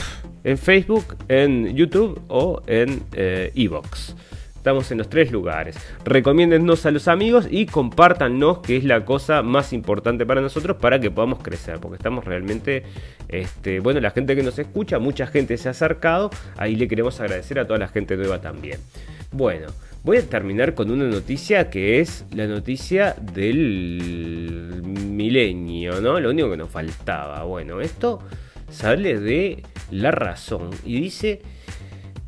en 0.44 0.58
Facebook, 0.58 1.16
en 1.28 1.74
YouTube 1.74 2.20
o 2.28 2.62
en 2.66 3.02
Evox. 3.12 4.14
Estamos 4.64 4.90
en 4.90 4.96
los 4.96 5.10
tres 5.10 5.30
lugares. 5.30 5.76
Recomiéndennos 6.06 6.86
a 6.86 6.90
los 6.90 7.06
amigos 7.06 7.46
y 7.50 7.66
compártanos, 7.66 8.60
que 8.60 8.78
es 8.78 8.84
la 8.84 9.04
cosa 9.04 9.42
más 9.42 9.74
importante 9.74 10.24
para 10.24 10.40
nosotros 10.40 10.78
para 10.78 10.98
que 10.98 11.10
podamos 11.10 11.40
crecer. 11.42 11.80
Porque 11.80 11.96
estamos 11.96 12.24
realmente, 12.24 12.82
este, 13.28 13.80
bueno, 13.80 14.00
la 14.00 14.10
gente 14.10 14.34
que 14.34 14.42
nos 14.42 14.58
escucha, 14.58 14.98
mucha 14.98 15.26
gente 15.26 15.58
se 15.58 15.68
ha 15.68 15.72
acercado. 15.72 16.30
Ahí 16.56 16.76
le 16.76 16.88
queremos 16.88 17.20
agradecer 17.20 17.58
a 17.58 17.66
toda 17.66 17.78
la 17.78 17.88
gente 17.88 18.16
nueva 18.16 18.40
también. 18.40 18.78
Bueno, 19.32 19.66
voy 20.02 20.16
a 20.16 20.22
terminar 20.22 20.72
con 20.72 20.90
una 20.90 21.04
noticia 21.04 21.68
que 21.68 22.00
es 22.00 22.24
la 22.34 22.46
noticia 22.46 23.14
del 23.20 24.80
milenio, 24.82 26.00
¿no? 26.00 26.18
Lo 26.18 26.30
único 26.30 26.48
que 26.50 26.56
nos 26.56 26.70
faltaba. 26.70 27.44
Bueno, 27.44 27.82
esto 27.82 28.20
sale 28.70 29.20
de 29.20 29.62
La 29.90 30.10
Razón 30.10 30.70
y 30.86 31.02
dice 31.02 31.42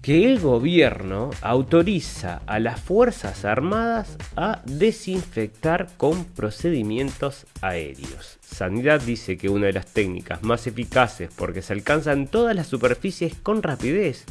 que 0.07 0.25
el 0.25 0.39
gobierno 0.39 1.31
autoriza 1.41 2.41
a 2.47 2.61
las 2.61 2.81
Fuerzas 2.81 3.45
Armadas 3.45 4.17
a 4.37 4.63
desinfectar 4.65 5.89
con 5.97 6.25
procedimientos 6.27 7.45
aéreos. 7.61 8.39
Sanidad 8.41 9.01
dice 9.01 9.37
que 9.37 9.49
una 9.49 9.67
de 9.67 9.73
las 9.73 9.87
técnicas 9.87 10.45
más 10.45 10.69
eficaces 10.69 11.31
porque 11.35 11.61
se 11.61 11.73
alcanzan 11.73 12.29
todas 12.29 12.55
las 12.55 12.69
superficies 12.69 13.35
con 13.35 13.65
rapidez, 13.65 14.27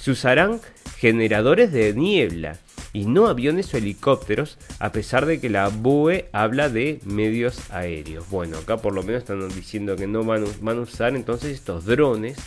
se 0.00 0.12
usarán 0.12 0.58
generadores 0.96 1.70
de 1.70 1.92
niebla 1.92 2.56
y 2.94 3.04
no 3.04 3.26
aviones 3.26 3.74
o 3.74 3.76
helicópteros, 3.76 4.56
a 4.78 4.90
pesar 4.90 5.26
de 5.26 5.38
que 5.38 5.50
la 5.50 5.68
BUE 5.68 6.30
habla 6.32 6.70
de 6.70 6.98
medios 7.04 7.70
aéreos. 7.70 8.24
Bueno, 8.30 8.56
acá 8.56 8.78
por 8.78 8.94
lo 8.94 9.02
menos 9.02 9.18
están 9.18 9.46
diciendo 9.50 9.96
que 9.96 10.06
no 10.06 10.24
van, 10.24 10.46
van 10.62 10.78
a 10.78 10.80
usar 10.80 11.14
entonces 11.14 11.52
estos 11.52 11.84
drones 11.84 12.38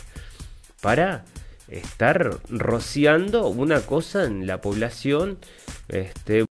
para 0.80 1.24
estar 1.68 2.38
rociando 2.48 3.48
una 3.48 3.80
cosa 3.80 4.24
en 4.24 4.46
la 4.46 4.60
población 4.60 5.38
este, 5.88 6.44